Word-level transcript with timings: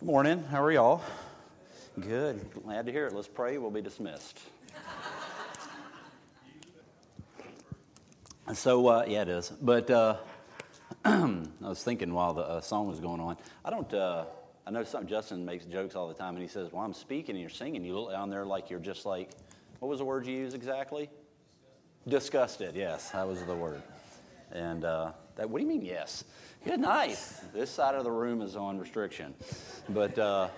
Good 0.00 0.06
morning. 0.06 0.44
How 0.50 0.64
are 0.64 0.72
y'all? 0.72 1.02
Good. 2.00 2.40
Glad 2.64 2.86
to 2.86 2.92
hear 2.92 3.06
it. 3.06 3.12
Let's 3.12 3.28
pray. 3.28 3.58
We'll 3.58 3.70
be 3.70 3.82
dismissed. 3.82 4.40
so, 8.54 8.88
uh, 8.88 9.04
yeah, 9.06 9.20
it 9.20 9.28
is. 9.28 9.50
But 9.60 9.90
uh, 9.90 10.16
I 11.04 11.44
was 11.60 11.84
thinking 11.84 12.14
while 12.14 12.32
the 12.32 12.40
uh, 12.40 12.60
song 12.62 12.86
was 12.86 12.98
going 12.98 13.20
on, 13.20 13.36
I 13.62 13.68
don't. 13.68 13.92
Uh, 13.92 14.24
I 14.66 14.70
know 14.70 14.84
some 14.84 15.06
Justin 15.06 15.44
makes 15.44 15.66
jokes 15.66 15.94
all 15.94 16.08
the 16.08 16.14
time, 16.14 16.32
and 16.32 16.40
he 16.40 16.48
says, 16.48 16.72
"Well, 16.72 16.82
I'm 16.82 16.94
speaking 16.94 17.34
and 17.34 17.40
you're 17.42 17.50
singing. 17.50 17.84
You 17.84 18.00
look 18.00 18.12
down 18.12 18.30
there 18.30 18.46
like 18.46 18.70
you're 18.70 18.80
just 18.80 19.04
like, 19.04 19.28
what 19.80 19.88
was 19.88 19.98
the 19.98 20.06
word 20.06 20.26
you 20.26 20.34
used 20.34 20.56
exactly? 20.56 21.10
Disgusted. 22.08 22.74
Yes, 22.74 23.10
that 23.10 23.28
was 23.28 23.44
the 23.44 23.54
word. 23.54 23.82
And 24.52 24.84
uh, 24.84 25.12
that. 25.36 25.48
What 25.48 25.58
do 25.58 25.64
you 25.64 25.68
mean? 25.68 25.84
Yes. 25.84 26.24
Good 26.64 26.80
night. 26.80 27.18
This 27.54 27.70
side 27.70 27.94
of 27.94 28.04
the 28.04 28.10
room 28.10 28.42
is 28.42 28.56
on 28.56 28.78
restriction. 28.78 29.34
But 29.88 30.18
uh, 30.18 30.48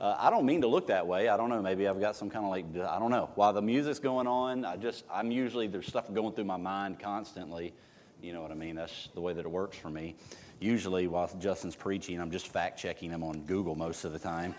uh, 0.00 0.16
I 0.18 0.30
don't 0.30 0.46
mean 0.46 0.62
to 0.62 0.66
look 0.66 0.86
that 0.88 1.06
way. 1.06 1.28
I 1.28 1.36
don't 1.36 1.48
know. 1.48 1.60
Maybe 1.62 1.86
I've 1.86 2.00
got 2.00 2.16
some 2.16 2.30
kind 2.30 2.44
of 2.44 2.50
like, 2.50 2.64
I 2.88 2.98
don't 2.98 3.10
know. 3.10 3.30
While 3.34 3.52
the 3.52 3.62
music's 3.62 3.98
going 3.98 4.26
on, 4.26 4.64
I 4.64 4.76
just, 4.76 5.04
I'm 5.12 5.30
usually, 5.30 5.66
there's 5.66 5.86
stuff 5.86 6.12
going 6.12 6.34
through 6.34 6.44
my 6.44 6.56
mind 6.56 6.98
constantly. 6.98 7.72
You 8.22 8.32
know 8.32 8.40
what 8.40 8.50
I 8.50 8.54
mean? 8.54 8.76
That's 8.76 9.08
the 9.14 9.20
way 9.20 9.34
that 9.34 9.44
it 9.44 9.50
works 9.50 9.76
for 9.76 9.90
me. 9.90 10.14
Usually, 10.60 11.08
while 11.08 11.30
Justin's 11.38 11.76
preaching, 11.76 12.20
I'm 12.20 12.30
just 12.30 12.48
fact 12.48 12.78
checking 12.78 13.10
him 13.10 13.22
on 13.22 13.40
Google 13.42 13.74
most 13.74 14.04
of 14.04 14.12
the 14.12 14.18
time. 14.18 14.54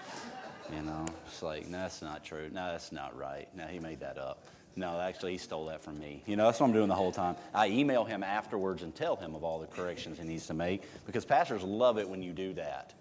You 0.76 0.81
know, 0.84 1.05
it's 1.26 1.42
like, 1.42 1.67
no, 1.67 1.80
that's 1.80 2.02
not 2.02 2.23
true. 2.23 2.50
No, 2.52 2.72
that's 2.72 2.92
not 2.92 3.17
right. 3.17 3.48
No, 3.55 3.66
he 3.66 3.80
made 3.80 4.00
that 4.02 4.17
up. 4.17 4.45
No, 4.78 5.00
actually, 5.00 5.34
he 5.34 5.38
stole 5.38 5.68
that 5.68 5.82
from 5.82 5.98
me. 6.00 6.22
You 6.26 6.36
know, 6.36 6.46
that's 6.46 6.60
what 6.60 6.68
I'm 6.68 6.74
doing 6.74 6.90
the 6.90 6.96
whole 6.96 7.12
time. 7.12 7.36
I 7.54 7.68
email 7.68 8.04
him 8.04 8.24
afterwards 8.24 8.84
and 8.84 8.94
tell 8.94 9.16
him 9.16 9.34
of 9.34 9.44
all 9.44 9.60
the 9.60 9.68
corrections 9.68 10.20
he 10.20 10.26
needs 10.26 10.48
to 10.48 10.54
make 10.54 10.84
because 11.06 11.24
pastors 11.24 11.64
love 11.64 11.98
it 11.98 12.08
when 12.08 12.22
you 12.22 12.34
do 12.34 12.54
that. 12.56 12.94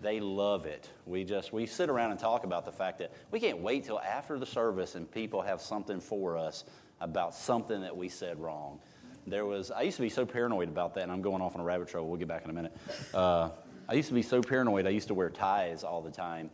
They 0.00 0.20
love 0.20 0.64
it. 0.64 0.88
We 1.06 1.24
just 1.24 1.52
we 1.52 1.66
sit 1.66 1.90
around 1.90 2.12
and 2.12 2.20
talk 2.20 2.44
about 2.44 2.64
the 2.64 2.72
fact 2.72 2.98
that 3.00 3.12
we 3.30 3.40
can't 3.40 3.58
wait 3.58 3.84
till 3.84 3.98
after 3.98 4.38
the 4.38 4.46
service 4.46 4.94
and 4.94 5.10
people 5.10 5.42
have 5.42 5.60
something 5.60 6.00
for 6.00 6.38
us 6.38 6.64
about 7.00 7.34
something 7.34 7.80
that 7.82 7.96
we 7.96 8.08
said 8.08 8.38
wrong. 8.38 8.78
There 9.26 9.44
was 9.44 9.70
I 9.70 9.82
used 9.82 9.96
to 9.96 10.02
be 10.02 10.08
so 10.08 10.24
paranoid 10.24 10.68
about 10.68 10.94
that, 10.94 11.02
and 11.02 11.12
I'm 11.12 11.20
going 11.20 11.42
off 11.42 11.54
on 11.54 11.60
a 11.60 11.64
rabbit 11.64 11.88
trail. 11.88 12.06
We'll 12.06 12.16
get 12.16 12.28
back 12.28 12.44
in 12.44 12.50
a 12.50 12.54
minute. 12.54 12.76
Uh, 13.12 13.50
I 13.88 13.94
used 13.94 14.08
to 14.08 14.14
be 14.14 14.22
so 14.22 14.40
paranoid. 14.40 14.86
I 14.86 14.90
used 14.90 15.08
to 15.08 15.14
wear 15.14 15.30
ties 15.30 15.84
all 15.84 16.00
the 16.00 16.10
time, 16.10 16.48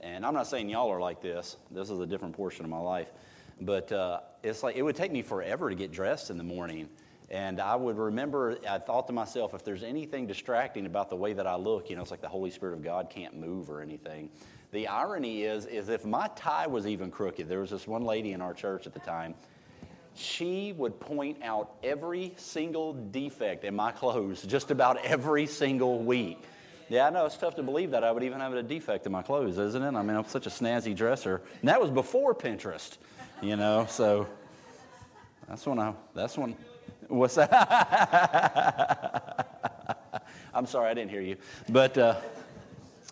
and 0.00 0.26
I'm 0.26 0.34
not 0.34 0.46
saying 0.46 0.68
y'all 0.68 0.90
are 0.90 1.00
like 1.00 1.22
this. 1.22 1.56
This 1.70 1.90
is 1.90 2.00
a 2.00 2.06
different 2.06 2.34
portion 2.34 2.64
of 2.64 2.70
my 2.70 2.80
life. 2.80 3.08
But 3.60 3.90
uh, 3.92 4.20
it's 4.42 4.62
like 4.62 4.76
it 4.76 4.82
would 4.82 4.96
take 4.96 5.12
me 5.12 5.22
forever 5.22 5.68
to 5.68 5.74
get 5.74 5.92
dressed 5.92 6.30
in 6.30 6.38
the 6.38 6.44
morning. 6.44 6.88
And 7.30 7.60
I 7.60 7.76
would 7.76 7.98
remember, 7.98 8.58
I 8.68 8.78
thought 8.78 9.06
to 9.08 9.12
myself, 9.12 9.52
if 9.52 9.62
there's 9.62 9.82
anything 9.82 10.26
distracting 10.26 10.86
about 10.86 11.10
the 11.10 11.16
way 11.16 11.34
that 11.34 11.46
I 11.46 11.56
look, 11.56 11.90
you 11.90 11.96
know, 11.96 12.02
it's 12.02 12.10
like 12.10 12.22
the 12.22 12.28
Holy 12.28 12.50
Spirit 12.50 12.72
of 12.74 12.82
God 12.82 13.10
can't 13.10 13.38
move 13.38 13.68
or 13.68 13.82
anything. 13.82 14.30
The 14.70 14.88
irony 14.88 15.42
is, 15.42 15.66
is 15.66 15.88
if 15.88 16.06
my 16.06 16.28
tie 16.36 16.66
was 16.66 16.86
even 16.86 17.10
crooked, 17.10 17.48
there 17.48 17.60
was 17.60 17.70
this 17.70 17.86
one 17.86 18.02
lady 18.02 18.32
in 18.32 18.40
our 18.40 18.54
church 18.54 18.86
at 18.86 18.94
the 18.94 19.00
time, 19.00 19.34
she 20.14 20.72
would 20.72 20.98
point 20.98 21.42
out 21.42 21.74
every 21.82 22.32
single 22.36 22.92
defect 22.92 23.64
in 23.64 23.76
my 23.76 23.92
clothes 23.92 24.42
just 24.42 24.70
about 24.70 25.04
every 25.04 25.46
single 25.46 25.98
week. 25.98 26.42
Yeah, 26.88 27.06
I 27.06 27.10
know 27.10 27.26
it's 27.26 27.36
tough 27.36 27.54
to 27.56 27.62
believe 27.62 27.90
that 27.90 28.02
I 28.02 28.10
would 28.10 28.22
even 28.22 28.40
have 28.40 28.54
a 28.54 28.62
defect 28.62 29.04
in 29.04 29.12
my 29.12 29.20
clothes, 29.20 29.58
isn't 29.58 29.82
it? 29.82 29.94
I 29.94 30.02
mean, 30.02 30.16
I'm 30.16 30.24
such 30.24 30.46
a 30.46 30.50
snazzy 30.50 30.96
dresser. 30.96 31.42
And 31.60 31.68
that 31.68 31.78
was 31.80 31.90
before 31.90 32.34
Pinterest 32.34 32.96
you 33.42 33.56
know, 33.56 33.86
so 33.88 34.26
that's 35.48 35.66
when 35.66 35.78
I, 35.78 35.94
that's 36.14 36.36
when, 36.36 36.56
what's 37.08 37.36
that? 37.36 37.52
I'm 40.54 40.66
sorry, 40.66 40.90
I 40.90 40.94
didn't 40.94 41.10
hear 41.10 41.20
you. 41.20 41.36
But, 41.68 41.96
uh, 41.96 42.16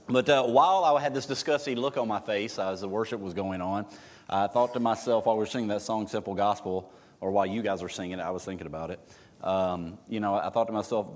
but 0.09 0.29
uh, 0.29 0.45
while 0.45 0.85
I 0.85 1.01
had 1.01 1.15
this 1.15 1.27
disgusting 1.27 1.77
look 1.77 1.97
on 1.97 2.09
my 2.09 2.21
face 2.21 2.59
as 2.59 2.81
the 2.81 2.89
worship 2.89 3.21
was 3.21 3.35
going 3.35 3.61
on, 3.61 3.87
I 4.29 4.49
thought 4.49 4.73
to 4.75 4.81
myself 4.81 5.27
while 5.27 5.37
we 5.37 5.41
were 5.41 5.47
singing 5.47 5.69
that 5.69 5.83
song, 5.83 6.09
Simple 6.09 6.35
Gospel, 6.35 6.93
or 7.21 7.31
while 7.31 7.47
you 7.47 7.63
guys 7.63 7.83
were 7.83 7.89
singing 7.89 8.19
it, 8.19 8.23
I 8.23 8.31
was 8.31 8.45
thinking 8.45 8.67
about 8.67 8.91
it. 8.91 9.01
Um, 9.43 9.99
you 10.09 10.21
know, 10.21 10.35
I 10.35 10.51
thought 10.51 10.67
to 10.67 10.73
myself 10.73 11.07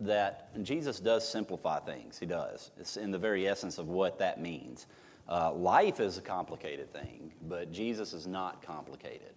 that 0.00 0.62
Jesus 0.62 1.00
does 1.00 1.28
simplify 1.28 1.80
things. 1.80 2.18
He 2.18 2.26
does. 2.26 2.70
It's 2.78 2.96
in 2.96 3.10
the 3.10 3.18
very 3.18 3.48
essence 3.48 3.78
of 3.78 3.88
what 3.88 4.18
that 4.20 4.40
means. 4.40 4.86
Uh, 5.30 5.52
life 5.52 6.00
is 6.00 6.18
a 6.18 6.20
complicated 6.20 6.92
thing, 6.92 7.32
but 7.48 7.70
Jesus 7.70 8.12
is 8.12 8.26
not 8.26 8.62
complicated. 8.62 9.30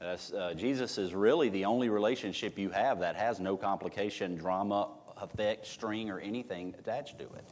Uh, 0.00 0.54
Jesus 0.54 0.98
is 0.98 1.14
really 1.14 1.48
the 1.48 1.64
only 1.64 1.88
relationship 1.88 2.58
you 2.58 2.68
have 2.70 3.00
that 3.00 3.16
has 3.16 3.40
no 3.40 3.56
complication, 3.56 4.36
drama, 4.36 4.88
effect, 5.20 5.66
string, 5.66 6.10
or 6.10 6.20
anything 6.20 6.74
attached 6.78 7.18
to 7.18 7.24
it. 7.24 7.44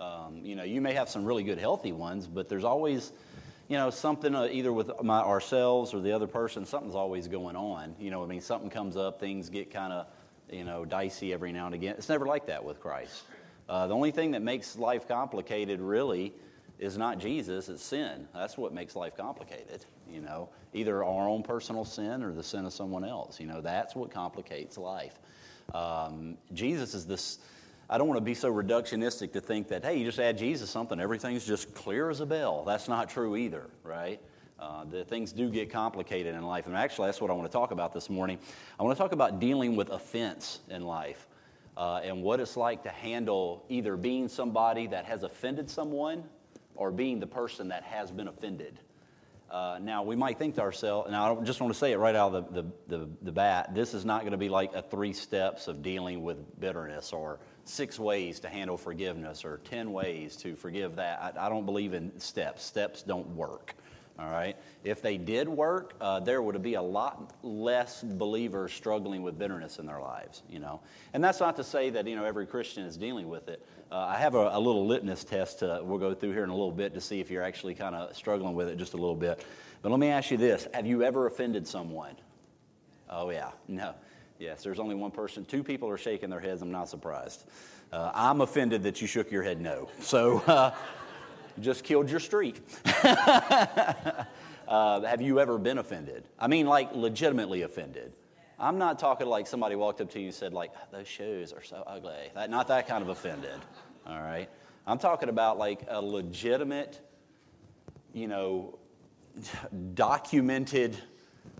Um, 0.00 0.40
you 0.44 0.54
know, 0.54 0.62
you 0.62 0.80
may 0.80 0.92
have 0.92 1.08
some 1.08 1.24
really 1.24 1.42
good, 1.42 1.58
healthy 1.58 1.90
ones, 1.90 2.26
but 2.26 2.48
there's 2.48 2.64
always, 2.64 3.12
you 3.66 3.76
know, 3.76 3.90
something 3.90 4.34
uh, 4.34 4.48
either 4.52 4.72
with 4.72 4.90
my, 5.02 5.18
ourselves 5.18 5.92
or 5.92 6.00
the 6.00 6.12
other 6.12 6.28
person, 6.28 6.66
something's 6.66 6.94
always 6.94 7.26
going 7.26 7.56
on. 7.56 7.96
You 7.98 8.10
know, 8.10 8.22
I 8.22 8.26
mean, 8.26 8.42
something 8.42 8.70
comes 8.70 8.96
up, 8.96 9.18
things 9.18 9.48
get 9.48 9.72
kind 9.72 9.92
of, 9.92 10.06
you 10.50 10.64
know, 10.64 10.84
dicey 10.84 11.32
every 11.32 11.52
now 11.52 11.66
and 11.66 11.74
again. 11.74 11.94
It's 11.98 12.08
never 12.08 12.26
like 12.26 12.46
that 12.46 12.62
with 12.62 12.78
Christ. 12.78 13.22
Uh, 13.68 13.86
the 13.86 13.94
only 13.94 14.12
thing 14.12 14.32
that 14.32 14.42
makes 14.42 14.76
life 14.76 15.08
complicated, 15.08 15.80
really, 15.80 16.32
is 16.78 16.96
not 16.96 17.18
Jesus, 17.18 17.68
it's 17.68 17.82
sin. 17.82 18.28
That's 18.32 18.56
what 18.56 18.72
makes 18.72 18.94
life 18.94 19.16
complicated, 19.16 19.84
you 20.08 20.20
know. 20.20 20.48
Either 20.72 21.02
our 21.02 21.28
own 21.28 21.42
personal 21.42 21.84
sin 21.84 22.22
or 22.22 22.32
the 22.32 22.42
sin 22.42 22.64
of 22.64 22.72
someone 22.72 23.04
else. 23.04 23.40
You 23.40 23.46
know, 23.46 23.60
that's 23.60 23.96
what 23.96 24.10
complicates 24.10 24.78
life. 24.78 25.18
Um, 25.74 26.38
Jesus 26.52 26.94
is 26.94 27.06
this, 27.06 27.38
I 27.90 27.98
don't 27.98 28.06
want 28.06 28.18
to 28.18 28.24
be 28.24 28.34
so 28.34 28.52
reductionistic 28.52 29.32
to 29.32 29.40
think 29.40 29.68
that, 29.68 29.84
hey, 29.84 29.98
you 29.98 30.04
just 30.04 30.20
add 30.20 30.38
Jesus 30.38 30.70
something, 30.70 31.00
everything's 31.00 31.44
just 31.44 31.74
clear 31.74 32.10
as 32.10 32.20
a 32.20 32.26
bell. 32.26 32.64
That's 32.64 32.88
not 32.88 33.08
true 33.08 33.36
either, 33.36 33.68
right? 33.82 34.20
Uh, 34.58 34.84
the 34.84 35.04
things 35.04 35.32
do 35.32 35.50
get 35.50 35.70
complicated 35.70 36.34
in 36.34 36.42
life. 36.42 36.66
And 36.66 36.76
actually, 36.76 37.08
that's 37.08 37.20
what 37.20 37.30
I 37.30 37.34
want 37.34 37.50
to 37.50 37.52
talk 37.52 37.70
about 37.70 37.92
this 37.92 38.10
morning. 38.10 38.38
I 38.78 38.82
want 38.82 38.96
to 38.96 39.02
talk 39.02 39.12
about 39.12 39.40
dealing 39.40 39.76
with 39.76 39.90
offense 39.90 40.60
in 40.68 40.82
life. 40.82 41.26
Uh, 41.76 42.00
and 42.02 42.24
what 42.24 42.40
it's 42.40 42.56
like 42.56 42.82
to 42.82 42.88
handle 42.88 43.64
either 43.68 43.96
being 43.96 44.26
somebody 44.26 44.88
that 44.88 45.04
has 45.04 45.22
offended 45.22 45.70
someone 45.70 46.24
or 46.78 46.90
being 46.90 47.20
the 47.20 47.26
person 47.26 47.68
that 47.68 47.82
has 47.82 48.10
been 48.10 48.28
offended. 48.28 48.78
Uh, 49.50 49.78
now, 49.80 50.02
we 50.02 50.14
might 50.14 50.38
think 50.38 50.54
to 50.54 50.60
ourselves, 50.60 51.06
and 51.06 51.16
I 51.16 51.34
just 51.42 51.60
want 51.60 51.72
to 51.72 51.78
say 51.78 51.92
it 51.92 51.98
right 51.98 52.14
out 52.14 52.34
of 52.34 52.54
the, 52.54 52.62
the, 52.62 52.98
the, 52.98 53.08
the 53.22 53.32
bat 53.32 53.74
this 53.74 53.94
is 53.94 54.04
not 54.04 54.20
going 54.20 54.32
to 54.32 54.38
be 54.38 54.50
like 54.50 54.74
a 54.74 54.82
three 54.82 55.14
steps 55.14 55.68
of 55.68 55.82
dealing 55.82 56.22
with 56.22 56.60
bitterness 56.60 57.12
or 57.12 57.40
six 57.64 57.98
ways 57.98 58.40
to 58.40 58.48
handle 58.48 58.76
forgiveness 58.76 59.44
or 59.44 59.60
10 59.64 59.92
ways 59.92 60.36
to 60.36 60.54
forgive 60.54 60.96
that. 60.96 61.34
I, 61.36 61.46
I 61.46 61.48
don't 61.48 61.64
believe 61.64 61.94
in 61.94 62.18
steps. 62.20 62.62
Steps 62.62 63.02
don't 63.02 63.26
work. 63.28 63.74
All 64.18 64.30
right? 64.30 64.56
If 64.82 65.00
they 65.00 65.16
did 65.16 65.48
work, 65.48 65.94
uh, 66.00 66.18
there 66.20 66.42
would 66.42 66.60
be 66.60 66.74
a 66.74 66.82
lot 66.82 67.32
less 67.42 68.02
believers 68.02 68.72
struggling 68.72 69.22
with 69.22 69.38
bitterness 69.38 69.78
in 69.78 69.86
their 69.86 70.00
lives, 70.00 70.42
you 70.50 70.58
know. 70.58 70.80
And 71.14 71.22
that's 71.22 71.38
not 71.38 71.54
to 71.56 71.64
say 71.64 71.90
that, 71.90 72.06
you 72.06 72.16
know, 72.16 72.24
every 72.24 72.46
Christian 72.46 72.84
is 72.84 72.96
dealing 72.96 73.28
with 73.28 73.48
it. 73.48 73.64
Uh, 73.92 73.98
I 73.98 74.16
have 74.16 74.34
a, 74.34 74.50
a, 74.52 74.58
little 74.58 74.86
litmus 74.86 75.22
test 75.24 75.60
to, 75.60 75.80
we'll 75.82 75.98
go 75.98 76.14
through 76.14 76.32
here 76.32 76.44
in 76.44 76.50
a 76.50 76.54
little 76.54 76.72
bit 76.72 76.94
to 76.94 77.00
see 77.00 77.20
if 77.20 77.30
you're 77.30 77.44
actually 77.44 77.74
kind 77.74 77.94
of 77.94 78.14
struggling 78.16 78.54
with 78.54 78.68
it 78.68 78.76
just 78.76 78.94
a 78.94 78.96
little 78.96 79.14
bit. 79.14 79.44
But 79.82 79.90
let 79.90 80.00
me 80.00 80.08
ask 80.08 80.30
you 80.30 80.36
this 80.36 80.66
Have 80.74 80.86
you 80.86 81.04
ever 81.04 81.26
offended 81.26 81.66
someone? 81.66 82.16
Oh, 83.08 83.30
yeah. 83.30 83.50
No. 83.68 83.94
Yes, 84.38 84.62
there's 84.62 84.78
only 84.78 84.94
one 84.94 85.10
person. 85.10 85.44
Two 85.44 85.64
people 85.64 85.90
are 85.90 85.98
shaking 85.98 86.30
their 86.30 86.38
heads. 86.38 86.62
I'm 86.62 86.70
not 86.70 86.88
surprised. 86.88 87.44
Uh, 87.92 88.12
I'm 88.14 88.40
offended 88.40 88.84
that 88.84 89.00
you 89.00 89.08
shook 89.08 89.32
your 89.32 89.42
head 89.42 89.60
no. 89.60 89.88
So, 90.00 90.38
uh, 90.46 90.70
just 91.60 91.84
killed 91.84 92.10
your 92.10 92.20
streak. 92.20 92.60
uh, 93.04 94.24
have 94.68 95.20
you 95.20 95.40
ever 95.40 95.58
been 95.58 95.78
offended? 95.78 96.24
I 96.38 96.48
mean, 96.48 96.66
like 96.66 96.94
legitimately 96.94 97.62
offended. 97.62 98.12
I'm 98.58 98.78
not 98.78 98.98
talking 98.98 99.26
like 99.28 99.46
somebody 99.46 99.76
walked 99.76 100.00
up 100.00 100.10
to 100.10 100.18
you 100.18 100.26
and 100.26 100.34
said, 100.34 100.52
like, 100.52 100.72
those 100.90 101.06
shoes 101.06 101.52
are 101.52 101.62
so 101.62 101.84
ugly. 101.86 102.30
That, 102.34 102.50
not 102.50 102.68
that 102.68 102.88
kind 102.88 103.02
of 103.02 103.08
offended, 103.08 103.60
all 104.06 104.20
right? 104.20 104.48
I'm 104.86 104.98
talking 104.98 105.28
about 105.28 105.58
like 105.58 105.82
a 105.88 106.00
legitimate, 106.00 107.00
you 108.12 108.26
know, 108.26 108.78
documented, 109.94 110.96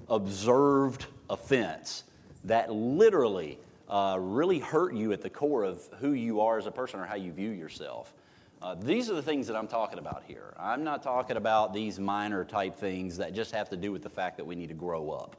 observed 0.09 1.07
offense 1.31 2.05
that 2.45 2.73
literally 2.73 3.59
uh, 3.89 4.17
really 4.19 4.59
hurt 4.59 4.95
you 4.95 5.13
at 5.13 5.23
the 5.23 5.31
core 5.31 5.65
of 5.65 5.81
who 6.01 6.13
you 6.13 6.41
are 6.41 6.59
as 6.59 6.67
a 6.67 6.71
person 6.71 7.01
or 7.01 7.07
how 7.07 7.15
you 7.15 7.33
view 7.33 7.51
yourself. 7.51 8.13
Uh, 8.61 8.75
these 8.75 9.09
are 9.09 9.15
the 9.15 9.23
things 9.23 9.47
that 9.47 9.57
I'm 9.57 9.69
talking 9.69 9.99
about 9.99 10.25
here. 10.27 10.53
I'm 10.59 10.83
not 10.83 11.03
talking 11.03 11.37
about 11.37 11.73
these 11.73 12.01
minor 12.01 12.45
type 12.45 12.77
things 12.77 13.17
that 13.19 13.33
just 13.33 13.53
have 13.53 13.69
to 13.71 13.77
do 13.77 13.93
with 13.93 14.03
the 14.03 14.11
fact 14.11 14.37
that 14.39 14.45
we 14.45 14.57
need 14.57 14.69
to 14.69 14.75
grow 14.75 15.11
up. 15.11 15.37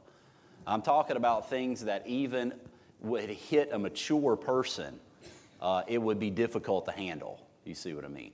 I'm 0.66 0.80
talking 0.80 1.16
about 1.16 1.50
things 1.50 1.84
that 1.84 2.06
even 2.06 2.54
would 3.00 3.28
hit 3.28 3.70
a 3.72 3.78
mature 3.78 4.36
person, 4.36 4.98
uh, 5.60 5.82
it 5.86 5.98
would 5.98 6.18
be 6.18 6.30
difficult 6.30 6.86
to 6.86 6.92
handle. 6.92 7.40
You 7.64 7.74
see 7.74 7.92
what 7.92 8.04
I 8.04 8.08
mean? 8.08 8.32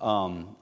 Um, 0.00 0.56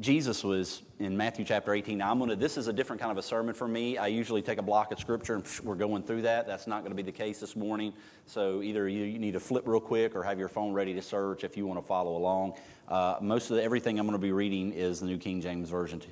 Jesus 0.00 0.42
was 0.42 0.82
in 0.98 1.16
Matthew 1.16 1.44
chapter 1.44 1.72
18. 1.72 1.98
Now, 1.98 2.10
I'm 2.10 2.18
going 2.18 2.30
to, 2.30 2.36
this 2.36 2.56
is 2.56 2.66
a 2.66 2.72
different 2.72 3.00
kind 3.00 3.12
of 3.12 3.18
a 3.18 3.22
sermon 3.22 3.54
for 3.54 3.68
me. 3.68 3.96
I 3.96 4.08
usually 4.08 4.42
take 4.42 4.58
a 4.58 4.62
block 4.62 4.90
of 4.90 4.98
scripture 4.98 5.36
and 5.36 5.44
we're 5.62 5.76
going 5.76 6.02
through 6.02 6.22
that. 6.22 6.48
That's 6.48 6.66
not 6.66 6.80
going 6.80 6.90
to 6.90 6.96
be 6.96 7.02
the 7.02 7.16
case 7.16 7.38
this 7.38 7.54
morning. 7.54 7.92
So 8.26 8.60
either 8.60 8.88
you, 8.88 9.18
need 9.20 9.32
to 9.32 9.40
flip 9.40 9.68
real 9.68 9.80
quick 9.80 10.16
or 10.16 10.24
have 10.24 10.36
your 10.36 10.48
phone 10.48 10.72
ready 10.72 10.94
to 10.94 11.02
search 11.02 11.44
if 11.44 11.56
you 11.56 11.64
want 11.66 11.80
to 11.80 11.86
follow 11.86 12.16
along. 12.16 12.54
Uh, 12.88 13.16
most 13.20 13.50
of 13.50 13.56
the, 13.56 13.62
everything 13.62 14.00
I'm 14.00 14.06
going 14.06 14.18
to 14.18 14.22
be 14.22 14.32
reading 14.32 14.72
is 14.72 14.98
the 14.98 15.06
New 15.06 15.18
King 15.18 15.40
James 15.40 15.70
Version 15.70 16.02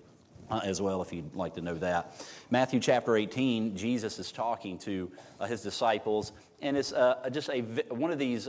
uh, 0.48 0.60
as 0.62 0.80
well, 0.80 1.02
if 1.02 1.12
you'd 1.12 1.34
like 1.34 1.54
to 1.54 1.60
know 1.60 1.74
that. 1.74 2.24
Matthew 2.50 2.78
chapter 2.78 3.16
18, 3.16 3.76
Jesus 3.76 4.18
is 4.20 4.30
talking 4.30 4.78
to 4.78 5.10
uh, 5.40 5.46
his 5.46 5.60
disciples, 5.60 6.32
and 6.60 6.76
it's 6.76 6.92
uh, 6.92 7.28
just 7.32 7.48
a, 7.48 7.62
one 7.88 8.12
of 8.12 8.18
these 8.20 8.46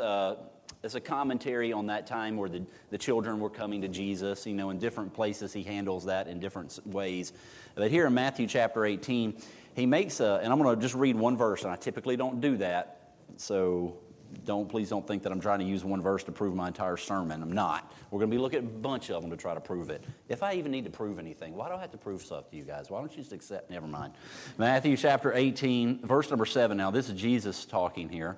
it's 0.83 0.95
a 0.95 1.01
commentary 1.01 1.71
on 1.71 1.87
that 1.87 2.05
time 2.05 2.35
where 2.35 2.49
the, 2.49 2.61
the 2.89 2.97
children 2.97 3.39
were 3.39 3.49
coming 3.49 3.81
to 3.81 3.87
Jesus. 3.87 4.45
You 4.45 4.53
know, 4.53 4.69
in 4.69 4.79
different 4.79 5.13
places, 5.13 5.53
he 5.53 5.63
handles 5.63 6.05
that 6.05 6.27
in 6.27 6.39
different 6.41 6.77
ways. 6.85 7.31
But 7.73 7.89
here 7.89 8.05
in 8.05 8.13
Matthew 8.13 8.47
chapter 8.47 8.85
18, 8.85 9.41
he 9.75 9.85
makes 9.85 10.19
a, 10.19 10.41
and 10.43 10.51
I'm 10.51 10.61
going 10.61 10.75
to 10.75 10.81
just 10.81 10.93
read 10.93 11.15
one 11.15 11.37
verse, 11.37 11.63
and 11.63 11.71
I 11.71 11.77
typically 11.77 12.17
don't 12.17 12.41
do 12.41 12.57
that. 12.57 13.13
So 13.37 13.97
don't 14.45 14.67
please 14.67 14.89
don't 14.89 15.07
think 15.07 15.23
that 15.23 15.31
I'm 15.31 15.39
trying 15.39 15.59
to 15.59 15.65
use 15.65 15.85
one 15.85 16.01
verse 16.01 16.23
to 16.25 16.33
prove 16.33 16.53
my 16.53 16.67
entire 16.67 16.97
sermon. 16.97 17.41
I'm 17.41 17.51
not. 17.53 17.93
We're 18.11 18.19
going 18.19 18.31
to 18.31 18.35
be 18.35 18.41
looking 18.41 18.59
at 18.59 18.65
a 18.65 18.67
bunch 18.67 19.09
of 19.09 19.21
them 19.21 19.31
to 19.31 19.37
try 19.37 19.53
to 19.53 19.61
prove 19.61 19.89
it. 19.89 20.03
If 20.27 20.43
I 20.43 20.55
even 20.55 20.71
need 20.71 20.83
to 20.83 20.91
prove 20.91 21.17
anything, 21.17 21.55
why 21.55 21.69
do 21.69 21.75
I 21.75 21.79
have 21.79 21.91
to 21.91 21.97
prove 21.97 22.21
stuff 22.21 22.49
to 22.49 22.57
you 22.57 22.63
guys? 22.63 22.89
Why 22.89 22.99
don't 22.99 23.11
you 23.11 23.19
just 23.19 23.31
accept? 23.31 23.71
Never 23.71 23.87
mind. 23.87 24.13
Matthew 24.57 24.97
chapter 24.97 25.33
18, 25.33 26.05
verse 26.05 26.29
number 26.29 26.45
7. 26.45 26.75
Now, 26.75 26.91
this 26.91 27.07
is 27.07 27.19
Jesus 27.19 27.63
talking 27.63 28.09
here. 28.09 28.37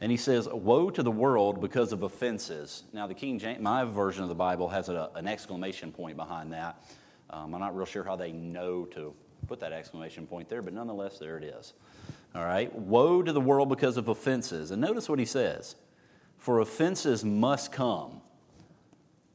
And 0.00 0.10
he 0.10 0.16
says, 0.16 0.48
Woe 0.48 0.90
to 0.90 1.02
the 1.02 1.10
world 1.10 1.60
because 1.60 1.92
of 1.92 2.02
offenses. 2.02 2.84
Now, 2.92 3.06
the 3.06 3.14
King 3.14 3.38
James, 3.38 3.60
my 3.60 3.84
version 3.84 4.22
of 4.22 4.28
the 4.28 4.34
Bible 4.34 4.68
has 4.68 4.88
a, 4.88 5.10
an 5.14 5.26
exclamation 5.26 5.92
point 5.92 6.16
behind 6.16 6.52
that. 6.52 6.84
Um, 7.30 7.54
I'm 7.54 7.60
not 7.60 7.76
real 7.76 7.86
sure 7.86 8.04
how 8.04 8.16
they 8.16 8.32
know 8.32 8.84
to 8.86 9.12
put 9.46 9.60
that 9.60 9.72
exclamation 9.72 10.26
point 10.26 10.48
there, 10.48 10.62
but 10.62 10.72
nonetheless, 10.72 11.18
there 11.18 11.36
it 11.36 11.44
is. 11.44 11.74
All 12.34 12.44
right? 12.44 12.72
Woe 12.74 13.22
to 13.22 13.32
the 13.32 13.40
world 13.40 13.68
because 13.68 13.96
of 13.96 14.08
offenses. 14.08 14.70
And 14.70 14.80
notice 14.80 15.08
what 15.08 15.18
he 15.18 15.24
says 15.24 15.76
For 16.38 16.60
offenses 16.60 17.24
must 17.24 17.72
come, 17.72 18.20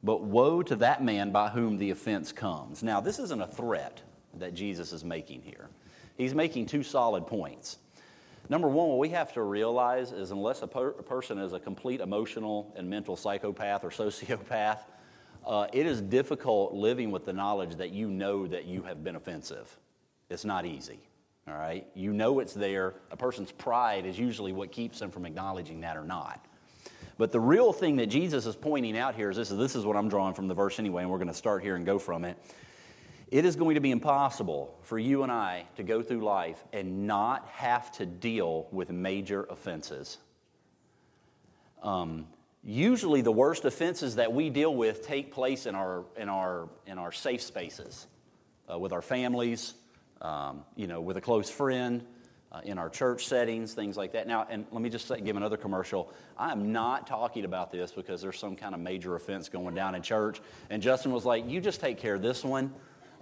but 0.02 0.24
woe 0.24 0.64
to 0.64 0.76
that 0.78 1.04
man 1.04 1.32
by 1.32 1.50
whom 1.50 1.78
the 1.78 1.90
offense 1.90 2.32
comes. 2.32 2.84
Now, 2.84 3.02
this 3.02 3.20
isn't 3.20 3.42
a 3.42 3.48
threat 3.48 4.02
that 4.36 4.54
Jesus 4.54 4.94
is 4.94 5.04
making 5.04 5.42
here, 5.42 5.70
he's 6.18 6.34
making 6.34 6.68
two 6.68 6.84
solid 6.84 7.28
points. 7.28 7.78
Number 8.50 8.68
one, 8.68 8.90
what 8.90 9.00
we 9.00 9.10
have 9.10 9.34
to 9.34 9.42
realize 9.42 10.12
is 10.12 10.32
unless 10.32 10.62
a, 10.62 10.68
per- 10.68 10.90
a 10.90 11.04
person 11.04 11.38
is 11.38 11.54
a 11.54 11.60
complete 11.60 12.02
emotional 12.02 12.74
and 12.76 12.90
mental 12.90 13.16
psychopath 13.16 13.84
or 13.84 13.90
sociopath, 13.90 14.80
uh, 15.46 15.68
it 15.74 15.86
is 15.86 16.02
difficult 16.02 16.74
living 16.74 17.12
with 17.12 17.26
the 17.26 17.34
knowledge 17.34 17.76
that 17.76 17.92
you 17.92 18.10
know 18.10 18.48
that 18.48 18.66
you 18.66 18.82
have 18.84 19.04
been 19.04 19.16
offensive. 19.16 19.78
It's 20.30 20.46
not 20.46 20.66
easy, 20.66 21.00
all 21.48 21.54
right? 21.54 21.86
You 21.96 22.14
know 22.14 22.40
it's 22.40 22.54
there. 22.54 22.96
A 23.12 23.18
person's 23.18 23.52
pride 23.52 24.06
is 24.06 24.18
usually 24.18 24.52
what 24.52 24.72
keeps 24.72 25.00
them 25.00 25.12
from 25.12 25.26
acknowledging 25.26 25.82
that 25.82 25.98
or 25.98 26.06
not. 26.06 26.46
But 27.18 27.32
the 27.32 27.40
real 27.40 27.72
thing 27.72 27.98
that 27.98 28.08
Jesus 28.08 28.46
is 28.46 28.56
pointing 28.56 28.98
out 28.98 29.16
here 29.16 29.30
is 29.30 29.38
this, 29.38 29.50
this 29.50 29.76
is 29.76 29.86
what 29.86 29.96
I'm 29.96 30.10
drawing 30.10 30.34
from 30.34 30.48
the 30.48 30.54
verse 30.54 30.80
anyway, 30.80 31.04
and 31.04 31.12
we're 31.12 31.18
going 31.18 31.28
to 31.28 31.34
start 31.34 31.62
here 31.62 31.76
and 31.76 31.86
go 31.86 32.00
from 32.00 32.26
it 32.26 32.38
it 33.34 33.46
is 33.46 33.56
going 33.56 33.74
to 33.74 33.82
be 33.82 33.90
impossible 33.90 34.78
for 34.84 35.00
you 35.00 35.24
and 35.24 35.32
I 35.32 35.66
to 35.78 35.84
go 35.84 36.04
through 36.04 36.24
life 36.24 36.64
and 36.72 37.08
not 37.08 37.48
have 37.48 37.92
to 37.94 38.06
deal 38.06 38.68
with 38.72 38.92
major 38.92 39.46
offenses. 39.50 40.20
Um, 41.82 42.28
usually, 42.64 43.22
the 43.22 43.32
worst 43.32 43.66
offenses 43.66 44.18
that 44.18 44.32
we 44.32 44.52
deal 44.52 44.76
with 44.76 45.08
take 45.08 45.34
place 45.34 45.66
in 45.66 45.74
our, 45.74 46.04
in 46.16 46.30
our, 46.30 46.70
in 46.86 47.00
our 47.00 47.12
safe 47.12 47.42
spaces, 47.42 48.06
uh, 48.72 48.78
with 48.78 48.94
our 48.94 49.02
families, 49.02 49.74
um, 50.22 50.64
you 50.76 50.86
know, 50.86 51.02
with 51.02 51.18
a 51.18 51.22
close 51.22 51.50
friend, 51.50 52.06
uh, 52.52 52.62
in 52.66 52.78
our 52.78 52.88
church 52.88 53.26
settings, 53.26 53.74
things 53.74 53.98
like 53.98 54.12
that. 54.12 54.28
Now, 54.28 54.46
and 54.48 54.68
let 54.70 54.84
me 54.84 54.92
just 54.92 55.08
say, 55.08 55.20
give 55.20 55.38
another 55.38 55.58
commercial. 55.58 56.14
I 56.38 56.52
am 56.52 56.72
not 56.72 57.08
talking 57.08 57.46
about 57.46 57.72
this 57.72 57.92
because 57.92 58.22
there's 58.22 58.38
some 58.38 58.56
kind 58.56 58.76
of 58.76 58.80
major 58.80 59.16
offense 59.16 59.50
going 59.50 59.74
down 59.74 59.96
in 59.96 60.04
church. 60.04 60.40
And 60.70 60.84
Justin 60.84 61.12
was 61.12 61.26
like, 61.26 61.50
You 61.50 61.60
just 61.62 61.82
take 61.82 61.98
care 61.98 62.14
of 62.14 62.22
this 62.22 62.44
one. 62.44 62.72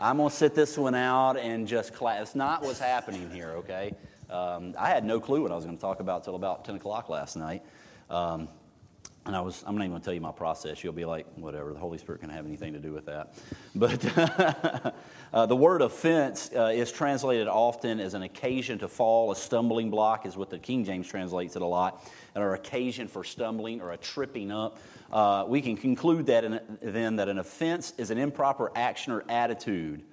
I'm 0.02 0.18
going 0.18 0.32
to 0.32 0.36
sit 0.36 0.56
this 0.56 0.80
one 0.80 0.96
out 0.96 1.38
and 1.38 1.68
just 1.68 1.94
class. 1.94 2.22
It's 2.24 2.36
not 2.36 2.64
what's 2.64 2.80
happening 2.80 3.30
here, 3.30 3.52
okay? 3.58 3.94
Um, 4.32 4.74
I 4.76 4.90
had 4.90 5.06
no 5.06 5.20
clue 5.20 5.44
what 5.44 5.52
I 5.52 5.56
was 5.56 5.64
going 5.64 5.78
to 5.78 5.82
talk 5.82 6.00
about 6.00 6.24
till 6.24 6.36
about 6.36 6.66
10 6.66 6.78
o'clock 6.78 7.08
last 7.08 7.36
night. 7.36 7.62
Um, 8.10 8.50
and 9.28 9.36
I 9.36 9.42
was, 9.42 9.64
I'm 9.68 9.76
not 9.76 9.84
even 9.84 9.92
going 9.92 10.02
to 10.02 10.06
tell 10.06 10.16
you 10.16 10.22
my 10.22 10.32
process. 10.32 10.84
You'll 10.84 10.94
be 10.94 11.06
like, 11.06 11.28
whatever, 11.36 11.72
the 11.72 11.78
Holy 11.78 12.00
Spirit 12.00 12.22
can 12.22 12.32
have 12.32 12.48
anything 12.48 12.74
to 12.74 12.80
do 12.80 12.92
with 12.92 13.06
that. 13.06 13.36
But 13.76 14.04
uh, 15.34 15.46
the 15.46 15.56
word 15.56 15.84
offense 15.84 16.50
uh, 16.56 16.72
is 16.74 16.92
translated 16.92 17.48
often 17.48 18.00
as 18.00 18.16
an 18.16 18.24
occasion 18.24 18.80
to 18.80 18.88
fall. 18.88 19.32
A 19.32 19.36
stumbling 19.36 19.92
block 19.92 20.26
is 20.26 20.36
what 20.36 20.50
the 20.50 20.58
King 20.58 20.84
James 20.84 21.08
translates 21.08 21.56
it 21.56 21.62
a 21.62 21.68
lot, 21.68 22.04
or 22.36 22.54
occasion 22.54 23.08
for 23.08 23.24
stumbling 23.24 23.82
or 23.82 23.92
a 23.92 23.98
tripping 23.98 24.52
up. 24.52 24.80
Uh, 25.12 25.46
we 25.48 25.62
can 25.62 25.76
conclude 25.76 26.28
that 26.28 26.44
in, 26.44 26.60
then 26.82 27.18
that 27.18 27.28
an 27.28 27.40
offense 27.40 27.94
is 27.98 28.12
an 28.12 28.18
improper 28.18 28.72
action 28.76 29.14
or 29.14 29.24
attitude 29.30 30.04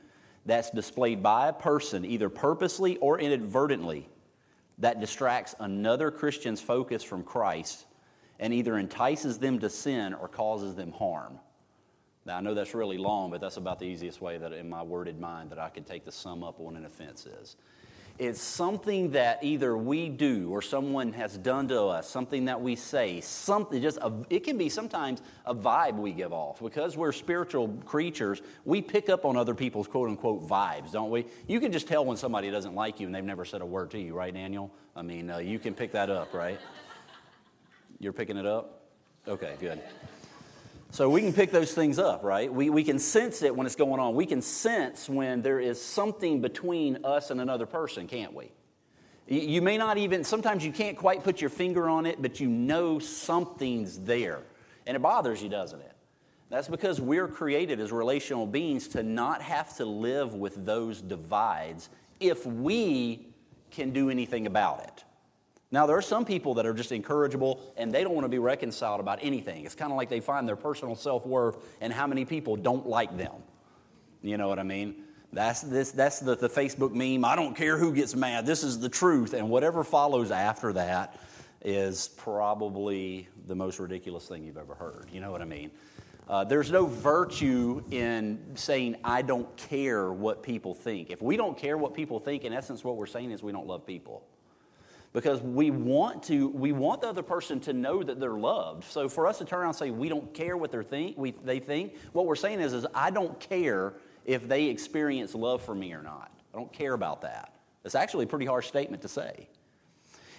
that's 0.47 0.71
displayed 0.71 1.23
by 1.23 1.49
a 1.49 1.53
person, 1.53 2.05
either 2.05 2.29
purposely 2.29 2.97
or 2.97 3.21
inadvertently, 3.21 4.09
that 4.79 5.01
distracts 5.01 5.55
another 5.61 6.11
Christian's 6.11 6.61
focus 6.61 7.03
from 7.03 7.23
Christ 7.23 7.87
and 8.41 8.55
either 8.55 8.79
entices 8.79 9.39
them 9.39 9.59
to 9.59 9.69
sin 9.69 10.15
or 10.15 10.29
causes 10.29 10.75
them 10.75 10.93
harm. 10.93 11.39
Now, 12.25 12.37
I 12.37 12.41
know 12.41 12.55
that's 12.55 12.75
really 12.75 12.99
long, 12.99 13.31
but 13.31 13.41
that's 13.41 13.57
about 13.57 13.79
the 13.79 13.87
easiest 13.87 14.21
way 14.21 14.39
that 14.39 14.53
in 14.53 14.69
my 14.69 14.83
worded 14.83 15.19
mind 15.19 15.51
that 15.51 15.59
I 15.59 15.71
could 15.71 15.87
take 15.87 16.05
to 16.05 16.13
sum 16.13 16.45
up 16.45 16.61
what 16.61 16.75
an 16.75 16.85
offense 16.85 17.27
is. 17.27 17.57
It's 18.19 18.41
something 18.41 19.13
that 19.13 19.45
either 19.45 19.77
we 19.77 20.09
do 20.09 20.51
or 20.51 20.61
someone 20.61 21.13
has 21.13 21.39
done 21.39 21.69
to 21.69 21.83
us, 21.83 22.11
something 22.11 22.47
that 22.47 22.61
we 22.61 22.75
say, 22.75 23.21
something 23.21 23.81
just 23.81 23.99
a, 23.99 24.13
it 24.29 24.41
can 24.41 24.59
be 24.59 24.69
sometimes 24.69 25.23
a 25.47 25.55
vibe 25.55 25.95
we 25.95 26.11
give 26.11 26.33
off. 26.33 26.61
Because 26.61 26.97
we're 26.97 27.13
spiritual 27.13 27.69
creatures, 27.87 28.43
we 28.65 28.83
pick 28.83 29.09
up 29.09 29.25
on 29.25 29.37
other 29.37 29.55
people's 29.55 29.87
quote 29.87 30.09
unquote 30.09 30.49
vibes, 30.49 30.91
don't 30.91 31.11
we? 31.11 31.27
You 31.47 31.61
can 31.61 31.71
just 31.71 31.87
tell 31.87 32.05
when 32.05 32.17
somebody 32.17 32.51
doesn't 32.51 32.75
like 32.75 32.99
you 32.99 33.07
and 33.07 33.15
they've 33.15 33.23
never 33.23 33.45
said 33.45 33.61
a 33.61 33.67
word 33.67 33.93
to 33.93 34.01
you, 34.01 34.15
right, 34.15 34.35
Daniel? 34.35 34.73
I 34.97 35.03
mean, 35.03 35.31
uh, 35.31 35.39
you 35.39 35.61
can 35.61 35.73
pick 35.73 35.93
that 35.93 36.11
up, 36.11 36.35
right? 36.35 36.59
You're 38.01 38.13
picking 38.13 38.37
it 38.37 38.47
up? 38.47 38.83
Okay, 39.29 39.55
good. 39.61 39.81
So 40.91 41.11
we 41.11 41.21
can 41.21 41.33
pick 41.33 41.51
those 41.51 41.73
things 41.75 41.99
up, 41.99 42.25
right? 42.25 42.53
We, 42.53 42.71
we 42.71 42.83
can 42.83 42.99
sense 42.99 43.43
it 43.43 43.55
when 43.55 43.67
it's 43.67 43.77
going 43.77 44.01
on. 44.01 44.15
We 44.15 44.25
can 44.25 44.41
sense 44.41 45.09
when 45.09 45.43
there 45.43 45.61
is 45.61 45.81
something 45.81 46.41
between 46.41 47.05
us 47.05 47.31
and 47.31 47.41
another 47.41 47.67
person, 47.67 48.07
can't 48.07 48.33
we? 48.33 48.51
You 49.27 49.61
may 49.61 49.77
not 49.77 49.99
even, 49.99 50.25
sometimes 50.25 50.65
you 50.65 50.73
can't 50.73 50.97
quite 50.97 51.23
put 51.23 51.43
your 51.43 51.51
finger 51.51 51.89
on 51.89 52.07
it, 52.07 52.23
but 52.23 52.41
you 52.41 52.49
know 52.49 52.99
something's 52.99 53.99
there. 53.99 54.41
And 54.87 54.97
it 54.97 55.01
bothers 55.01 55.43
you, 55.43 55.51
doesn't 55.51 55.81
it? 55.81 55.93
That's 56.49 56.69
because 56.69 56.99
we're 56.99 57.29
created 57.29 57.79
as 57.79 57.93
relational 57.93 58.47
beings 58.47 58.89
to 58.89 59.03
not 59.03 59.43
have 59.43 59.77
to 59.77 59.85
live 59.85 60.33
with 60.33 60.65
those 60.65 61.03
divides 61.03 61.91
if 62.21 62.47
we 62.47 63.27
can 63.71 63.91
do 63.91 64.09
anything 64.09 64.47
about 64.47 64.83
it. 64.85 65.05
Now, 65.71 65.87
there 65.87 65.97
are 65.97 66.03
some 66.03 66.25
people 66.25 66.55
that 66.55 66.67
are 66.67 66.73
just 66.73 66.93
incorrigible 66.93 67.61
and 67.77 67.93
they 67.93 68.03
don't 68.03 68.15
want 68.15 68.25
to 68.25 68.31
be 68.31 68.39
reconciled 68.39 69.01
about 69.01 69.19
anything. 69.21 69.67
It's 69.67 69.75
kind 69.75 69.93
of 69.93 69.99
like 69.99 70.09
they 70.09 70.21
find 70.21 70.49
their 70.49 70.57
personal 70.57 70.95
self 70.95 71.27
worth 71.27 71.59
and 71.81 71.93
how 71.93 72.07
many 72.07 72.25
people 72.25 72.57
don't 72.57 72.87
like 72.87 73.17
them. 73.19 73.35
You 74.23 74.39
know 74.39 74.49
what 74.49 74.59
I 74.59 74.63
mean? 74.63 74.95
That's, 75.31 75.61
this, 75.61 75.91
that's 75.91 76.21
the, 76.21 76.37
the 76.37 76.49
Facebook 76.49 76.93
meme. 76.95 77.23
I 77.23 77.37
don't 77.37 77.55
care 77.55 77.77
who 77.77 77.93
gets 77.93 78.17
mad. 78.17 78.47
This 78.47 78.65
is 78.65 78.81
the 78.81 78.89
truth. 78.89 79.35
And 79.35 79.51
whatever 79.51 79.85
follows 79.85 80.31
after 80.31 80.73
that 80.73 81.21
is 81.63 82.09
probably 82.17 83.29
the 83.47 83.55
most 83.55 83.79
ridiculous 83.79 84.27
thing 84.27 84.45
you've 84.45 84.57
ever 84.57 84.75
heard. 84.75 85.09
You 85.13 85.21
know 85.21 85.31
what 85.31 85.43
I 85.43 85.45
mean? 85.45 85.71
Uh, 86.31 86.45
there's 86.45 86.71
no 86.71 86.87
virtue 86.87 87.83
in 87.91 88.39
saying, 88.55 88.97
I 89.05 89.21
don't 89.21 89.55
care 89.57 90.13
what 90.13 90.43
people 90.43 90.73
think. 90.73 91.11
If 91.11 91.21
we 91.21 91.37
don't 91.37 91.59
care 91.59 91.77
what 91.77 91.93
people 91.93 92.21
think, 92.21 92.45
in 92.45 92.55
essence, 92.55 92.83
what 92.83 92.97
we're 92.97 93.07
saying 93.07 93.33
is 93.33 93.43
we 93.43 93.53
don't 93.53 93.67
love 93.67 93.87
people 93.87 94.25
because 95.13 95.41
we 95.41 95.71
want 95.71 96.23
to 96.25 96.49
we 96.49 96.73
want 96.73 97.01
the 97.01 97.09
other 97.09 97.23
person 97.23 97.61
to 97.61 97.73
know 97.73 98.03
that 98.03 98.21
they're 98.21 98.33
loved. 98.33 98.85
So 98.85 99.09
for 99.09 99.27
us 99.27 99.39
to 99.39 99.45
turn 99.45 99.61
around 99.61 99.69
and 99.69 99.77
say 99.77 99.91
we 99.91 100.09
don't 100.09 100.33
care 100.35 100.57
what 100.57 100.71
they 100.71 100.83
think 100.83 101.17
we, 101.17 101.33
they 101.45 101.61
think 101.61 101.97
what 102.13 102.27
we're 102.27 102.37
saying 102.37 102.61
is, 102.61 102.73
is 102.73 102.87
i 102.95 103.11
don't 103.11 103.39
care 103.41 103.95
if 104.25 104.47
they 104.47 104.67
experience 104.67 105.35
love 105.35 105.63
for 105.63 105.75
me 105.75 105.93
or 105.93 106.03
not. 106.03 106.31
I 106.53 106.59
don't 106.59 106.73
care 106.73 106.93
about 106.93 107.23
that. 107.23 107.55
It's 107.85 107.95
actually 107.95 108.25
a 108.25 108.29
pretty 108.29 108.47
harsh 108.47 108.69
statement 108.69 109.03
to 109.03 109.09
say. 109.09 109.49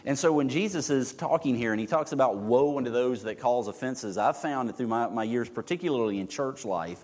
And 0.06 0.18
so 0.18 0.32
when 0.32 0.48
jesus 0.48 0.90
is 0.90 1.12
talking 1.14 1.56
here 1.56 1.72
and 1.72 1.80
he 1.80 1.88
talks 1.88 2.12
about 2.12 2.38
woe 2.38 2.78
unto 2.78 2.92
those 2.92 3.24
that 3.24 3.40
cause 3.40 3.68
offenses 3.68 4.18
i've 4.18 4.38
found 4.38 4.70
that 4.70 4.78
through 4.78 4.88
my, 4.88 5.08
my 5.10 5.24
years 5.24 5.50
particularly 5.50 6.20
in 6.20 6.28
church 6.28 6.64
life 6.64 7.04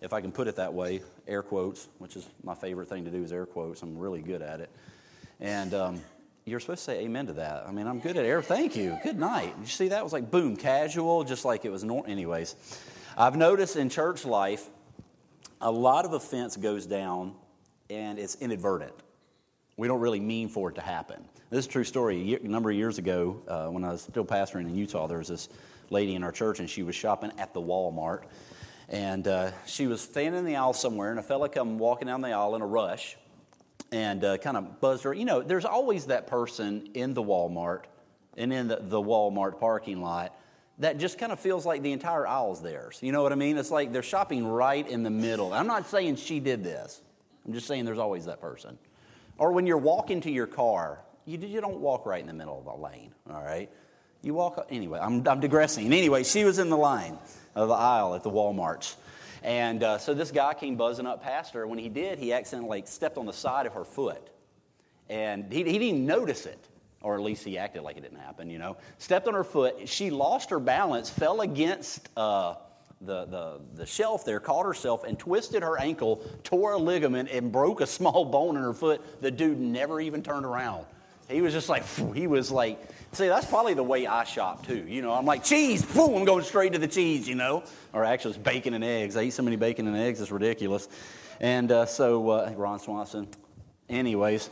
if 0.00 0.14
i 0.14 0.20
can 0.22 0.32
put 0.32 0.48
it 0.48 0.56
that 0.56 0.72
way 0.72 1.02
air 1.28 1.42
quotes 1.42 1.88
which 1.98 2.16
is 2.16 2.26
my 2.42 2.54
favorite 2.54 2.88
thing 2.88 3.04
to 3.04 3.10
do 3.10 3.22
is 3.22 3.32
air 3.32 3.46
quotes. 3.46 3.82
I'm 3.82 3.98
really 3.98 4.22
good 4.22 4.42
at 4.42 4.60
it. 4.60 4.70
And 5.40 5.74
um, 5.74 6.00
you're 6.44 6.60
supposed 6.60 6.80
to 6.80 6.84
say 6.92 7.00
amen 7.00 7.26
to 7.26 7.32
that. 7.34 7.64
I 7.66 7.72
mean, 7.72 7.86
I'm 7.86 8.00
good 8.00 8.16
at 8.16 8.24
air. 8.24 8.42
Thank 8.42 8.74
you. 8.74 8.98
Good 9.02 9.18
night. 9.18 9.54
You 9.60 9.66
see 9.66 9.88
that? 9.88 10.02
Was 10.02 10.12
like 10.12 10.30
boom, 10.30 10.56
casual, 10.56 11.22
just 11.24 11.44
like 11.44 11.64
it 11.64 11.70
was 11.70 11.84
normal. 11.84 12.10
Anyways, 12.10 12.56
I've 13.16 13.36
noticed 13.36 13.76
in 13.76 13.88
church 13.88 14.24
life, 14.24 14.68
a 15.60 15.70
lot 15.70 16.04
of 16.04 16.12
offense 16.12 16.56
goes 16.56 16.86
down 16.86 17.34
and 17.88 18.18
it's 18.18 18.34
inadvertent. 18.36 18.92
We 19.76 19.86
don't 19.86 20.00
really 20.00 20.20
mean 20.20 20.48
for 20.48 20.70
it 20.70 20.74
to 20.74 20.80
happen. 20.80 21.24
This 21.50 21.60
is 21.60 21.66
a 21.66 21.70
true 21.70 21.84
story. 21.84 22.34
A 22.34 22.48
number 22.48 22.70
of 22.70 22.76
years 22.76 22.98
ago, 22.98 23.40
uh, 23.46 23.66
when 23.68 23.84
I 23.84 23.92
was 23.92 24.02
still 24.02 24.24
pastoring 24.24 24.62
in 24.62 24.74
Utah, 24.74 25.06
there 25.06 25.18
was 25.18 25.28
this 25.28 25.48
lady 25.90 26.14
in 26.14 26.24
our 26.24 26.32
church, 26.32 26.60
and 26.60 26.68
she 26.68 26.82
was 26.82 26.94
shopping 26.94 27.30
at 27.38 27.52
the 27.54 27.60
Walmart. 27.60 28.24
And 28.88 29.28
uh, 29.28 29.52
she 29.66 29.86
was 29.86 30.00
standing 30.00 30.38
in 30.38 30.44
the 30.44 30.56
aisle 30.56 30.72
somewhere, 30.72 31.10
and 31.10 31.18
a 31.18 31.22
fella 31.22 31.48
come 31.48 31.78
walking 31.78 32.08
down 32.08 32.20
the 32.20 32.32
aisle 32.32 32.56
in 32.56 32.62
a 32.62 32.66
rush 32.66 33.16
and 33.92 34.24
uh, 34.24 34.38
kind 34.38 34.56
of 34.56 34.80
buzzed 34.80 35.04
her. 35.04 35.12
You 35.12 35.24
know, 35.24 35.42
there's 35.42 35.64
always 35.64 36.06
that 36.06 36.26
person 36.26 36.88
in 36.94 37.14
the 37.14 37.22
Walmart 37.22 37.82
and 38.36 38.52
in 38.52 38.68
the, 38.68 38.78
the 38.80 39.00
Walmart 39.00 39.60
parking 39.60 40.02
lot 40.02 40.34
that 40.78 40.98
just 40.98 41.18
kind 41.18 41.30
of 41.30 41.38
feels 41.38 41.66
like 41.66 41.82
the 41.82 41.92
entire 41.92 42.26
aisle 42.26 42.52
is 42.54 42.60
theirs. 42.60 42.98
You 43.02 43.12
know 43.12 43.22
what 43.22 43.32
I 43.32 43.36
mean? 43.36 43.58
It's 43.58 43.70
like 43.70 43.92
they're 43.92 44.02
shopping 44.02 44.46
right 44.46 44.88
in 44.88 45.02
the 45.02 45.10
middle. 45.10 45.52
I'm 45.52 45.66
not 45.66 45.88
saying 45.88 46.16
she 46.16 46.40
did 46.40 46.64
this, 46.64 47.00
I'm 47.46 47.52
just 47.52 47.66
saying 47.66 47.84
there's 47.84 47.98
always 47.98 48.24
that 48.24 48.40
person. 48.40 48.78
Or 49.38 49.52
when 49.52 49.66
you're 49.66 49.78
walking 49.78 50.20
to 50.22 50.30
your 50.30 50.46
car, 50.46 51.00
you, 51.24 51.38
you 51.38 51.60
don't 51.60 51.78
walk 51.78 52.06
right 52.06 52.20
in 52.20 52.26
the 52.26 52.32
middle 52.32 52.58
of 52.58 52.64
the 52.64 52.82
lane, 52.82 53.12
all 53.30 53.42
right? 53.42 53.70
You 54.22 54.34
walk, 54.34 54.66
anyway, 54.70 55.00
I'm, 55.00 55.26
I'm 55.26 55.40
digressing. 55.40 55.86
Anyway, 55.86 56.22
she 56.22 56.44
was 56.44 56.58
in 56.58 56.68
the 56.68 56.76
line 56.76 57.18
of 57.54 57.68
the 57.68 57.74
aisle 57.74 58.14
at 58.14 58.22
the 58.22 58.30
Walmarts. 58.30 58.94
And 59.42 59.82
uh, 59.82 59.98
so 59.98 60.14
this 60.14 60.30
guy 60.30 60.54
came 60.54 60.76
buzzing 60.76 61.06
up 61.06 61.22
past 61.22 61.54
her. 61.54 61.66
When 61.66 61.78
he 61.78 61.88
did, 61.88 62.18
he 62.18 62.32
accidentally 62.32 62.82
stepped 62.86 63.18
on 63.18 63.26
the 63.26 63.32
side 63.32 63.66
of 63.66 63.74
her 63.74 63.84
foot. 63.84 64.30
And 65.08 65.52
he, 65.52 65.64
he 65.64 65.78
didn't 65.78 66.06
notice 66.06 66.46
it, 66.46 66.68
or 67.00 67.16
at 67.16 67.22
least 67.22 67.44
he 67.44 67.58
acted 67.58 67.82
like 67.82 67.96
it 67.96 68.02
didn't 68.02 68.20
happen, 68.20 68.48
you 68.48 68.58
know. 68.58 68.76
Stepped 68.98 69.26
on 69.26 69.34
her 69.34 69.44
foot. 69.44 69.88
She 69.88 70.10
lost 70.10 70.50
her 70.50 70.60
balance, 70.60 71.10
fell 71.10 71.40
against 71.40 72.08
uh, 72.16 72.54
the, 73.00 73.24
the, 73.24 73.60
the 73.74 73.86
shelf 73.86 74.24
there, 74.24 74.38
caught 74.38 74.64
herself, 74.64 75.04
and 75.04 75.18
twisted 75.18 75.62
her 75.62 75.78
ankle, 75.78 76.24
tore 76.44 76.72
a 76.72 76.78
ligament, 76.78 77.28
and 77.30 77.50
broke 77.50 77.80
a 77.80 77.86
small 77.86 78.24
bone 78.30 78.56
in 78.56 78.62
her 78.62 78.72
foot. 78.72 79.20
The 79.20 79.30
dude 79.30 79.58
never 79.58 80.00
even 80.00 80.22
turned 80.22 80.46
around. 80.46 80.86
He 81.28 81.40
was 81.40 81.52
just 81.52 81.68
like, 81.68 81.84
he 82.14 82.26
was 82.26 82.50
like, 82.50 82.80
see, 83.12 83.28
that's 83.28 83.46
probably 83.46 83.74
the 83.74 83.82
way 83.82 84.06
I 84.06 84.24
shop 84.24 84.66
too. 84.66 84.84
You 84.88 85.02
know, 85.02 85.12
I'm 85.12 85.24
like, 85.24 85.44
cheese, 85.44 85.84
boom, 85.84 86.14
I'm 86.14 86.24
going 86.24 86.44
straight 86.44 86.72
to 86.72 86.78
the 86.78 86.88
cheese, 86.88 87.28
you 87.28 87.34
know. 87.34 87.62
Or 87.92 88.04
actually, 88.04 88.32
it's 88.32 88.42
bacon 88.42 88.74
and 88.74 88.82
eggs. 88.82 89.16
I 89.16 89.22
eat 89.24 89.32
so 89.32 89.42
many 89.42 89.56
bacon 89.56 89.86
and 89.86 89.96
eggs, 89.96 90.20
it's 90.20 90.30
ridiculous. 90.30 90.88
And 91.40 91.70
uh, 91.72 91.86
so, 91.86 92.30
uh, 92.30 92.52
Ron 92.56 92.78
Swanson. 92.78 93.28
Anyways, 93.88 94.48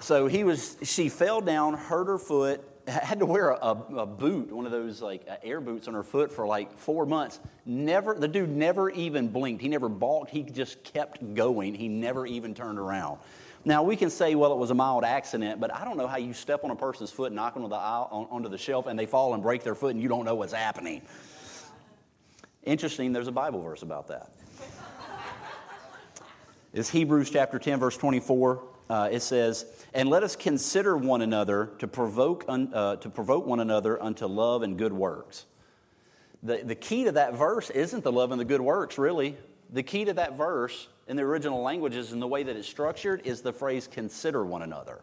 so 0.00 0.26
he 0.26 0.44
was, 0.44 0.76
she 0.82 1.08
fell 1.08 1.40
down, 1.40 1.74
hurt 1.74 2.06
her 2.06 2.18
foot, 2.18 2.62
had 2.88 3.18
to 3.18 3.26
wear 3.26 3.50
a, 3.50 3.76
a, 3.96 4.06
boot, 4.06 4.52
one 4.52 4.64
of 4.64 4.72
those 4.72 5.02
like 5.02 5.22
uh, 5.28 5.36
air 5.42 5.60
boots 5.60 5.88
on 5.88 5.94
her 5.94 6.02
foot 6.02 6.32
for 6.32 6.46
like 6.46 6.76
four 6.78 7.04
months. 7.04 7.40
Never, 7.64 8.14
the 8.14 8.28
dude 8.28 8.50
never 8.50 8.90
even 8.90 9.28
blinked. 9.28 9.60
He 9.60 9.68
never 9.68 9.88
balked. 9.88 10.30
He 10.30 10.42
just 10.42 10.82
kept 10.84 11.34
going. 11.34 11.74
He 11.74 11.88
never 11.88 12.26
even 12.26 12.54
turned 12.54 12.78
around. 12.78 13.18
Now, 13.64 13.82
we 13.82 13.96
can 13.96 14.10
say, 14.10 14.36
well, 14.36 14.52
it 14.52 14.58
was 14.58 14.70
a 14.70 14.74
mild 14.74 15.02
accident, 15.02 15.60
but 15.60 15.74
I 15.74 15.84
don't 15.84 15.96
know 15.96 16.06
how 16.06 16.18
you 16.18 16.32
step 16.32 16.62
on 16.62 16.70
a 16.70 16.76
person's 16.76 17.10
foot, 17.10 17.32
knock 17.32 17.56
onto 17.56 17.68
the, 17.68 17.74
aisle, 17.74 18.08
on, 18.12 18.28
onto 18.30 18.48
the 18.48 18.58
shelf, 18.58 18.86
and 18.86 18.96
they 18.96 19.06
fall 19.06 19.34
and 19.34 19.42
break 19.42 19.64
their 19.64 19.74
foot, 19.74 19.92
and 19.92 20.00
you 20.00 20.08
don't 20.08 20.24
know 20.24 20.36
what's 20.36 20.52
happening. 20.52 21.02
Interesting, 22.62 23.12
there's 23.12 23.26
a 23.26 23.32
Bible 23.32 23.60
verse 23.60 23.82
about 23.82 24.06
that. 24.06 24.30
it's 26.72 26.88
Hebrews 26.88 27.30
chapter 27.30 27.58
10, 27.58 27.80
verse 27.80 27.96
24. 27.96 28.62
Uh, 28.88 29.08
it 29.10 29.20
says, 29.20 29.66
And 29.94 30.08
let 30.08 30.22
us 30.22 30.36
consider 30.36 30.96
one 30.96 31.22
another 31.22 31.70
to 31.78 31.88
provoke, 31.88 32.44
un, 32.48 32.70
uh, 32.72 32.96
to 32.96 33.10
provoke 33.10 33.46
one 33.46 33.60
another 33.60 34.00
unto 34.00 34.26
love 34.26 34.62
and 34.62 34.78
good 34.78 34.92
works. 34.92 35.46
The, 36.42 36.62
the 36.62 36.74
key 36.74 37.04
to 37.04 37.12
that 37.12 37.34
verse 37.34 37.70
isn't 37.70 38.04
the 38.04 38.12
love 38.12 38.30
and 38.30 38.40
the 38.40 38.44
good 38.44 38.60
works, 38.60 38.98
really. 38.98 39.36
The 39.70 39.82
key 39.82 40.04
to 40.04 40.12
that 40.14 40.36
verse 40.36 40.88
in 41.08 41.16
the 41.16 41.22
original 41.22 41.62
languages 41.62 42.12
and 42.12 42.22
the 42.22 42.28
way 42.28 42.42
that 42.42 42.56
it's 42.56 42.68
structured 42.68 43.22
is 43.24 43.42
the 43.42 43.52
phrase 43.52 43.88
consider 43.88 44.44
one 44.44 44.62
another. 44.62 45.00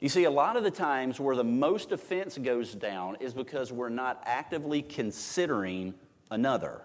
You 0.00 0.08
see, 0.08 0.24
a 0.24 0.30
lot 0.30 0.56
of 0.56 0.64
the 0.64 0.70
times 0.70 1.18
where 1.18 1.34
the 1.34 1.44
most 1.44 1.90
offense 1.90 2.36
goes 2.36 2.74
down 2.74 3.16
is 3.20 3.32
because 3.32 3.72
we're 3.72 3.88
not 3.88 4.22
actively 4.26 4.82
considering 4.82 5.94
another. 6.30 6.82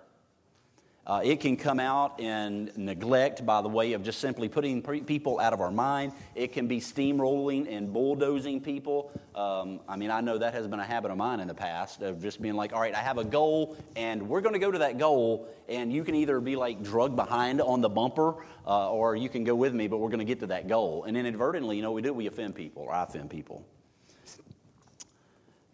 Uh, 1.07 1.21
it 1.23 1.39
can 1.39 1.57
come 1.57 1.79
out 1.79 2.19
in 2.19 2.71
neglect 2.75 3.43
by 3.43 3.63
the 3.63 3.67
way 3.67 3.93
of 3.93 4.03
just 4.03 4.19
simply 4.19 4.47
putting 4.47 4.83
people 4.83 5.39
out 5.39 5.53
of 5.53 5.59
our 5.59 5.71
mind. 5.71 6.11
It 6.35 6.53
can 6.53 6.67
be 6.67 6.79
steamrolling 6.79 7.67
and 7.67 7.91
bulldozing 7.91 8.61
people. 8.61 9.11
Um, 9.33 9.79
I 9.89 9.97
mean, 9.97 10.11
I 10.11 10.21
know 10.21 10.37
that 10.37 10.53
has 10.53 10.67
been 10.67 10.79
a 10.79 10.85
habit 10.85 11.09
of 11.09 11.17
mine 11.17 11.39
in 11.39 11.47
the 11.47 11.53
past 11.55 12.03
of 12.03 12.21
just 12.21 12.39
being 12.41 12.53
like, 12.53 12.73
all 12.73 12.79
right, 12.79 12.93
I 12.93 12.99
have 12.99 13.17
a 13.17 13.23
goal 13.23 13.75
and 13.95 14.29
we're 14.29 14.41
going 14.41 14.53
to 14.53 14.59
go 14.59 14.69
to 14.69 14.79
that 14.79 14.99
goal. 14.99 15.47
And 15.67 15.91
you 15.91 16.03
can 16.03 16.13
either 16.13 16.39
be 16.39 16.55
like 16.55 16.83
drugged 16.83 17.15
behind 17.15 17.59
on 17.59 17.81
the 17.81 17.89
bumper 17.89 18.45
uh, 18.67 18.91
or 18.91 19.15
you 19.15 19.29
can 19.29 19.43
go 19.43 19.55
with 19.55 19.73
me, 19.73 19.87
but 19.87 19.97
we're 19.97 20.09
going 20.09 20.19
to 20.19 20.25
get 20.25 20.41
to 20.41 20.47
that 20.47 20.67
goal. 20.67 21.05
And 21.05 21.17
inadvertently, 21.17 21.75
you 21.75 21.81
know, 21.81 21.91
we 21.91 22.03
do, 22.03 22.13
we 22.13 22.27
offend 22.27 22.53
people 22.53 22.83
or 22.83 22.93
I 22.93 23.03
offend 23.03 23.31
people. 23.31 23.65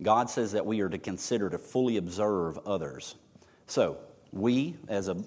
God 0.01 0.29
says 0.29 0.53
that 0.53 0.65
we 0.65 0.81
are 0.81 0.89
to 0.89 0.97
consider 0.97 1.49
to 1.49 1.57
fully 1.57 1.97
observe 1.97 2.57
others. 2.65 3.15
So, 3.67 3.97
we, 4.35 4.75
as 4.87 5.07
a 5.07 5.17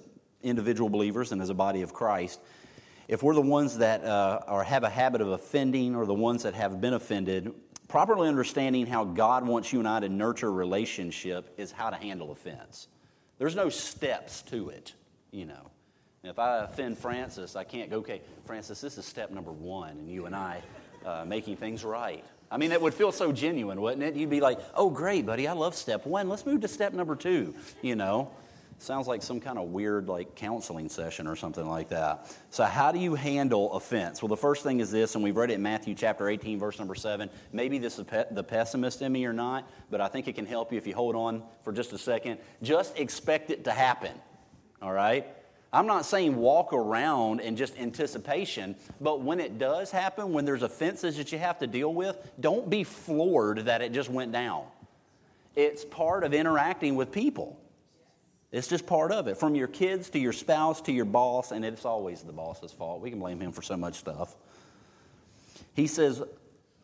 individual 0.42 0.88
believers 0.88 1.32
and 1.32 1.42
as 1.42 1.50
a 1.50 1.54
body 1.54 1.82
of 1.82 1.92
Christ, 1.92 2.40
if 3.08 3.22
we're 3.22 3.34
the 3.34 3.40
ones 3.40 3.78
that 3.78 4.04
uh, 4.04 4.40
are, 4.46 4.62
have 4.62 4.84
a 4.84 4.90
habit 4.90 5.20
of 5.20 5.28
offending 5.28 5.96
or 5.96 6.06
the 6.06 6.14
ones 6.14 6.42
that 6.42 6.54
have 6.54 6.80
been 6.80 6.92
offended, 6.92 7.52
properly 7.88 8.28
understanding 8.28 8.86
how 8.86 9.04
God 9.04 9.46
wants 9.46 9.72
you 9.72 9.78
and 9.78 9.88
I 9.88 10.00
to 10.00 10.08
nurture 10.08 10.52
relationship 10.52 11.54
is 11.56 11.72
how 11.72 11.90
to 11.90 11.96
handle 11.96 12.30
offense. 12.30 12.88
There's 13.38 13.56
no 13.56 13.68
steps 13.70 14.42
to 14.42 14.68
it, 14.68 14.92
you 15.30 15.46
know. 15.46 15.70
If 16.24 16.38
I 16.38 16.64
offend 16.64 16.98
Francis, 16.98 17.56
I 17.56 17.64
can't 17.64 17.88
go, 17.88 17.98
okay, 17.98 18.20
Francis, 18.44 18.80
this 18.80 18.98
is 18.98 19.06
step 19.06 19.30
number 19.30 19.52
one, 19.52 19.90
and 19.90 20.10
you 20.10 20.26
and 20.26 20.34
I 20.34 20.62
uh, 21.06 21.24
making 21.24 21.56
things 21.56 21.84
right. 21.84 22.24
I 22.50 22.56
mean, 22.56 22.72
it 22.72 22.80
would 22.80 22.94
feel 22.94 23.12
so 23.12 23.30
genuine, 23.30 23.80
wouldn't 23.80 24.02
it? 24.02 24.16
You'd 24.16 24.30
be 24.30 24.40
like, 24.40 24.58
oh, 24.74 24.90
great, 24.90 25.24
buddy, 25.24 25.46
I 25.46 25.52
love 25.52 25.74
step 25.74 26.06
one. 26.06 26.28
Let's 26.28 26.44
move 26.44 26.62
to 26.62 26.68
step 26.68 26.92
number 26.92 27.14
two, 27.14 27.54
you 27.82 27.94
know. 27.94 28.30
Sounds 28.80 29.08
like 29.08 29.23
some 29.23 29.40
kind 29.40 29.58
of 29.58 29.70
weird 29.70 30.08
like 30.08 30.37
counseling 30.37 30.88
session 30.88 31.26
or 31.26 31.35
something 31.35 31.68
like 31.68 31.88
that. 31.88 32.32
So 32.50 32.64
how 32.64 32.92
do 32.92 33.00
you 33.00 33.16
handle 33.16 33.73
offense? 33.73 34.23
Well, 34.23 34.28
the 34.28 34.37
first 34.37 34.62
thing 34.62 34.78
is 34.78 34.92
this, 34.92 35.16
and 35.16 35.25
we've 35.25 35.37
read 35.37 35.50
it 35.50 35.54
in 35.54 35.62
Matthew 35.62 35.97
chapter 35.97 36.28
18, 36.28 36.61
verse 36.61 36.78
number 36.78 36.94
7. 36.94 37.28
Maybe 37.52 37.78
this 37.78 37.99
is 37.99 38.04
pe- 38.04 38.26
the 38.30 38.44
pessimist 38.44 39.02
in 39.02 39.11
me 39.11 39.25
or 39.25 39.32
not, 39.32 39.68
but 39.90 40.00
I 40.00 40.06
think 40.06 40.28
it 40.28 40.37
can 40.37 40.47
help 40.47 40.70
you 40.70 40.78
if 40.78 40.87
you 40.87 40.94
hold 40.94 41.16
on 41.16 41.42
for 41.64 41.73
just 41.73 41.92
a 41.92 41.99
second. 41.99 42.38
Just 42.62 42.97
expect 42.99 43.50
it 43.50 43.64
to 43.64 43.73
happen. 43.73 44.12
All 44.80 44.92
right? 44.92 45.26
I'm 45.73 45.87
not 45.87 46.06
saying 46.06 46.37
walk 46.37 46.73
around 46.73 47.40
in 47.40 47.56
just 47.56 47.76
anticipation, 47.78 48.76
but 49.00 49.23
when 49.23 49.40
it 49.40 49.58
does 49.58 49.90
happen, 49.90 50.32
when 50.32 50.44
there's 50.44 50.62
offenses 50.62 51.16
that 51.16 51.32
you 51.32 51.38
have 51.38 51.58
to 51.58 51.66
deal 51.66 51.92
with, 51.92 52.16
don't 52.38 52.70
be 52.70 52.85
floored 52.85 53.66
that 53.66 53.82
it 53.82 53.92
just 53.92 54.08
went 54.08 54.30
down. 54.30 54.64
It's 55.56 55.85
part 55.85 56.23
of 56.23 56.32
interacting 56.32 56.94
with 56.94 57.11
people. 57.11 57.58
It's 58.50 58.68
just 58.68 58.86
part 58.86 59.12
of 59.12 59.28
it. 59.28 59.36
From 59.36 59.54
your 59.54 59.68
kids 59.68 60.10
to 60.10 60.18
your 60.18 60.32
spouse 60.32 60.80
to 60.82 60.92
your 60.92 61.04
boss, 61.04 61.52
and 61.52 61.64
it's 61.64 61.84
always 61.84 62.22
the 62.22 62.32
boss's 62.32 62.72
fault. 62.72 63.00
We 63.00 63.10
can 63.10 63.18
blame 63.18 63.40
him 63.40 63.52
for 63.52 63.62
so 63.62 63.76
much 63.76 63.96
stuff. 63.96 64.34
He 65.74 65.86
says, 65.86 66.22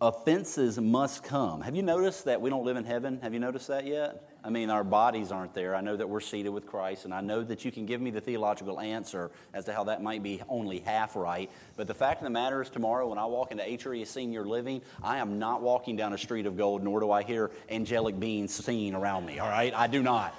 offenses 0.01 0.79
must 0.79 1.25
come. 1.25 1.63
Have 1.63 1.75
you 1.75 1.83
noticed 1.83 2.27
that 2.27 2.41
we 2.41 2.51
don't 2.51 2.65
live 2.65 2.77
in 2.77 2.85
heaven? 2.85 3.19
Have 3.23 3.33
you 3.33 3.41
noticed 3.41 3.69
that 3.69 3.87
yet? 3.87 4.31
I 4.45 4.51
mean, 4.51 4.69
our 4.69 4.85
bodies 4.85 5.33
aren't 5.33 5.55
there. 5.55 5.75
I 5.75 5.81
know 5.81 5.97
that 5.97 6.07
we're 6.07 6.21
seated 6.21 6.51
with 6.51 6.67
Christ, 6.67 7.07
and 7.07 7.15
I 7.15 7.23
know 7.23 7.43
that 7.43 7.65
you 7.65 7.73
can 7.73 7.87
give 7.87 8.03
me 8.03 8.11
the 8.11 8.21
theological 8.21 8.79
answer 8.79 9.31
as 9.55 9.65
to 9.65 9.73
how 9.73 9.85
that 9.85 10.03
might 10.03 10.23
be 10.23 10.43
only 10.51 10.81
half 10.81 11.17
right. 11.17 11.51
But 11.79 11.87
the 11.87 11.95
fact 11.95 12.21
of 12.21 12.25
the 12.25 12.31
matter 12.31 12.61
is, 12.61 12.69
tomorrow 12.69 13.09
when 13.09 13.19
I 13.19 13.25
walk 13.25 13.53
into 13.53 13.65
Atria 13.65 14.07
Senior 14.07 14.45
Living, 14.45 14.83
I 15.03 15.17
am 15.17 15.39
not 15.39 15.63
walking 15.63 15.97
down 15.97 16.13
a 16.13 16.19
street 16.19 16.45
of 16.45 16.59
gold, 16.59 16.85
nor 16.85 17.01
do 17.01 17.11
I 17.11 17.23
hear 17.23 17.51
angelic 17.71 18.21
beings 18.21 18.53
singing 18.53 18.95
around 18.95 19.25
me, 19.25 19.39
all 19.39 19.49
right? 19.49 19.73
I 19.75 19.87
do 19.87 20.03
not. 20.03 20.35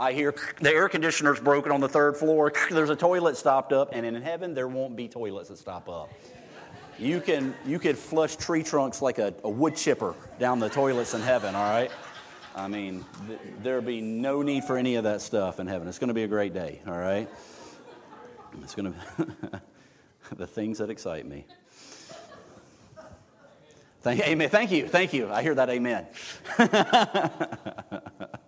I 0.00 0.14
hear 0.14 0.34
the 0.60 0.72
air 0.72 0.88
conditioner's 0.88 1.38
broken 1.38 1.70
on 1.70 1.80
the 1.80 1.88
third 1.88 2.16
floor. 2.16 2.52
There's 2.70 2.88
a 2.88 2.96
toilet 2.96 3.36
stopped 3.36 3.74
up, 3.74 3.90
and 3.92 4.06
in 4.06 4.14
heaven 4.20 4.54
there 4.54 4.66
won't 4.66 4.96
be 4.96 5.06
toilets 5.08 5.50
that 5.50 5.58
stop 5.58 5.90
up. 5.90 6.10
You 6.98 7.20
can 7.20 7.54
you 7.66 7.78
could 7.78 7.98
flush 7.98 8.36
tree 8.36 8.62
trunks 8.62 9.02
like 9.02 9.18
a, 9.18 9.34
a 9.44 9.48
wood 9.48 9.76
chipper 9.76 10.14
down 10.38 10.58
the 10.58 10.70
toilets 10.70 11.12
in 11.12 11.20
heaven. 11.20 11.54
All 11.54 11.70
right. 11.70 11.90
I 12.56 12.66
mean, 12.66 13.04
th- 13.28 13.38
there'll 13.62 13.82
be 13.82 14.00
no 14.00 14.42
need 14.42 14.64
for 14.64 14.76
any 14.76 14.96
of 14.96 15.04
that 15.04 15.20
stuff 15.20 15.60
in 15.60 15.66
heaven. 15.66 15.86
It's 15.86 15.98
going 15.98 16.08
to 16.08 16.14
be 16.14 16.24
a 16.24 16.28
great 16.28 16.52
day. 16.52 16.80
All 16.86 16.98
right. 16.98 17.28
It's 18.62 18.74
going 18.74 18.92
to 19.18 19.60
the 20.36 20.46
things 20.46 20.78
that 20.78 20.90
excite 20.90 21.26
me. 21.26 21.46
Thank, 24.02 24.20
amen. 24.26 24.48
Thank 24.48 24.72
you. 24.72 24.88
Thank 24.88 25.12
you. 25.12 25.30
I 25.30 25.42
hear 25.42 25.54
that. 25.54 25.68
Amen. 25.68 26.06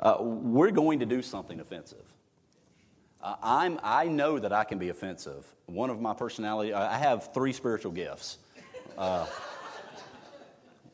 uh, 0.00 0.16
we're 0.20 0.70
going 0.70 1.00
to 1.00 1.06
do 1.06 1.22
something 1.22 1.60
offensive. 1.60 2.04
Uh, 3.20 3.34
I'm, 3.42 3.80
I 3.82 4.06
know 4.06 4.38
that 4.38 4.52
I 4.52 4.64
can 4.64 4.78
be 4.78 4.90
offensive. 4.90 5.44
One 5.66 5.90
of 5.90 6.00
my 6.00 6.14
personality, 6.14 6.72
I 6.72 6.98
have 6.98 7.32
three 7.34 7.52
spiritual 7.52 7.92
gifts. 7.92 8.38
Uh, 8.96 9.26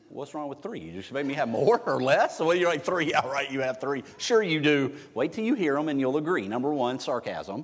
what's 0.09 0.33
wrong 0.33 0.47
with 0.47 0.61
three? 0.61 0.79
You 0.79 0.91
just 0.93 1.11
make 1.11 1.25
me 1.25 1.35
have 1.35 1.49
more 1.49 1.79
or 1.85 2.01
less? 2.01 2.39
Well, 2.39 2.55
you're 2.55 2.69
like, 2.69 2.83
three, 2.83 3.13
all 3.13 3.29
right, 3.29 3.51
you 3.51 3.61
have 3.61 3.79
three. 3.79 4.03
Sure, 4.17 4.41
you 4.41 4.59
do. 4.59 4.95
Wait 5.13 5.33
till 5.33 5.43
you 5.43 5.53
hear 5.53 5.75
them 5.75 5.89
and 5.89 5.99
you'll 5.99 6.17
agree. 6.17 6.47
Number 6.47 6.73
one, 6.73 6.99
sarcasm. 6.99 7.63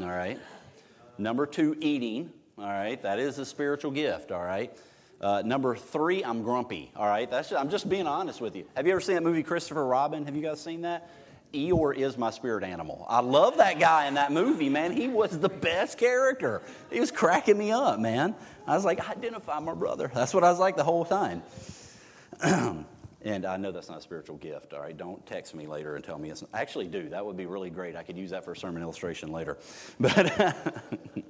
All 0.00 0.08
right. 0.08 0.38
Number 1.18 1.46
two, 1.46 1.76
eating. 1.80 2.30
All 2.56 2.66
right. 2.66 3.00
That 3.02 3.18
is 3.18 3.38
a 3.38 3.44
spiritual 3.44 3.90
gift. 3.90 4.30
All 4.30 4.44
right. 4.44 4.76
Uh, 5.20 5.42
number 5.44 5.74
three, 5.74 6.24
I'm 6.24 6.42
grumpy. 6.42 6.92
All 6.94 7.06
right. 7.06 7.28
That's 7.28 7.50
just, 7.50 7.60
I'm 7.60 7.70
just 7.70 7.88
being 7.88 8.06
honest 8.06 8.40
with 8.40 8.54
you. 8.54 8.66
Have 8.76 8.86
you 8.86 8.92
ever 8.92 9.00
seen 9.00 9.16
that 9.16 9.22
movie, 9.22 9.42
Christopher 9.42 9.84
Robin? 9.84 10.24
Have 10.26 10.36
you 10.36 10.42
guys 10.42 10.60
seen 10.60 10.82
that? 10.82 11.10
Eeyore 11.52 11.96
is 11.96 12.18
my 12.18 12.30
spirit 12.30 12.62
animal. 12.62 13.06
I 13.08 13.20
love 13.20 13.56
that 13.56 13.80
guy 13.80 14.06
in 14.06 14.14
that 14.14 14.32
movie, 14.32 14.68
man. 14.68 14.92
He 14.92 15.08
was 15.08 15.38
the 15.38 15.48
best 15.48 15.98
character. 15.98 16.60
He 16.90 17.00
was 17.00 17.10
cracking 17.10 17.56
me 17.56 17.72
up, 17.72 17.98
man. 17.98 18.34
I 18.66 18.74
was 18.74 18.84
like, 18.84 19.08
identify 19.08 19.58
my 19.60 19.74
brother. 19.74 20.10
That's 20.14 20.34
what 20.34 20.44
I 20.44 20.50
was 20.50 20.58
like 20.58 20.76
the 20.76 20.84
whole 20.84 21.06
time. 21.06 21.42
and 22.42 23.46
I 23.46 23.56
know 23.56 23.72
that's 23.72 23.88
not 23.88 23.98
a 23.98 24.02
spiritual 24.02 24.36
gift, 24.36 24.74
all 24.74 24.80
right? 24.80 24.96
Don't 24.96 25.24
text 25.26 25.54
me 25.54 25.66
later 25.66 25.96
and 25.96 26.04
tell 26.04 26.18
me 26.18 26.30
it's. 26.30 26.44
Actually, 26.52 26.86
do. 26.86 27.08
That 27.08 27.24
would 27.24 27.36
be 27.36 27.46
really 27.46 27.70
great. 27.70 27.96
I 27.96 28.02
could 28.02 28.18
use 28.18 28.30
that 28.30 28.44
for 28.44 28.52
a 28.52 28.56
sermon 28.56 28.82
illustration 28.82 29.32
later. 29.32 29.56
But 29.98 30.54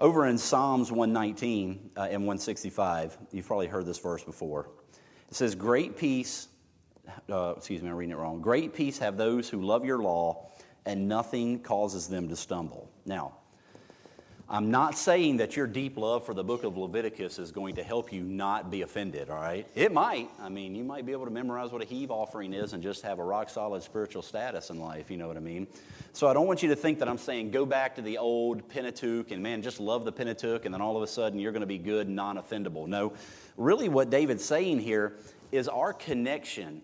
over 0.00 0.26
in 0.26 0.38
Psalms 0.38 0.90
119 0.90 1.90
uh, 1.96 2.00
and 2.02 2.22
165, 2.22 3.18
you've 3.30 3.46
probably 3.46 3.66
heard 3.66 3.86
this 3.86 3.98
verse 3.98 4.24
before. 4.24 4.70
It 5.28 5.34
says, 5.34 5.54
Great 5.54 5.96
peace 5.96 6.48
uh, 7.30 7.54
excuse 7.56 7.82
me, 7.82 7.88
I'm 7.88 7.96
reading 7.96 8.12
it 8.12 8.18
wrong. 8.18 8.40
Great 8.40 8.74
peace 8.74 8.98
have 8.98 9.16
those 9.16 9.48
who 9.48 9.62
love 9.62 9.84
your 9.84 9.98
law, 9.98 10.50
and 10.86 11.08
nothing 11.08 11.60
causes 11.60 12.08
them 12.08 12.28
to 12.28 12.36
stumble. 12.36 12.90
Now, 13.04 13.36
I'm 14.52 14.72
not 14.72 14.98
saying 14.98 15.36
that 15.36 15.54
your 15.54 15.68
deep 15.68 15.96
love 15.96 16.26
for 16.26 16.34
the 16.34 16.42
book 16.42 16.64
of 16.64 16.76
Leviticus 16.76 17.38
is 17.38 17.52
going 17.52 17.76
to 17.76 17.84
help 17.84 18.12
you 18.12 18.24
not 18.24 18.68
be 18.68 18.82
offended, 18.82 19.30
all 19.30 19.36
right? 19.36 19.64
It 19.76 19.92
might. 19.92 20.28
I 20.40 20.48
mean, 20.48 20.74
you 20.74 20.82
might 20.82 21.06
be 21.06 21.12
able 21.12 21.26
to 21.26 21.30
memorize 21.30 21.70
what 21.70 21.82
a 21.82 21.84
heave 21.84 22.10
offering 22.10 22.52
is 22.52 22.72
and 22.72 22.82
just 22.82 23.02
have 23.02 23.20
a 23.20 23.24
rock 23.24 23.48
solid 23.48 23.84
spiritual 23.84 24.22
status 24.22 24.70
in 24.70 24.80
life, 24.80 25.08
you 25.08 25.18
know 25.18 25.28
what 25.28 25.36
I 25.36 25.40
mean? 25.40 25.68
So 26.14 26.26
I 26.26 26.32
don't 26.32 26.48
want 26.48 26.64
you 26.64 26.68
to 26.70 26.74
think 26.74 26.98
that 26.98 27.08
I'm 27.08 27.16
saying 27.16 27.52
go 27.52 27.64
back 27.64 27.94
to 27.94 28.02
the 28.02 28.18
old 28.18 28.68
Pentateuch 28.68 29.30
and 29.30 29.40
man, 29.40 29.62
just 29.62 29.78
love 29.78 30.04
the 30.04 30.10
Pentateuch 30.10 30.64
and 30.64 30.74
then 30.74 30.80
all 30.80 30.96
of 30.96 31.04
a 31.04 31.06
sudden 31.06 31.38
you're 31.38 31.52
going 31.52 31.60
to 31.60 31.66
be 31.66 31.78
good 31.78 32.08
non 32.08 32.36
offendable. 32.36 32.88
No, 32.88 33.12
really, 33.56 33.88
what 33.88 34.10
David's 34.10 34.44
saying 34.44 34.80
here 34.80 35.14
is 35.52 35.68
our 35.68 35.92
connection 35.92 36.82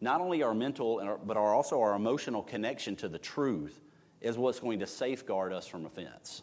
not 0.00 0.20
only 0.20 0.42
our 0.42 0.54
mental, 0.54 1.18
but 1.24 1.36
our, 1.36 1.54
also 1.54 1.80
our 1.80 1.94
emotional 1.94 2.42
connection 2.42 2.96
to 2.96 3.08
the 3.08 3.18
truth 3.18 3.80
is 4.20 4.36
what's 4.36 4.60
going 4.60 4.80
to 4.80 4.86
safeguard 4.86 5.52
us 5.52 5.66
from 5.66 5.86
offense. 5.86 6.42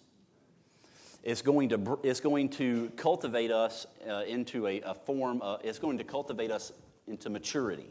It's 1.25 1.41
going 1.41 1.70
to, 1.70 2.00
it's 2.03 2.20
going 2.20 2.50
to 2.50 2.91
cultivate 2.96 3.51
us 3.51 3.88
uh, 4.08 4.22
into 4.27 4.67
a, 4.67 4.79
a 4.82 4.94
form, 4.94 5.41
uh, 5.41 5.58
it's 5.63 5.79
going 5.79 5.98
to 5.98 6.03
cultivate 6.03 6.51
us 6.51 6.72
into 7.08 7.32
maturity. 7.32 7.88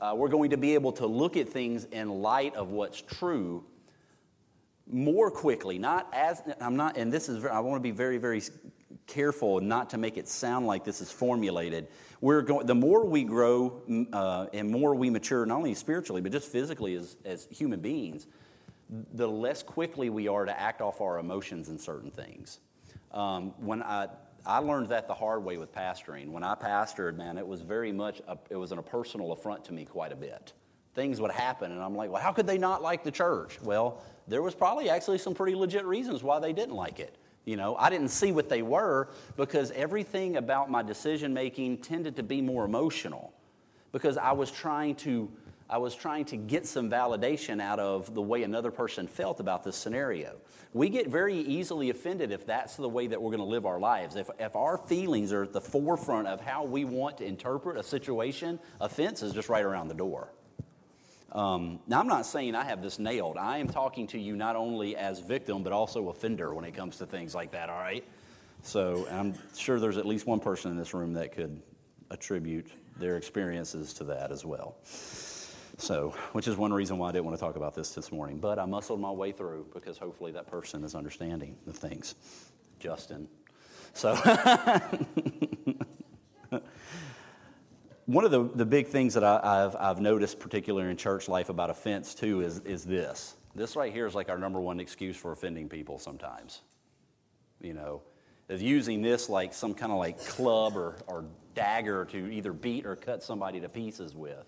Uh, 0.00 0.14
we're 0.16 0.28
going 0.28 0.50
to 0.50 0.56
be 0.56 0.74
able 0.74 0.90
to 0.92 1.06
look 1.06 1.36
at 1.36 1.48
things 1.48 1.84
in 1.84 2.10
light 2.10 2.56
of 2.56 2.70
what's 2.70 3.00
true 3.00 3.64
more 4.90 5.30
quickly, 5.30 5.78
not 5.78 6.08
as, 6.12 6.42
I'm 6.60 6.74
not, 6.76 6.96
and 6.96 7.12
this 7.12 7.28
is, 7.28 7.44
I 7.44 7.60
want 7.60 7.78
to 7.78 7.82
be 7.82 7.92
very, 7.92 8.18
very 8.18 8.42
careful 9.06 9.60
not 9.60 9.90
to 9.90 9.98
make 9.98 10.16
it 10.16 10.28
sound 10.28 10.66
like 10.66 10.84
this 10.84 11.00
is 11.00 11.10
formulated. 11.10 11.86
We're 12.20 12.42
going, 12.42 12.66
the 12.66 12.74
more 12.74 13.04
we 13.04 13.22
grow 13.22 13.80
uh, 14.12 14.46
and 14.52 14.68
more 14.68 14.94
we 14.96 15.08
mature, 15.08 15.46
not 15.46 15.56
only 15.56 15.74
spiritually, 15.74 16.20
but 16.20 16.32
just 16.32 16.50
physically 16.50 16.94
as, 16.96 17.16
as 17.24 17.46
human 17.50 17.78
beings, 17.78 18.26
the 19.14 19.26
less 19.26 19.62
quickly 19.62 20.10
we 20.10 20.28
are 20.28 20.44
to 20.44 20.60
act 20.60 20.80
off 20.80 21.00
our 21.00 21.18
emotions 21.18 21.68
in 21.68 21.78
certain 21.78 22.10
things. 22.10 22.60
Um, 23.12 23.54
when 23.58 23.82
I, 23.82 24.08
I 24.44 24.58
learned 24.58 24.88
that 24.90 25.08
the 25.08 25.14
hard 25.14 25.44
way 25.44 25.56
with 25.56 25.72
pastoring. 25.72 26.28
When 26.28 26.44
I 26.44 26.54
pastored, 26.54 27.16
man, 27.16 27.36
it 27.36 27.46
was 27.46 27.62
very 27.62 27.90
much, 27.92 28.22
a, 28.28 28.38
it 28.48 28.56
was 28.56 28.70
a 28.70 28.76
personal 28.76 29.32
affront 29.32 29.64
to 29.64 29.72
me 29.72 29.84
quite 29.84 30.12
a 30.12 30.16
bit. 30.16 30.52
Things 30.94 31.20
would 31.20 31.32
happen, 31.32 31.72
and 31.72 31.82
I'm 31.82 31.94
like, 31.94 32.10
well, 32.10 32.22
how 32.22 32.32
could 32.32 32.46
they 32.46 32.56
not 32.56 32.80
like 32.80 33.02
the 33.02 33.10
church? 33.10 33.60
Well, 33.60 34.02
there 34.28 34.42
was 34.42 34.54
probably 34.54 34.88
actually 34.88 35.18
some 35.18 35.34
pretty 35.34 35.54
legit 35.56 35.84
reasons 35.84 36.22
why 36.22 36.38
they 36.38 36.52
didn't 36.52 36.74
like 36.74 37.00
it. 37.00 37.16
You 37.44 37.56
know, 37.56 37.76
I 37.76 37.90
didn't 37.90 38.08
see 38.08 38.32
what 38.32 38.48
they 38.48 38.62
were 38.62 39.08
because 39.36 39.70
everything 39.72 40.36
about 40.36 40.70
my 40.70 40.82
decision 40.82 41.34
making 41.34 41.78
tended 41.78 42.16
to 42.16 42.22
be 42.22 42.40
more 42.40 42.64
emotional 42.64 43.32
because 43.92 44.16
I 44.18 44.32
was 44.32 44.50
trying 44.50 44.94
to 44.96 45.30
I 45.68 45.78
was 45.78 45.94
trying 45.96 46.26
to 46.26 46.36
get 46.36 46.66
some 46.66 46.88
validation 46.88 47.60
out 47.60 47.80
of 47.80 48.14
the 48.14 48.22
way 48.22 48.44
another 48.44 48.70
person 48.70 49.08
felt 49.08 49.40
about 49.40 49.64
this 49.64 49.76
scenario. 49.76 50.36
We 50.72 50.88
get 50.88 51.08
very 51.08 51.38
easily 51.38 51.90
offended 51.90 52.30
if 52.30 52.46
that's 52.46 52.76
the 52.76 52.88
way 52.88 53.08
that 53.08 53.20
we're 53.20 53.30
going 53.30 53.40
to 53.40 53.46
live 53.46 53.66
our 53.66 53.80
lives. 53.80 54.14
If, 54.14 54.30
if 54.38 54.54
our 54.54 54.78
feelings 54.78 55.32
are 55.32 55.42
at 55.42 55.52
the 55.52 55.60
forefront 55.60 56.28
of 56.28 56.40
how 56.40 56.64
we 56.64 56.84
want 56.84 57.18
to 57.18 57.24
interpret 57.24 57.76
a 57.76 57.82
situation, 57.82 58.60
offense 58.80 59.22
is 59.22 59.32
just 59.32 59.48
right 59.48 59.64
around 59.64 59.88
the 59.88 59.94
door. 59.94 60.28
Um, 61.32 61.80
now, 61.88 61.98
I'm 61.98 62.06
not 62.06 62.26
saying 62.26 62.54
I 62.54 62.64
have 62.64 62.80
this 62.80 62.98
nailed. 62.98 63.36
I 63.36 63.58
am 63.58 63.68
talking 63.68 64.06
to 64.08 64.18
you 64.18 64.36
not 64.36 64.54
only 64.54 64.96
as 64.96 65.18
victim, 65.18 65.64
but 65.64 65.72
also 65.72 66.08
offender 66.10 66.54
when 66.54 66.64
it 66.64 66.74
comes 66.74 66.98
to 66.98 67.06
things 67.06 67.34
like 67.34 67.50
that, 67.52 67.68
all 67.68 67.80
right? 67.80 68.04
So 68.62 69.06
I'm 69.10 69.34
sure 69.56 69.80
there's 69.80 69.98
at 69.98 70.06
least 70.06 70.26
one 70.26 70.40
person 70.40 70.70
in 70.70 70.76
this 70.76 70.94
room 70.94 71.12
that 71.14 71.32
could 71.32 71.60
attribute 72.10 72.68
their 72.98 73.16
experiences 73.16 73.92
to 73.94 74.04
that 74.04 74.30
as 74.30 74.44
well. 74.44 74.76
So, 75.78 76.14
which 76.32 76.48
is 76.48 76.56
one 76.56 76.72
reason 76.72 76.96
why 76.96 77.10
I 77.10 77.12
didn't 77.12 77.26
want 77.26 77.36
to 77.36 77.44
talk 77.44 77.56
about 77.56 77.74
this 77.74 77.90
this 77.90 78.10
morning. 78.10 78.38
But 78.38 78.58
I 78.58 78.64
muscled 78.64 78.98
my 78.98 79.10
way 79.10 79.32
through 79.32 79.66
because 79.74 79.98
hopefully 79.98 80.32
that 80.32 80.46
person 80.46 80.82
is 80.84 80.94
understanding 80.94 81.56
the 81.66 81.72
things. 81.72 82.14
Justin. 82.78 83.28
So, 83.92 84.14
one 88.06 88.24
of 88.24 88.30
the, 88.30 88.48
the 88.54 88.66
big 88.66 88.88
things 88.88 89.14
that 89.14 89.24
I, 89.24 89.60
have 89.60 89.76
I've 89.76 90.00
noticed, 90.00 90.38
particularly 90.38 90.90
in 90.90 90.96
church 90.96 91.28
life, 91.28 91.48
about 91.48 91.70
offense 91.70 92.14
too, 92.14 92.40
is, 92.40 92.60
is 92.60 92.84
this. 92.84 93.36
This 93.54 93.76
right 93.76 93.92
here 93.92 94.06
is 94.06 94.14
like 94.14 94.28
our 94.28 94.38
number 94.38 94.60
one 94.60 94.80
excuse 94.80 95.16
for 95.16 95.32
offending 95.32 95.68
people 95.68 95.98
sometimes. 95.98 96.62
You 97.60 97.74
know, 97.74 98.02
is 98.48 98.62
using 98.62 99.02
this 99.02 99.28
like 99.28 99.54
some 99.54 99.74
kind 99.74 99.92
of 99.92 99.98
like 99.98 100.24
club 100.24 100.76
or, 100.76 100.96
or 101.06 101.24
dagger 101.54 102.04
to 102.06 102.30
either 102.30 102.52
beat 102.52 102.86
or 102.86 102.96
cut 102.96 103.22
somebody 103.22 103.60
to 103.60 103.68
pieces 103.68 104.14
with. 104.14 104.44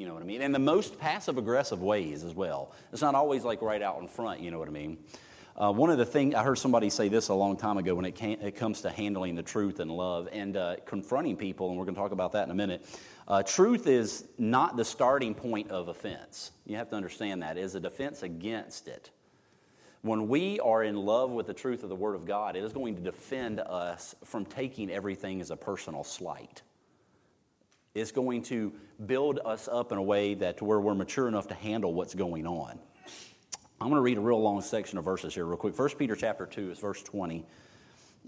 You 0.00 0.06
know 0.06 0.14
what 0.14 0.22
I 0.22 0.26
mean? 0.26 0.40
And 0.40 0.54
the 0.54 0.58
most 0.58 0.98
passive 0.98 1.36
aggressive 1.36 1.82
ways 1.82 2.24
as 2.24 2.34
well. 2.34 2.72
It's 2.90 3.02
not 3.02 3.14
always 3.14 3.44
like 3.44 3.60
right 3.60 3.82
out 3.82 4.00
in 4.00 4.08
front, 4.08 4.40
you 4.40 4.50
know 4.50 4.58
what 4.58 4.66
I 4.66 4.70
mean? 4.70 4.96
Uh, 5.54 5.70
one 5.70 5.90
of 5.90 5.98
the 5.98 6.06
things, 6.06 6.34
I 6.34 6.42
heard 6.42 6.56
somebody 6.56 6.88
say 6.88 7.10
this 7.10 7.28
a 7.28 7.34
long 7.34 7.54
time 7.54 7.76
ago 7.76 7.94
when 7.94 8.06
it, 8.06 8.14
came, 8.14 8.40
it 8.40 8.56
comes 8.56 8.80
to 8.80 8.88
handling 8.88 9.34
the 9.34 9.42
truth 9.42 9.78
and 9.78 9.90
love 9.90 10.26
and 10.32 10.56
uh, 10.56 10.76
confronting 10.86 11.36
people, 11.36 11.68
and 11.68 11.78
we're 11.78 11.84
going 11.84 11.96
to 11.96 12.00
talk 12.00 12.12
about 12.12 12.32
that 12.32 12.44
in 12.44 12.50
a 12.50 12.54
minute. 12.54 12.86
Uh, 13.28 13.42
truth 13.42 13.86
is 13.86 14.24
not 14.38 14.78
the 14.78 14.86
starting 14.86 15.34
point 15.34 15.70
of 15.70 15.88
offense. 15.88 16.52
You 16.64 16.76
have 16.76 16.88
to 16.88 16.96
understand 16.96 17.42
that. 17.42 17.58
It 17.58 17.64
is 17.64 17.74
a 17.74 17.80
defense 17.80 18.22
against 18.22 18.88
it. 18.88 19.10
When 20.00 20.28
we 20.28 20.60
are 20.60 20.82
in 20.82 20.96
love 20.96 21.30
with 21.30 21.46
the 21.46 21.52
truth 21.52 21.82
of 21.82 21.90
the 21.90 21.94
Word 21.94 22.14
of 22.14 22.24
God, 22.24 22.56
it 22.56 22.64
is 22.64 22.72
going 22.72 22.96
to 22.96 23.02
defend 23.02 23.60
us 23.60 24.14
from 24.24 24.46
taking 24.46 24.90
everything 24.90 25.42
as 25.42 25.50
a 25.50 25.56
personal 25.56 26.04
slight. 26.04 26.62
It's 27.94 28.12
going 28.12 28.42
to 28.44 28.72
build 29.06 29.40
us 29.44 29.68
up 29.70 29.90
in 29.90 29.98
a 29.98 30.02
way 30.02 30.34
that 30.34 30.58
to 30.58 30.64
where 30.64 30.78
we're 30.78 30.94
mature 30.94 31.26
enough 31.26 31.48
to 31.48 31.54
handle 31.54 31.92
what's 31.92 32.14
going 32.14 32.46
on. 32.46 32.78
I'm 33.80 33.88
going 33.88 33.98
to 33.98 34.02
read 34.02 34.16
a 34.16 34.20
real 34.20 34.40
long 34.40 34.60
section 34.60 34.96
of 34.98 35.04
verses 35.04 35.34
here, 35.34 35.44
real 35.44 35.56
quick. 35.56 35.76
1 35.76 35.88
Peter 35.98 36.14
chapter 36.14 36.46
2 36.46 36.70
is 36.70 36.78
verse 36.78 37.02
20, 37.02 37.44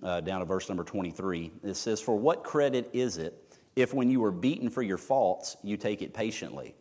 uh, 0.03 0.21
down 0.23 0.41
to 0.41 0.47
verse 0.47 0.69
number 0.69 0.83
23. 0.83 1.53
It 1.63 1.75
says, 1.75 2.01
For 2.01 2.17
what 2.17 2.43
credit 2.43 2.91
is 2.93 3.19
it 3.19 3.57
if 3.77 3.95
when 3.95 4.11
you 4.11 4.25
are 4.25 4.33
beaten 4.33 4.69
for 4.69 4.83
your 4.83 4.99
faults, 4.99 5.57
you 5.63 5.77
take 5.77 6.03
it 6.03 6.13
patiently? 6.13 6.75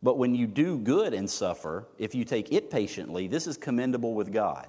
But 0.00 0.16
when 0.16 0.34
you 0.34 0.46
do 0.46 0.78
good 0.78 1.12
and 1.12 1.28
suffer, 1.28 1.88
if 1.98 2.14
you 2.14 2.24
take 2.24 2.52
it 2.52 2.70
patiently, 2.70 3.26
this 3.26 3.48
is 3.48 3.56
commendable 3.56 4.14
with 4.14 4.32
God. 4.32 4.68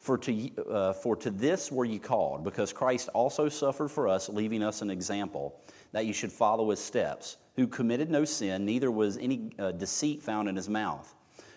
For 0.00 0.18
to, 0.18 0.50
uh, 0.68 0.92
for 0.92 1.16
to 1.16 1.30
this 1.30 1.70
were 1.72 1.84
you 1.84 2.00
called, 2.00 2.42
because 2.44 2.72
Christ 2.72 3.08
also 3.14 3.48
suffered 3.48 3.88
for 3.88 4.08
us, 4.08 4.28
leaving 4.28 4.62
us 4.62 4.82
an 4.82 4.90
example 4.90 5.60
that 5.92 6.06
you 6.06 6.12
should 6.12 6.32
follow 6.32 6.70
his 6.70 6.80
steps, 6.80 7.36
who 7.56 7.66
committed 7.66 8.10
no 8.10 8.24
sin, 8.24 8.64
neither 8.64 8.90
was 8.90 9.18
any 9.18 9.52
uh, 9.58 9.72
deceit 9.72 10.22
found 10.22 10.48
in 10.48 10.56
his 10.56 10.68
mouth 10.68 11.14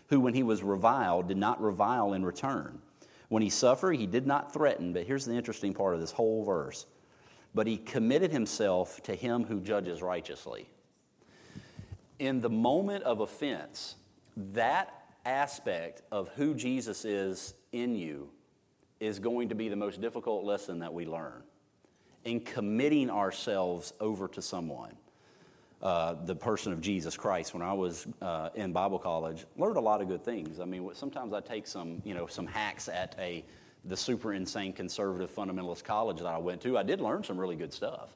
who, 0.07 0.19
when 0.19 0.33
he 0.33 0.43
was 0.43 0.61
reviled, 0.61 1.27
did 1.27 1.37
not 1.37 1.61
revile 1.61 2.13
in 2.13 2.23
return. 2.23 2.79
When 3.29 3.41
he 3.41 3.49
suffered, 3.49 3.93
he 3.93 4.05
did 4.05 4.27
not 4.27 4.53
threaten. 4.53 4.93
But 4.93 5.05
here's 5.05 5.25
the 5.25 5.33
interesting 5.33 5.73
part 5.73 5.95
of 5.95 6.01
this 6.01 6.11
whole 6.11 6.43
verse. 6.43 6.85
But 7.53 7.67
he 7.67 7.77
committed 7.77 8.31
himself 8.31 9.01
to 9.03 9.15
him 9.15 9.45
who 9.45 9.59
judges 9.61 10.01
righteously. 10.01 10.69
In 12.19 12.39
the 12.41 12.49
moment 12.49 13.03
of 13.03 13.21
offense, 13.21 13.95
that 14.37 14.93
aspect 15.25 16.03
of 16.11 16.29
who 16.29 16.53
Jesus 16.53 17.03
is 17.03 17.55
in 17.71 17.95
you 17.95 18.29
is 18.99 19.19
going 19.19 19.49
to 19.49 19.55
be 19.55 19.69
the 19.69 19.75
most 19.75 20.01
difficult 20.01 20.45
lesson 20.45 20.79
that 20.79 20.93
we 20.93 21.05
learn 21.05 21.43
in 22.25 22.41
committing 22.41 23.09
ourselves 23.09 23.93
over 23.99 24.27
to 24.27 24.41
someone. 24.41 24.91
Uh, 25.81 26.15
the 26.25 26.35
person 26.35 26.73
of 26.73 26.81
Jesus 26.81 27.15
Christ 27.15 27.53
when 27.53 27.61
I 27.61 27.73
was 27.73 28.07
uh, 28.21 28.49
in 28.55 28.73
Bible 28.73 28.97
college. 28.97 29.45
Learned 29.55 29.77
a 29.77 29.81
lot 29.81 30.01
of 30.01 30.07
good 30.07 30.23
things. 30.23 30.59
I 30.59 30.65
mean, 30.65 30.89
sometimes 30.93 31.31
I 31.31 31.41
take 31.41 31.67
some, 31.67 32.01
you 32.03 32.15
know, 32.15 32.25
some 32.25 32.47
hacks 32.47 32.89
at 32.89 33.15
a 33.19 33.43
the 33.87 33.95
super 33.95 34.33
insane 34.33 34.73
conservative 34.73 35.33
fundamentalist 35.33 35.83
college 35.83 36.17
that 36.17 36.25
I 36.25 36.39
went 36.39 36.61
to. 36.61 36.75
I 36.75 36.81
did 36.81 37.01
learn 37.01 37.23
some 37.23 37.37
really 37.37 37.55
good 37.55 37.71
stuff. 37.71 38.15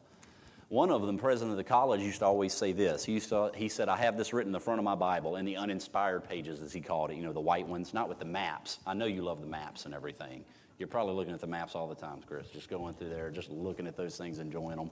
One 0.69 0.89
of 0.89 1.06
them, 1.06 1.17
president 1.17 1.52
of 1.52 1.58
the 1.58 1.63
college, 1.63 2.02
used 2.02 2.19
to 2.19 2.26
always 2.26 2.54
say 2.54 2.72
this. 2.72 3.04
He, 3.04 3.13
used 3.13 3.30
to, 3.30 3.52
he 3.54 3.69
said, 3.69 3.89
I 3.89 3.98
have 3.98 4.17
this 4.17 4.34
written 4.34 4.50
in 4.50 4.54
the 4.54 4.60
front 4.60 4.80
of 4.80 4.84
my 4.84 4.95
Bible 4.95 5.36
in 5.36 5.45
the 5.45 5.58
uninspired 5.58 6.28
pages, 6.28 6.62
as 6.62 6.74
he 6.74 6.82
called 6.82 7.12
it, 7.12 7.17
you 7.17 7.24
know, 7.24 7.34
the 7.34 7.39
white 7.39 7.67
ones, 7.67 7.93
not 7.93 8.10
with 8.10 8.19
the 8.19 8.26
maps. 8.26 8.80
I 8.86 8.93
know 8.93 9.06
you 9.06 9.22
love 9.22 9.41
the 9.41 9.48
maps 9.48 9.86
and 9.86 9.93
everything. 9.93 10.43
You're 10.80 10.88
probably 10.88 11.13
looking 11.13 11.34
at 11.34 11.42
the 11.42 11.48
maps 11.48 11.76
all 11.76 11.88
the 11.88 11.96
time, 11.96 12.22
Chris, 12.26 12.48
just 12.50 12.70
going 12.70 12.96
through 12.96 13.10
there, 13.10 13.30
just 13.30 13.52
looking 13.52 13.86
at 13.86 13.98
those 13.98 14.18
things, 14.18 14.39
enjoying 14.39 14.78
them. 14.78 14.89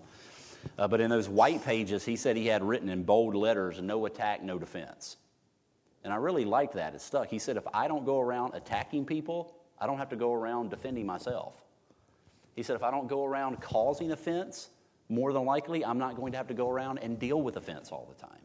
Uh, 0.78 0.88
but 0.88 1.00
in 1.00 1.10
those 1.10 1.30
white 1.30 1.64
pages, 1.64 2.04
he 2.04 2.18
said 2.18 2.36
he 2.36 2.48
had 2.48 2.62
written 2.62 2.90
in 2.90 3.04
bold 3.04 3.36
letters, 3.36 3.82
no 3.82 4.06
attack, 4.06 4.44
no 4.44 4.60
defense. 4.60 5.16
And 6.04 6.12
I 6.12 6.18
really 6.18 6.46
liked 6.46 6.74
that. 6.74 6.94
It 6.94 7.02
stuck. 7.02 7.30
He 7.30 7.40
said, 7.40 7.58
if 7.58 7.66
I 7.74 7.88
don't 7.88 8.06
go 8.06 8.20
around 8.20 8.54
attacking 8.54 9.06
people, 9.06 9.56
I 9.80 9.88
don't 9.88 9.98
have 9.98 10.10
to 10.10 10.16
go 10.18 10.34
around 10.34 10.70
defending 10.70 11.06
myself. 11.06 11.62
He 12.56 12.64
said, 12.64 12.76
if 12.76 12.84
I 12.84 12.92
don't 12.92 13.08
go 13.08 13.24
around 13.24 13.62
causing 13.62 14.12
offense, 14.12 14.70
more 15.10 15.32
than 15.32 15.46
likely, 15.46 15.86
I'm 15.86 16.00
not 16.00 16.18
going 16.18 16.34
to 16.34 16.38
have 16.38 16.48
to 16.48 16.54
go 16.54 16.70
around 16.70 16.98
and 16.98 17.18
deal 17.18 17.42
with 17.42 17.56
offense 17.56 17.92
all 17.92 18.14
the 18.14 18.22
time. 18.22 18.42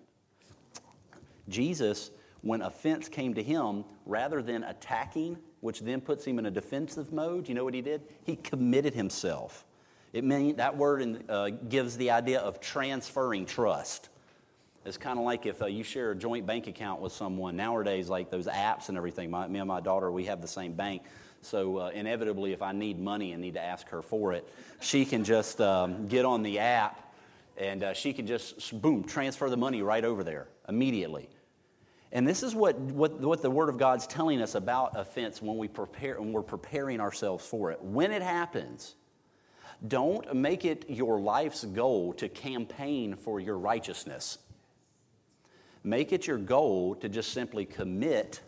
Jesus, 1.49 2.13
when 2.43 2.63
offense 2.63 3.09
came 3.09 3.35
to 3.35 3.43
him, 3.43 3.85
rather 4.07 4.43
than 4.43 4.63
attacking, 4.63 5.39
which 5.63 5.81
then 5.81 6.01
puts 6.01 6.25
him 6.25 6.41
in 6.41 6.47
a 6.47 6.51
defensive 6.51 7.13
mode, 7.13 7.49
you 7.49 7.55
know 7.55 7.63
what 7.63 7.73
he 7.73 7.81
did? 7.81 8.03
He 8.25 8.35
committed 8.35 8.95
himself. 8.95 9.65
It 10.13 10.25
mean, 10.25 10.57
that 10.57 10.77
word 10.77 11.01
in, 11.01 11.25
uh, 11.29 11.51
gives 11.69 11.97
the 11.97 12.11
idea 12.11 12.41
of 12.41 12.61
transferring 12.61 13.47
trust. 13.47 14.09
It's 14.85 14.99
kind 14.99 15.21
of 15.21 15.25
like 15.25 15.47
if 15.47 15.63
uh, 15.63 15.67
you 15.67 15.85
share 15.85 16.11
a 16.11 16.17
joint 16.17 16.47
bank 16.47 16.67
account 16.67 17.01
with 17.01 17.13
someone. 17.13 17.57
Nowadays, 17.57 18.09
like 18.09 18.29
those 18.29 18.47
apps 18.47 18.89
and 18.89 18.99
everything, 18.99 19.31
my, 19.31 19.47
me 19.47 19.61
and 19.61 19.69
my 19.69 19.81
daughter, 19.81 20.11
we 20.11 20.25
have 20.25 20.43
the 20.43 20.49
same 20.49 20.73
bank. 20.73 21.03
So 21.43 21.79
uh, 21.79 21.91
inevitably, 21.95 22.53
if 22.53 22.61
I 22.61 22.73
need 22.73 22.99
money 22.99 23.33
and 23.33 23.41
need 23.41 23.55
to 23.55 23.63
ask 23.63 23.89
her 23.91 24.03
for 24.03 24.33
it, 24.33 24.49
she 24.81 25.05
can 25.05 25.23
just 25.23 25.61
um, 25.61 26.09
get 26.09 26.25
on 26.25 26.43
the 26.43 26.59
app 26.59 27.15
and 27.57 27.85
uh, 27.85 27.95
she 27.95 28.13
can 28.13 28.27
just, 28.27 28.83
boom, 28.83 29.05
transfer 29.05 29.49
the 29.49 29.57
money 29.57 29.83
right 29.83 30.05
over 30.05 30.25
there 30.25 30.49
immediately. 30.69 31.29
And 32.13 32.29
this 32.29 32.43
is 32.43 32.55
what, 32.55 32.79
what, 32.79 33.21
what 33.21 33.41
the 33.41 33.51
Word 33.51 33.71
of 33.71 33.79
God's 33.79 34.07
telling 34.07 34.43
us 34.43 34.55
about 34.55 34.99
offense 34.99 35.41
when, 35.41 35.57
we 35.57 35.67
prepare, 35.67 36.21
when 36.21 36.33
we're 36.33 36.43
preparing 36.43 37.01
ourselves 37.01 37.47
for 37.47 37.71
it. 37.71 37.83
When 37.83 38.13
it 38.13 38.21
happens, 38.21 38.97
don't 39.89 40.35
make 40.35 40.67
it 40.67 40.85
your 40.91 41.21
life's 41.21 41.65
goal 41.65 42.13
to 42.15 42.29
campaign 42.29 43.17
for 43.17 43.41
your 43.41 43.59
righteousness. 43.59 44.39
Make 45.83 46.13
it 46.13 46.27
your 46.27 46.39
goal 46.39 46.95
to 46.97 47.09
just 47.09 47.33
simply 47.33 47.65
commit 47.65 48.41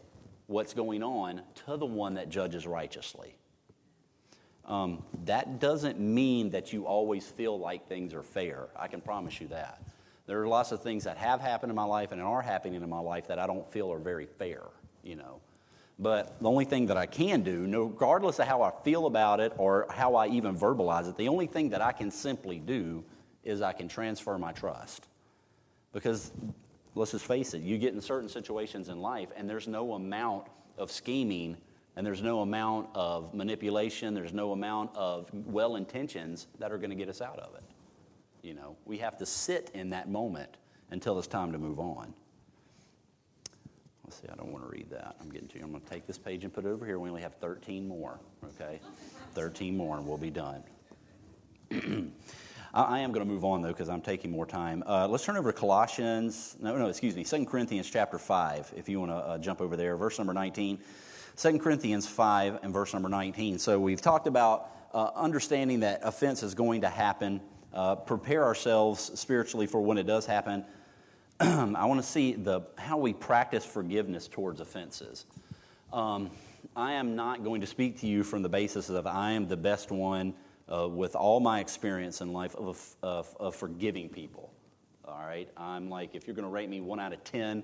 what's 0.47 0.75
going 0.75 1.03
on 1.03 1.41
to 1.67 1.77
the 1.79 1.87
one 1.87 2.15
that 2.15 2.29
judges 2.29 2.67
righteously. 2.67 3.35
Um, 4.67 5.03
that 5.25 5.59
doesn't 5.59 5.99
mean 5.99 6.51
that 6.51 6.73
you 6.73 6.87
always 6.87 7.27
feel 7.27 7.59
like 7.59 7.89
things 7.89 8.15
are 8.15 8.23
fair. 8.23 8.69
I 8.77 8.89
can 8.89 9.01
promise 9.01 9.41
you 9.41 9.49
that. 9.49 9.83
There 10.27 10.41
are 10.41 10.49
lots 10.49 10.73
of 10.73 10.83
things 10.83 11.05
that 11.05 11.19
have 11.19 11.41
happened 11.41 11.71
in 11.71 11.77
my 11.77 11.85
life 11.85 12.13
and 12.13 12.21
are 12.21 12.43
happening 12.43 12.83
in 12.83 12.89
my 12.89 13.01
life 13.01 13.29
that 13.29 13.39
I 13.39 13.47
don't 13.47 13.71
feel 13.71 13.93
are 13.93 13.99
very 13.99 14.27
fair, 14.27 14.63
you 15.03 15.17
know. 15.17 15.41
But 15.99 16.41
the 16.41 16.49
only 16.49 16.65
thing 16.65 16.87
that 16.87 16.97
I 16.97 17.07
can 17.07 17.43
do, 17.43 17.67
regardless 17.85 18.39
of 18.39 18.49
how 18.49 18.63
I 18.63 18.73
feel 18.83 19.07
about 19.07 19.39
it 19.41 19.53
or 19.59 19.87
how 19.91 20.17
I 20.17 20.29
even 20.29 20.57
verbalize 20.57 21.09
it, 21.09 21.17
the 21.17 21.29
only 21.29 21.47
thing 21.47 21.69
that 21.71 21.83
I 21.83 21.93
can 21.93 22.11
simply 22.11 22.59
do 22.59 23.05
is 23.45 23.63
I 23.63 23.73
can 23.73 23.87
transfer 23.87 24.37
my 24.39 24.53
trust. 24.53 25.07
Because 25.93 26.33
let's 26.95 27.13
just 27.13 27.27
face 27.27 27.55
it, 27.55 27.63
you 27.63 27.79
get 27.79 27.95
in 27.95 28.01
certain 28.01 28.29
situations 28.29 28.89
in 28.89 29.01
life 29.01 29.29
and 29.37 29.49
there's 29.49 29.69
no 29.69 29.93
amount 29.93 30.47
of 30.79 30.91
scheming 30.91 31.57
and 31.97 32.05
there's 32.05 32.23
no 32.23 32.41
amount 32.41 32.89
of 32.95 33.33
manipulation, 33.33 34.15
there's 34.15 34.33
no 34.33 34.51
amount 34.51 34.91
of 34.97 35.31
well 35.33 35.77
intentions 35.77 36.49
that 36.59 36.73
are 36.73 36.79
going 36.79 36.91
to 36.91 36.97
get 36.97 37.09
us 37.09 37.21
out 37.21 37.39
of 37.39 37.55
it. 37.55 37.63
You 38.45 38.53
know, 38.53 38.77
we 38.85 38.99
have 38.99 39.17
to 39.19 39.27
sit 39.27 39.71
in 39.73 39.91
that 39.91 40.11
moment 40.11 40.59
until 40.91 41.19
it's 41.19 41.27
time 41.27 41.51
to 41.53 41.59
move 41.59 41.81
on. 41.81 42.13
Let's 44.05 44.21
see, 44.21 44.29
I 44.31 44.37
don't 44.37 44.53
want 44.53 44.65
to 44.65 44.71
read 44.71 44.91
that. 44.91 45.17
I'm 45.19 45.31
getting 45.31 45.49
to 45.49 45.59
you. 45.59 45.65
I'm 45.65 45.71
going 45.71 45.83
to 45.83 45.89
take 45.89 46.07
this 46.07 46.19
page 46.19 46.45
and 46.45 46.53
put 46.53 46.67
it 46.67 46.69
over 46.69 46.85
here. 46.85 46.99
We 46.99 47.09
only 47.09 47.23
have 47.23 47.37
13 47.37 47.89
more, 47.89 48.21
okay? 48.45 48.81
13 49.35 49.75
more 49.75 49.97
and 49.97 50.07
we'll 50.07 50.19
be 50.19 50.29
done. 50.31 50.63
I, 52.75 52.99
am 52.99 53.13
going 53.13 53.27
to 53.27 53.33
move 53.33 53.47
on, 53.47 53.63
though, 53.63 53.69
because 53.69 53.89
I'm 53.89 54.03
taking 54.03 54.31
more 54.31 54.45
time. 54.45 54.85
Uh, 54.87 55.09
let's 55.09 55.25
turn 55.25 55.39
over 55.39 55.51
to 55.51 55.59
Colossians, 55.59 56.55
no, 56.61 56.77
no, 56.77 56.89
excuse 56.89 57.17
me, 57.17 57.25
2 57.25 57.47
Corinthians 57.47 57.89
chapter 57.89 58.19
5, 58.19 58.75
if 58.77 58.91
you 58.91 59.01
want 59.01 59.11
to 59.11 59.17
uh, 59.17 59.39
jump 59.39 59.63
over 59.63 59.75
there, 59.75 59.97
verse 59.97 60.19
number 60.19 60.35
19. 60.35 60.79
2 61.39 61.59
Corinthians 61.61 62.07
5 62.07 62.59
and 62.63 62.75
verse 62.75 62.93
number 62.93 63.09
19. 63.09 63.59
So 63.59 63.81
we've 63.81 64.03
talked 64.03 64.27
about 64.27 64.71
uh, 64.93 65.11
understanding 65.17 65.81
that 65.81 66.01
offense 66.03 66.43
is 66.43 66.55
going 66.55 66.83
to 66.83 66.91
happen, 66.91 67.41
uh, 67.75 67.97
prepare 67.97 68.45
ourselves 68.45 69.11
spiritually 69.19 69.67
for 69.67 69.81
when 69.81 69.99
it 69.99 70.07
does 70.07 70.25
happen. 70.25 70.65
I 71.41 71.85
want 71.85 72.01
to 72.01 72.07
see 72.07 72.33
the, 72.33 72.63
how 72.79 72.97
we 72.97 73.13
practice 73.13 73.65
forgiveness 73.65 74.29
towards 74.29 74.61
offenses. 74.61 75.27
Um, 75.93 76.31
I 76.77 76.93
am 76.93 77.17
not 77.17 77.45
going 77.45 77.61
to 77.61 77.67
speak 77.67 78.01
to 78.01 78.07
you 78.07 78.23
from 78.23 78.43
the 78.43 78.49
basis 78.49 78.89
of 78.89 79.07
I 79.07 79.33
am 79.33 79.49
the 79.49 79.57
best 79.57 79.91
one 79.91 80.35
uh, 80.73 80.89
with 80.89 81.17
all 81.17 81.41
my 81.41 81.61
experience 81.61 82.21
in 82.21 82.33
life 82.33 82.55
of, 82.57 82.97
of, 83.03 83.35
of 83.39 83.55
forgiving 83.55 84.09
people. 84.09 84.51
All 85.07 85.21
right, 85.21 85.49
I'm 85.57 85.91
like, 85.91 86.15
if 86.15 86.27
you're 86.27 86.35
going 86.35 86.47
to 86.47 86.51
rate 86.51 86.71
me 86.71 86.81
one 86.81 86.99
out 86.99 87.13
of 87.13 87.23
10, 87.25 87.63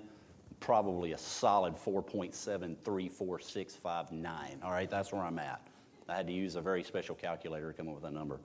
probably 0.59 1.13
a 1.13 1.19
solid 1.19 1.75
4.73465.9. 1.77 4.29
All 4.63 4.71
right, 4.71 4.91
that's 4.91 5.13
where 5.13 5.23
I'm 5.23 5.39
at. 5.39 5.63
I 6.09 6.17
had 6.17 6.27
to 6.27 6.33
use 6.33 6.57
a 6.57 6.61
very 6.61 6.83
special 6.83 7.15
calculator 7.15 7.73
to 7.73 7.77
come 7.77 7.89
up 7.89 7.95
with 7.95 8.05
a 8.05 8.11
number. 8.11 8.41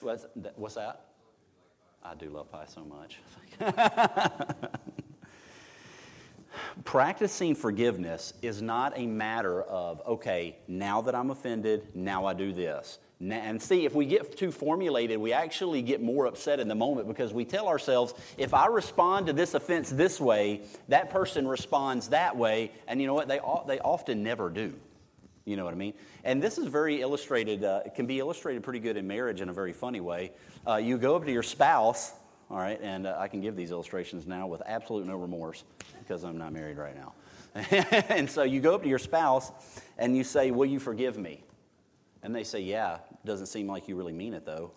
What's, 0.00 0.26
what's 0.56 0.74
that? 0.74 1.06
I 2.02 2.14
do 2.14 2.30
love 2.30 2.50
pie 2.50 2.64
so 2.66 2.84
much. 2.84 3.18
practicing 6.84 7.54
forgiveness 7.54 8.32
is 8.42 8.62
not 8.62 8.92
a 8.96 9.06
matter 9.06 9.62
of, 9.62 10.02
okay, 10.06 10.56
now 10.68 11.00
that 11.02 11.14
I'm 11.14 11.30
offended, 11.30 11.88
now 11.94 12.26
I 12.26 12.34
do 12.34 12.52
this. 12.52 12.98
And 13.20 13.60
see, 13.60 13.84
if 13.84 13.94
we 13.94 14.06
get 14.06 14.36
too 14.36 14.50
formulated, 14.50 15.18
we 15.18 15.34
actually 15.34 15.82
get 15.82 16.00
more 16.00 16.24
upset 16.24 16.58
in 16.58 16.68
the 16.68 16.74
moment 16.74 17.06
because 17.06 17.34
we 17.34 17.44
tell 17.44 17.68
ourselves, 17.68 18.14
if 18.38 18.54
I 18.54 18.66
respond 18.66 19.26
to 19.26 19.34
this 19.34 19.52
offense 19.52 19.90
this 19.90 20.18
way, 20.18 20.62
that 20.88 21.10
person 21.10 21.46
responds 21.46 22.08
that 22.08 22.34
way. 22.34 22.72
And 22.88 22.98
you 22.98 23.06
know 23.06 23.14
what? 23.14 23.28
They, 23.28 23.40
they 23.66 23.78
often 23.80 24.22
never 24.22 24.48
do. 24.48 24.72
You 25.50 25.56
know 25.56 25.64
what 25.64 25.74
I 25.74 25.76
mean? 25.76 25.94
And 26.22 26.40
this 26.40 26.58
is 26.58 26.66
very 26.68 27.00
illustrated, 27.00 27.64
uh, 27.64 27.82
it 27.84 27.94
can 27.96 28.06
be 28.06 28.20
illustrated 28.20 28.62
pretty 28.62 28.78
good 28.78 28.96
in 28.96 29.06
marriage 29.06 29.40
in 29.40 29.48
a 29.48 29.52
very 29.52 29.72
funny 29.72 30.00
way. 30.00 30.30
Uh, 30.66 30.76
you 30.76 30.96
go 30.96 31.16
up 31.16 31.24
to 31.24 31.32
your 31.32 31.42
spouse, 31.42 32.12
all 32.48 32.58
right, 32.58 32.78
and 32.80 33.06
uh, 33.06 33.16
I 33.18 33.26
can 33.26 33.40
give 33.40 33.56
these 33.56 33.72
illustrations 33.72 34.26
now 34.26 34.46
with 34.46 34.62
absolute 34.64 35.06
no 35.06 35.16
remorse 35.16 35.64
because 35.98 36.22
I'm 36.22 36.38
not 36.38 36.52
married 36.52 36.76
right 36.78 36.94
now. 36.96 37.14
and 38.08 38.30
so 38.30 38.44
you 38.44 38.60
go 38.60 38.76
up 38.76 38.82
to 38.84 38.88
your 38.88 39.00
spouse 39.00 39.50
and 39.98 40.16
you 40.16 40.22
say, 40.22 40.52
Will 40.52 40.66
you 40.66 40.78
forgive 40.78 41.18
me? 41.18 41.42
And 42.22 42.34
they 42.34 42.44
say, 42.44 42.60
Yeah. 42.60 42.98
Doesn't 43.24 43.46
seem 43.46 43.66
like 43.66 43.86
you 43.88 43.96
really 43.96 44.12
mean 44.12 44.32
it, 44.32 44.46
though. 44.46 44.72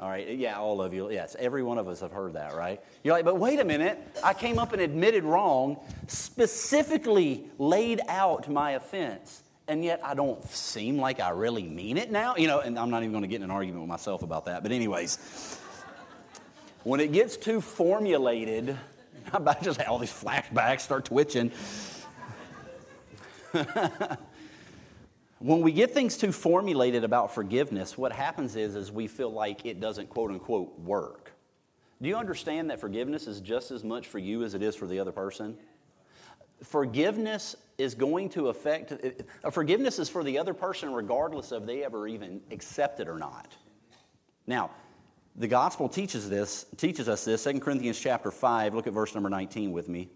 All 0.00 0.08
right, 0.08 0.38
yeah, 0.38 0.58
all 0.58 0.80
of 0.80 0.94
you. 0.94 1.10
Yes, 1.10 1.36
every 1.38 1.62
one 1.62 1.76
of 1.76 1.86
us 1.86 2.00
have 2.00 2.10
heard 2.10 2.32
that, 2.32 2.54
right? 2.54 2.82
You're 3.04 3.14
like, 3.14 3.26
but 3.26 3.38
wait 3.38 3.60
a 3.60 3.64
minute. 3.66 3.98
I 4.24 4.32
came 4.32 4.58
up 4.58 4.72
and 4.72 4.80
admitted 4.80 5.24
wrong, 5.24 5.76
specifically 6.06 7.44
laid 7.58 8.00
out 8.08 8.48
my 8.48 8.72
offense, 8.72 9.42
and 9.70 9.84
yet 9.84 10.00
I 10.02 10.14
don't 10.14 10.44
seem 10.50 10.98
like 10.98 11.20
I 11.20 11.30
really 11.30 11.62
mean 11.62 11.96
it 11.96 12.10
now. 12.10 12.34
You 12.36 12.48
know, 12.48 12.58
and 12.58 12.76
I'm 12.76 12.90
not 12.90 13.04
even 13.04 13.12
going 13.12 13.22
to 13.22 13.28
get 13.28 13.36
in 13.36 13.44
an 13.44 13.52
argument 13.52 13.82
with 13.82 13.88
myself 13.88 14.22
about 14.22 14.46
that. 14.46 14.64
But, 14.64 14.72
anyways, 14.72 15.58
when 16.82 16.98
it 16.98 17.12
gets 17.12 17.36
too 17.36 17.60
formulated, 17.60 18.76
about 19.32 19.62
just 19.62 19.80
have 19.80 19.88
all 19.88 19.98
these 19.98 20.12
flashbacks, 20.12 20.80
start 20.80 21.04
twitching. 21.04 21.52
when 25.38 25.60
we 25.60 25.70
get 25.70 25.92
things 25.92 26.16
too 26.16 26.32
formulated 26.32 27.04
about 27.04 27.32
forgiveness, 27.32 27.96
what 27.96 28.10
happens 28.12 28.56
is, 28.56 28.74
is 28.74 28.90
we 28.90 29.06
feel 29.06 29.30
like 29.30 29.64
it 29.64 29.78
doesn't 29.78 30.08
quote 30.10 30.32
unquote 30.32 30.76
work. 30.80 31.30
Do 32.02 32.08
you 32.08 32.16
understand 32.16 32.70
that 32.70 32.80
forgiveness 32.80 33.28
is 33.28 33.40
just 33.40 33.70
as 33.70 33.84
much 33.84 34.08
for 34.08 34.18
you 34.18 34.42
as 34.42 34.54
it 34.54 34.62
is 34.62 34.74
for 34.74 34.86
the 34.86 34.98
other 34.98 35.12
person? 35.12 35.56
Forgiveness 36.64 37.54
is 37.80 37.94
going 37.94 38.28
to 38.30 38.48
affect, 38.48 38.92
uh, 38.92 39.50
forgiveness 39.50 39.98
is 39.98 40.08
for 40.08 40.22
the 40.22 40.38
other 40.38 40.54
person 40.54 40.92
regardless 40.92 41.50
of 41.50 41.66
they 41.66 41.82
ever 41.82 42.06
even 42.06 42.40
accept 42.50 43.00
it 43.00 43.08
or 43.08 43.18
not. 43.18 43.56
Now, 44.46 44.70
the 45.36 45.48
gospel 45.48 45.88
teaches 45.88 46.28
this, 46.28 46.66
teaches 46.76 47.08
us 47.08 47.24
this. 47.24 47.44
2 47.44 47.60
Corinthians 47.60 47.98
chapter 47.98 48.30
5, 48.30 48.74
look 48.74 48.86
at 48.86 48.92
verse 48.92 49.14
number 49.14 49.30
19 49.30 49.72
with 49.72 49.88
me. 49.88 50.08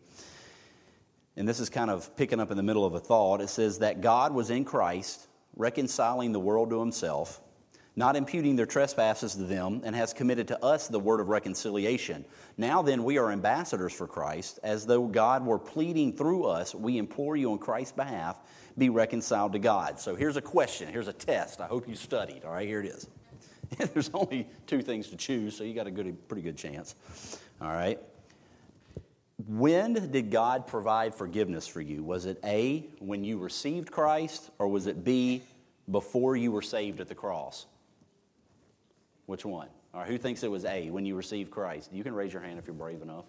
And 1.36 1.48
this 1.48 1.58
is 1.58 1.68
kind 1.68 1.90
of 1.90 2.14
picking 2.16 2.38
up 2.38 2.50
in 2.50 2.56
the 2.56 2.62
middle 2.62 2.84
of 2.84 2.94
a 2.94 3.00
thought. 3.00 3.40
It 3.40 3.48
says 3.48 3.78
that 3.78 4.00
God 4.00 4.32
was 4.32 4.50
in 4.50 4.64
Christ, 4.64 5.26
reconciling 5.56 6.32
the 6.32 6.40
world 6.40 6.70
to 6.70 6.78
himself, 6.78 7.40
not 7.96 8.16
imputing 8.16 8.56
their 8.56 8.66
trespasses 8.66 9.34
to 9.34 9.44
them, 9.44 9.80
and 9.84 9.94
has 9.94 10.12
committed 10.12 10.48
to 10.48 10.64
us 10.64 10.88
the 10.88 10.98
word 10.98 11.20
of 11.20 11.28
reconciliation. 11.28 12.24
Now 12.56 12.82
then, 12.82 13.04
we 13.04 13.18
are 13.18 13.30
ambassadors 13.30 13.92
for 13.92 14.06
Christ, 14.06 14.58
as 14.62 14.86
though 14.86 15.06
God 15.06 15.46
were 15.46 15.58
pleading 15.58 16.16
through 16.16 16.44
us. 16.44 16.74
We 16.74 16.98
implore 16.98 17.36
you 17.36 17.52
on 17.52 17.58
Christ's 17.58 17.92
behalf, 17.92 18.38
be 18.76 18.88
reconciled 18.88 19.52
to 19.52 19.60
God. 19.60 20.00
So 20.00 20.16
here's 20.16 20.36
a 20.36 20.42
question, 20.42 20.88
here's 20.88 21.08
a 21.08 21.12
test. 21.12 21.60
I 21.60 21.66
hope 21.66 21.88
you 21.88 21.94
studied. 21.94 22.44
All 22.44 22.52
right, 22.52 22.66
here 22.66 22.80
it 22.80 22.86
is. 22.86 23.08
There's 23.92 24.10
only 24.12 24.48
two 24.66 24.82
things 24.82 25.08
to 25.08 25.16
choose, 25.16 25.56
so 25.56 25.64
you 25.64 25.74
got 25.74 25.86
a 25.86 25.90
good, 25.90 26.28
pretty 26.28 26.42
good 26.42 26.56
chance. 26.56 26.94
All 27.60 27.68
right. 27.68 27.98
When 29.46 29.94
did 29.94 30.30
God 30.30 30.66
provide 30.66 31.14
forgiveness 31.14 31.66
for 31.66 31.80
you? 31.80 32.02
Was 32.02 32.26
it 32.26 32.38
A, 32.44 32.86
when 32.98 33.24
you 33.24 33.38
received 33.38 33.90
Christ, 33.90 34.50
or 34.58 34.68
was 34.68 34.86
it 34.86 35.04
B, 35.04 35.42
before 35.90 36.36
you 36.36 36.50
were 36.50 36.62
saved 36.62 37.00
at 37.00 37.08
the 37.08 37.14
cross? 37.14 37.66
Which 39.26 39.44
one? 39.44 39.68
All 39.92 40.00
right, 40.00 40.08
who 40.08 40.18
thinks 40.18 40.42
it 40.42 40.50
was 40.50 40.64
A, 40.64 40.90
when 40.90 41.06
you 41.06 41.14
received 41.14 41.50
Christ? 41.50 41.90
You 41.92 42.02
can 42.02 42.14
raise 42.14 42.32
your 42.32 42.42
hand 42.42 42.58
if 42.58 42.66
you're 42.66 42.74
brave 42.74 43.00
enough. 43.00 43.24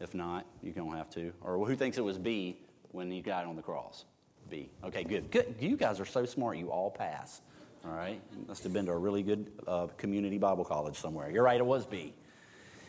If 0.00 0.14
not, 0.14 0.46
you 0.62 0.72
don't 0.72 0.94
have 0.94 1.10
to. 1.10 1.32
Or 1.40 1.64
who 1.66 1.74
thinks 1.74 1.98
it 1.98 2.04
was 2.04 2.18
B, 2.18 2.58
when 2.92 3.10
you 3.10 3.22
got 3.22 3.44
on 3.44 3.56
the 3.56 3.62
cross? 3.62 4.04
B. 4.48 4.70
Okay, 4.84 5.04
good. 5.04 5.30
Good. 5.30 5.56
You 5.60 5.76
guys 5.76 6.00
are 6.00 6.04
so 6.04 6.24
smart, 6.24 6.58
you 6.58 6.70
all 6.70 6.90
pass. 6.90 7.40
All 7.84 7.92
right? 7.92 8.20
Must 8.46 8.62
have 8.62 8.72
been 8.72 8.86
to 8.86 8.92
a 8.92 8.98
really 8.98 9.22
good 9.22 9.50
uh, 9.66 9.86
community 9.96 10.38
Bible 10.38 10.64
college 10.64 10.96
somewhere. 10.96 11.30
You're 11.30 11.44
right, 11.44 11.58
it 11.58 11.66
was 11.66 11.86
B. 11.86 12.14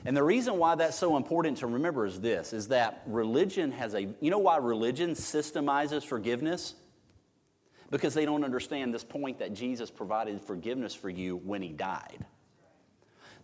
And 0.06 0.16
the 0.16 0.24
reason 0.24 0.58
why 0.58 0.76
that's 0.76 0.98
so 0.98 1.18
important 1.18 1.58
to 1.58 1.68
remember 1.68 2.06
is 2.06 2.22
this 2.22 2.54
is 2.54 2.70
that 2.70 3.02
religion 3.08 3.72
has 3.72 3.94
a 3.94 4.02
you 4.22 4.32
know 4.32 4.38
why 4.38 4.58
religion 4.58 5.12
systemizes 5.12 6.04
forgiveness? 6.04 6.76
Because 7.90 8.14
they 8.14 8.26
don't 8.26 8.44
understand 8.44 8.94
this 8.94 9.04
point 9.04 9.40
that 9.40 9.54
Jesus 9.54 9.90
provided 9.90 10.42
forgiveness 10.42 10.94
for 10.94 11.10
you 11.10 11.38
when 11.38 11.62
he 11.62 11.70
died. 11.70 12.26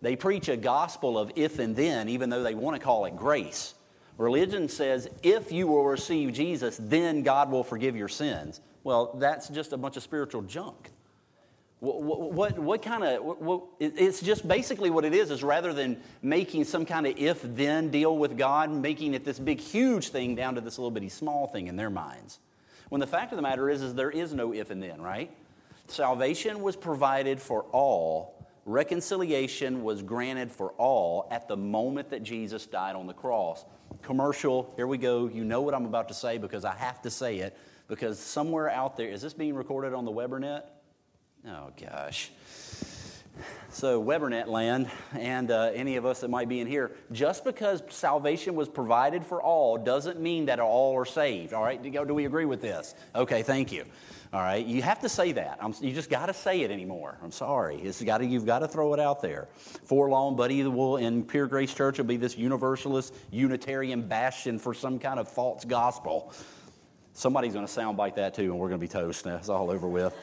They 0.04 0.16
preach 0.16 0.50
a 0.50 0.56
gospel 0.58 1.18
of 1.18 1.32
if 1.34 1.58
and 1.58 1.74
then, 1.74 2.10
even 2.10 2.28
though 2.28 2.42
they 2.42 2.54
want 2.54 2.76
to 2.76 2.78
call 2.78 3.06
it 3.06 3.16
grace. 3.16 3.72
Religion 4.18 4.68
says 4.68 5.08
if 5.22 5.50
you 5.50 5.66
will 5.66 5.86
receive 5.86 6.34
Jesus, 6.34 6.76
then 6.78 7.22
God 7.22 7.50
will 7.50 7.64
forgive 7.64 7.96
your 7.96 8.08
sins. 8.08 8.60
Well, 8.82 9.16
that's 9.18 9.48
just 9.48 9.72
a 9.72 9.78
bunch 9.78 9.96
of 9.96 10.02
spiritual 10.02 10.42
junk. 10.42 10.90
What, 11.80 12.02
what, 12.34 12.58
what 12.58 12.82
kind 12.82 13.02
of, 13.02 13.62
it's 13.80 14.20
just 14.20 14.46
basically 14.46 14.90
what 14.90 15.06
it 15.06 15.14
is, 15.14 15.30
is 15.30 15.42
rather 15.42 15.72
than 15.72 15.96
making 16.20 16.64
some 16.64 16.84
kind 16.84 17.06
of 17.06 17.16
if 17.16 17.40
then 17.42 17.88
deal 17.88 18.18
with 18.18 18.36
God, 18.36 18.70
making 18.70 19.14
it 19.14 19.24
this 19.24 19.38
big, 19.38 19.58
huge 19.58 20.10
thing 20.10 20.34
down 20.34 20.54
to 20.56 20.60
this 20.60 20.78
little 20.78 20.90
bitty 20.90 21.08
small 21.08 21.46
thing 21.46 21.66
in 21.66 21.76
their 21.76 21.88
minds. 21.88 22.40
When 22.90 23.00
the 23.00 23.06
fact 23.06 23.32
of 23.32 23.36
the 23.36 23.42
matter 23.42 23.70
is, 23.70 23.80
is 23.80 23.94
there 23.94 24.10
is 24.10 24.34
no 24.34 24.52
if 24.52 24.70
and 24.70 24.82
then, 24.82 25.00
right? 25.00 25.30
Salvation 25.86 26.60
was 26.60 26.76
provided 26.76 27.40
for 27.40 27.62
all, 27.72 28.33
reconciliation 28.66 29.82
was 29.82 30.02
granted 30.02 30.50
for 30.50 30.70
all 30.72 31.28
at 31.30 31.48
the 31.48 31.56
moment 31.56 32.10
that 32.10 32.22
Jesus 32.22 32.66
died 32.66 32.96
on 32.96 33.06
the 33.06 33.14
cross. 33.14 33.64
Commercial, 34.02 34.72
here 34.76 34.86
we 34.86 34.98
go. 34.98 35.28
You 35.28 35.44
know 35.44 35.62
what 35.62 35.74
I'm 35.74 35.86
about 35.86 36.08
to 36.08 36.14
say 36.14 36.38
because 36.38 36.64
I 36.64 36.74
have 36.74 37.02
to 37.02 37.10
say 37.10 37.38
it 37.38 37.56
because 37.88 38.18
somewhere 38.18 38.70
out 38.70 38.96
there, 38.96 39.08
is 39.08 39.22
this 39.22 39.34
being 39.34 39.54
recorded 39.54 39.92
on 39.92 40.04
the 40.04 40.12
Webernet? 40.12 40.62
Oh, 41.46 41.70
gosh. 41.80 42.30
So, 43.68 44.02
Webernet 44.02 44.46
land, 44.46 44.88
and 45.12 45.50
uh, 45.50 45.72
any 45.74 45.96
of 45.96 46.06
us 46.06 46.20
that 46.20 46.28
might 46.28 46.48
be 46.48 46.60
in 46.60 46.68
here, 46.68 46.92
just 47.10 47.44
because 47.44 47.82
salvation 47.90 48.54
was 48.54 48.68
provided 48.68 49.24
for 49.24 49.42
all 49.42 49.76
doesn't 49.76 50.20
mean 50.20 50.46
that 50.46 50.60
all 50.60 50.96
are 50.96 51.04
saved. 51.04 51.52
All 51.52 51.62
right? 51.62 51.82
Do 51.82 52.14
we 52.14 52.24
agree 52.24 52.44
with 52.44 52.60
this? 52.60 52.94
Okay, 53.14 53.42
thank 53.42 53.72
you. 53.72 53.84
All 54.34 54.40
right, 54.40 54.66
you 54.66 54.82
have 54.82 55.00
to 55.00 55.08
say 55.08 55.32
that. 55.32 55.58
I'm, 55.60 55.74
you 55.80 55.94
just 55.94 56.10
got 56.10 56.26
to 56.26 56.34
say 56.34 56.62
it 56.62 56.70
anymore. 56.70 57.16
I'm 57.22 57.30
sorry. 57.30 57.76
It's 57.76 58.02
got 58.02 58.18
to, 58.18 58.26
you've 58.26 58.44
got 58.44 58.58
to 58.58 58.68
throw 58.68 58.92
it 58.92 58.98
out 59.00 59.22
there. 59.22 59.46
For 59.84 60.10
long, 60.10 60.34
Buddy 60.34 60.64
will 60.64 60.96
in 60.96 61.24
Pure 61.24 61.46
Grace 61.46 61.72
Church 61.72 61.98
will 61.98 62.04
be 62.04 62.16
this 62.16 62.36
universalist, 62.36 63.14
Unitarian 63.30 64.02
bastion 64.02 64.58
for 64.58 64.74
some 64.74 64.98
kind 64.98 65.20
of 65.20 65.28
false 65.28 65.64
gospel. 65.64 66.34
Somebody's 67.12 67.54
going 67.54 67.66
to 67.66 67.72
soundbite 67.72 68.16
that 68.16 68.34
too, 68.34 68.50
and 68.50 68.58
we're 68.58 68.68
going 68.68 68.80
to 68.80 68.84
be 68.84 68.88
toast. 68.88 69.22
That's 69.22 69.48
all 69.48 69.70
over 69.70 69.88
with 69.88 70.14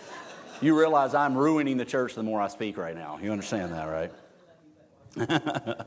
you 0.61 0.77
realize 0.77 1.13
I'm 1.13 1.35
ruining 1.35 1.77
the 1.77 1.85
church 1.85 2.15
the 2.15 2.23
more 2.23 2.39
I 2.39 2.47
speak 2.47 2.77
right 2.77 2.95
now. 2.95 3.19
You 3.21 3.31
understand 3.31 3.73
that, 3.73 4.11
right? 5.17 5.85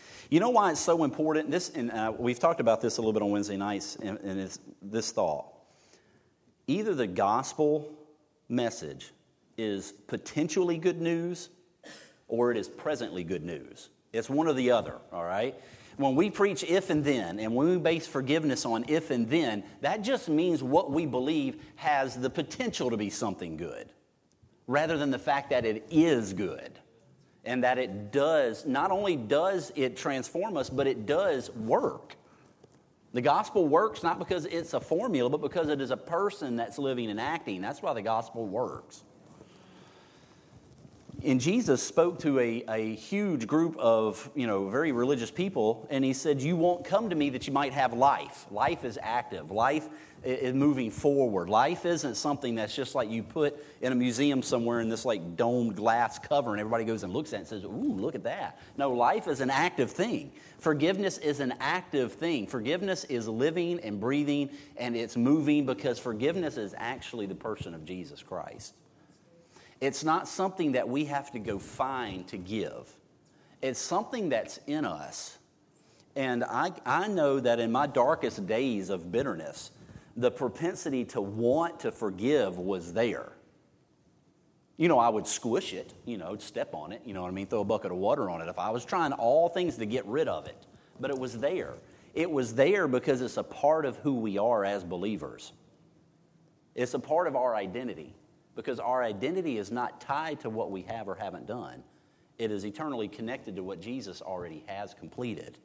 you 0.30 0.40
know 0.40 0.50
why 0.50 0.72
it's 0.72 0.80
so 0.80 1.04
important? 1.04 1.50
This, 1.50 1.70
and 1.70 1.92
uh, 1.92 2.12
we've 2.16 2.38
talked 2.38 2.60
about 2.60 2.80
this 2.80 2.96
a 2.96 3.00
little 3.00 3.12
bit 3.12 3.22
on 3.22 3.30
Wednesday 3.30 3.56
nights, 3.56 3.96
and, 3.96 4.18
and 4.20 4.40
it's 4.40 4.58
this 4.82 5.12
thought. 5.12 5.53
Either 6.66 6.94
the 6.94 7.06
gospel 7.06 7.92
message 8.48 9.12
is 9.56 9.92
potentially 10.06 10.78
good 10.78 11.00
news 11.00 11.50
or 12.28 12.50
it 12.50 12.56
is 12.56 12.68
presently 12.68 13.22
good 13.24 13.44
news. 13.44 13.90
It's 14.12 14.30
one 14.30 14.46
or 14.46 14.52
the 14.54 14.70
other, 14.70 14.96
all 15.12 15.24
right? 15.24 15.54
When 15.96 16.16
we 16.16 16.30
preach 16.30 16.64
if 16.64 16.90
and 16.90 17.04
then, 17.04 17.38
and 17.38 17.54
when 17.54 17.68
we 17.68 17.76
base 17.78 18.06
forgiveness 18.06 18.64
on 18.64 18.84
if 18.88 19.10
and 19.10 19.28
then, 19.28 19.62
that 19.80 20.02
just 20.02 20.28
means 20.28 20.62
what 20.62 20.90
we 20.90 21.06
believe 21.06 21.62
has 21.76 22.16
the 22.16 22.30
potential 22.30 22.90
to 22.90 22.96
be 22.96 23.10
something 23.10 23.56
good 23.56 23.92
rather 24.66 24.96
than 24.96 25.10
the 25.10 25.18
fact 25.18 25.50
that 25.50 25.64
it 25.64 25.86
is 25.90 26.32
good 26.32 26.78
and 27.44 27.62
that 27.62 27.78
it 27.78 28.10
does, 28.10 28.64
not 28.64 28.90
only 28.90 29.16
does 29.16 29.70
it 29.76 29.96
transform 29.96 30.56
us, 30.56 30.70
but 30.70 30.86
it 30.86 31.06
does 31.06 31.50
work. 31.50 32.16
The 33.14 33.22
gospel 33.22 33.68
works 33.68 34.02
not 34.02 34.18
because 34.18 34.44
it's 34.44 34.74
a 34.74 34.80
formula, 34.80 35.30
but 35.30 35.40
because 35.40 35.68
it 35.68 35.80
is 35.80 35.92
a 35.92 35.96
person 35.96 36.56
that's 36.56 36.78
living 36.78 37.10
and 37.10 37.20
acting. 37.20 37.62
That's 37.62 37.80
why 37.80 37.94
the 37.94 38.02
gospel 38.02 38.44
works. 38.44 39.04
And 41.24 41.40
Jesus 41.40 41.80
spoke 41.80 42.18
to 42.20 42.40
a, 42.40 42.64
a 42.68 42.96
huge 42.96 43.46
group 43.46 43.76
of, 43.78 44.28
you 44.34 44.48
know, 44.48 44.68
very 44.68 44.90
religious 44.90 45.30
people, 45.30 45.86
and 45.90 46.04
he 46.04 46.12
said, 46.12 46.42
You 46.42 46.56
won't 46.56 46.84
come 46.84 47.08
to 47.08 47.14
me 47.14 47.30
that 47.30 47.46
you 47.46 47.52
might 47.52 47.72
have 47.72 47.92
life. 47.92 48.46
Life 48.50 48.84
is 48.84 48.98
active. 49.00 49.52
Life 49.52 49.88
is 50.24 50.54
moving 50.54 50.90
forward. 50.90 51.48
Life 51.48 51.84
isn't 51.84 52.16
something 52.16 52.54
that's 52.54 52.74
just 52.74 52.94
like 52.94 53.10
you 53.10 53.22
put 53.22 53.62
in 53.80 53.92
a 53.92 53.94
museum 53.94 54.42
somewhere 54.42 54.80
in 54.80 54.88
this 54.88 55.04
like 55.04 55.36
domed 55.36 55.76
glass 55.76 56.18
cover 56.18 56.52
and 56.52 56.60
everybody 56.60 56.84
goes 56.84 57.02
and 57.02 57.12
looks 57.12 57.32
at 57.32 57.36
it 57.36 57.38
and 57.40 57.48
says, 57.48 57.64
Ooh, 57.64 57.94
look 57.94 58.14
at 58.14 58.24
that. 58.24 58.58
No, 58.76 58.90
life 58.90 59.28
is 59.28 59.40
an 59.40 59.50
active 59.50 59.90
thing. 59.90 60.32
Forgiveness 60.58 61.18
is 61.18 61.40
an 61.40 61.54
active 61.60 62.14
thing. 62.14 62.46
Forgiveness 62.46 63.04
is 63.04 63.28
living 63.28 63.80
and 63.80 64.00
breathing 64.00 64.50
and 64.76 64.96
it's 64.96 65.16
moving 65.16 65.66
because 65.66 65.98
forgiveness 65.98 66.56
is 66.56 66.74
actually 66.76 67.26
the 67.26 67.34
person 67.34 67.74
of 67.74 67.84
Jesus 67.84 68.22
Christ. 68.22 68.74
It's 69.80 70.04
not 70.04 70.26
something 70.28 70.72
that 70.72 70.88
we 70.88 71.04
have 71.06 71.30
to 71.32 71.38
go 71.38 71.58
find 71.58 72.26
to 72.28 72.38
give, 72.38 72.90
it's 73.60 73.80
something 73.80 74.28
that's 74.28 74.58
in 74.66 74.84
us. 74.84 75.38
And 76.16 76.44
I, 76.44 76.72
I 76.86 77.08
know 77.08 77.40
that 77.40 77.58
in 77.58 77.72
my 77.72 77.86
darkest 77.86 78.46
days 78.46 78.88
of 78.88 79.10
bitterness, 79.10 79.72
the 80.16 80.30
propensity 80.30 81.04
to 81.06 81.20
want 81.20 81.80
to 81.80 81.92
forgive 81.92 82.58
was 82.58 82.92
there. 82.92 83.32
You 84.76 84.88
know, 84.88 84.98
I 84.98 85.08
would 85.08 85.26
squish 85.26 85.72
it, 85.72 85.94
you 86.04 86.18
know, 86.18 86.36
step 86.36 86.74
on 86.74 86.92
it, 86.92 87.02
you 87.04 87.14
know 87.14 87.22
what 87.22 87.28
I 87.28 87.32
mean, 87.32 87.46
throw 87.46 87.60
a 87.60 87.64
bucket 87.64 87.92
of 87.92 87.98
water 87.98 88.28
on 88.28 88.40
it 88.40 88.48
if 88.48 88.58
I 88.58 88.70
was 88.70 88.84
trying 88.84 89.12
all 89.12 89.48
things 89.48 89.76
to 89.76 89.86
get 89.86 90.04
rid 90.06 90.26
of 90.28 90.46
it. 90.46 90.66
But 90.98 91.10
it 91.10 91.18
was 91.18 91.38
there. 91.38 91.74
It 92.12 92.30
was 92.30 92.54
there 92.54 92.86
because 92.86 93.20
it's 93.20 93.36
a 93.36 93.42
part 93.42 93.84
of 93.84 93.96
who 93.98 94.14
we 94.14 94.38
are 94.38 94.64
as 94.64 94.84
believers. 94.84 95.52
It's 96.74 96.94
a 96.94 96.98
part 96.98 97.26
of 97.26 97.36
our 97.36 97.54
identity 97.54 98.14
because 98.56 98.78
our 98.80 99.02
identity 99.02 99.58
is 99.58 99.70
not 99.70 100.00
tied 100.00 100.40
to 100.40 100.50
what 100.50 100.70
we 100.70 100.82
have 100.82 101.08
or 101.08 101.14
haven't 101.14 101.46
done. 101.46 101.82
It 102.38 102.50
is 102.50 102.64
eternally 102.64 103.08
connected 103.08 103.56
to 103.56 103.62
what 103.62 103.80
Jesus 103.80 104.22
already 104.22 104.64
has 104.66 104.94
completed. 104.94 105.58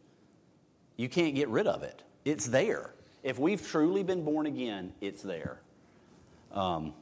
You 0.97 1.09
can't 1.09 1.35
get 1.35 1.49
rid 1.49 1.67
of 1.67 1.81
it. 1.83 2.03
It's 2.25 2.45
there. 2.45 2.93
If 3.23 3.37
we've 3.37 3.65
truly 3.65 4.03
been 4.03 4.23
born 4.23 4.45
again, 4.45 4.93
it's 5.01 5.21
there. 5.21 5.61
Um, 6.51 6.93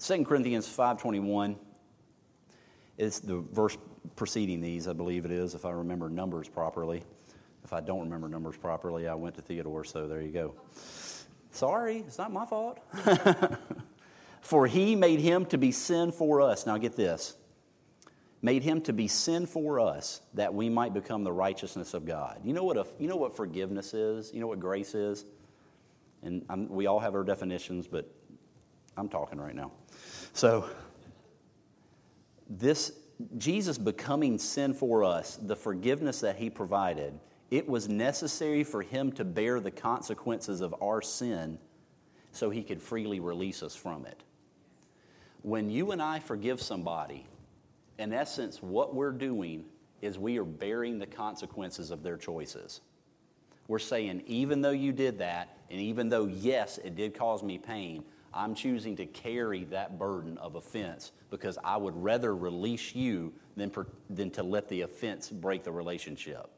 2 0.00 0.24
Corinthians 0.24 0.66
5.21 0.66 1.56
is 2.98 3.20
the 3.20 3.36
verse 3.36 3.76
preceding 4.16 4.60
these, 4.60 4.88
I 4.88 4.92
believe 4.92 5.24
it 5.24 5.30
is, 5.30 5.54
if 5.54 5.64
I 5.64 5.70
remember 5.70 6.08
numbers 6.08 6.48
properly. 6.48 7.02
If 7.64 7.72
I 7.72 7.80
don't 7.80 8.00
remember 8.00 8.28
numbers 8.28 8.56
properly, 8.56 9.06
I 9.06 9.14
went 9.14 9.36
to 9.36 9.42
Theodore, 9.42 9.84
so 9.84 10.08
there 10.08 10.20
you 10.20 10.32
go. 10.32 10.54
Sorry, 11.52 11.98
it's 11.98 12.18
not 12.18 12.32
my 12.32 12.46
fault. 12.46 12.80
for 14.40 14.66
he 14.66 14.96
made 14.96 15.20
him 15.20 15.44
to 15.46 15.58
be 15.58 15.70
sin 15.70 16.10
for 16.10 16.40
us. 16.40 16.66
Now 16.66 16.78
get 16.78 16.96
this. 16.96 17.36
Made 18.42 18.62
him 18.62 18.80
to 18.82 18.92
be 18.92 19.06
sin 19.06 19.46
for 19.46 19.78
us 19.78 20.22
that 20.34 20.54
we 20.54 20.68
might 20.70 20.94
become 20.94 21.24
the 21.24 21.32
righteousness 21.32 21.92
of 21.92 22.06
God. 22.06 22.40
You 22.42 22.54
know 22.54 22.64
what, 22.64 22.78
a, 22.78 22.86
you 22.98 23.06
know 23.06 23.16
what 23.16 23.36
forgiveness 23.36 23.92
is? 23.92 24.32
You 24.32 24.40
know 24.40 24.46
what 24.46 24.58
grace 24.58 24.94
is? 24.94 25.26
And 26.22 26.44
I'm, 26.48 26.68
we 26.68 26.86
all 26.86 27.00
have 27.00 27.14
our 27.14 27.24
definitions, 27.24 27.86
but 27.86 28.12
I'm 28.96 29.08
talking 29.08 29.40
right 29.40 29.54
now. 29.54 29.72
So, 30.32 30.68
this 32.48 32.92
Jesus 33.36 33.78
becoming 33.78 34.38
sin 34.38 34.72
for 34.74 35.04
us, 35.04 35.36
the 35.36 35.56
forgiveness 35.56 36.20
that 36.20 36.36
he 36.36 36.50
provided, 36.50 37.18
it 37.50 37.68
was 37.68 37.88
necessary 37.88 38.64
for 38.64 38.82
him 38.82 39.12
to 39.12 39.24
bear 39.24 39.60
the 39.60 39.70
consequences 39.70 40.60
of 40.60 40.74
our 40.80 41.02
sin 41.02 41.58
so 42.32 42.50
he 42.50 42.62
could 42.62 42.80
freely 42.80 43.20
release 43.20 43.62
us 43.62 43.74
from 43.74 44.06
it. 44.06 44.22
When 45.42 45.68
you 45.70 45.90
and 45.90 46.00
I 46.00 46.18
forgive 46.20 46.60
somebody, 46.60 47.26
in 47.98 48.12
essence, 48.12 48.62
what 48.62 48.94
we're 48.94 49.12
doing 49.12 49.64
is 50.00 50.18
we 50.18 50.38
are 50.38 50.44
bearing 50.44 50.98
the 50.98 51.06
consequences 51.06 51.90
of 51.90 52.02
their 52.02 52.16
choices. 52.16 52.80
We're 53.70 53.78
saying, 53.78 54.24
even 54.26 54.62
though 54.62 54.72
you 54.72 54.90
did 54.90 55.18
that, 55.18 55.56
and 55.70 55.80
even 55.80 56.08
though, 56.08 56.26
yes, 56.26 56.78
it 56.78 56.96
did 56.96 57.16
cause 57.16 57.40
me 57.40 57.56
pain, 57.56 58.02
I'm 58.34 58.52
choosing 58.52 58.96
to 58.96 59.06
carry 59.06 59.62
that 59.66 59.96
burden 59.96 60.38
of 60.38 60.56
offense 60.56 61.12
because 61.30 61.56
I 61.62 61.76
would 61.76 61.94
rather 61.94 62.34
release 62.34 62.96
you 62.96 63.32
than, 63.56 63.70
per, 63.70 63.86
than 64.08 64.32
to 64.32 64.42
let 64.42 64.68
the 64.68 64.80
offense 64.80 65.30
break 65.30 65.62
the 65.62 65.70
relationship. 65.70 66.50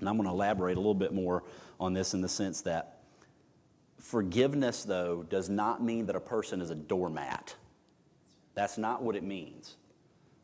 And 0.00 0.08
I'm 0.08 0.16
going 0.16 0.28
to 0.28 0.34
elaborate 0.34 0.76
a 0.76 0.80
little 0.80 0.92
bit 0.92 1.14
more 1.14 1.44
on 1.78 1.92
this 1.92 2.14
in 2.14 2.20
the 2.20 2.28
sense 2.28 2.62
that 2.62 3.02
forgiveness, 4.00 4.82
though, 4.82 5.22
does 5.22 5.48
not 5.48 5.84
mean 5.84 6.06
that 6.06 6.16
a 6.16 6.20
person 6.20 6.60
is 6.60 6.70
a 6.70 6.74
doormat. 6.74 7.54
That's 8.54 8.76
not 8.76 9.04
what 9.04 9.14
it 9.14 9.22
means. 9.22 9.76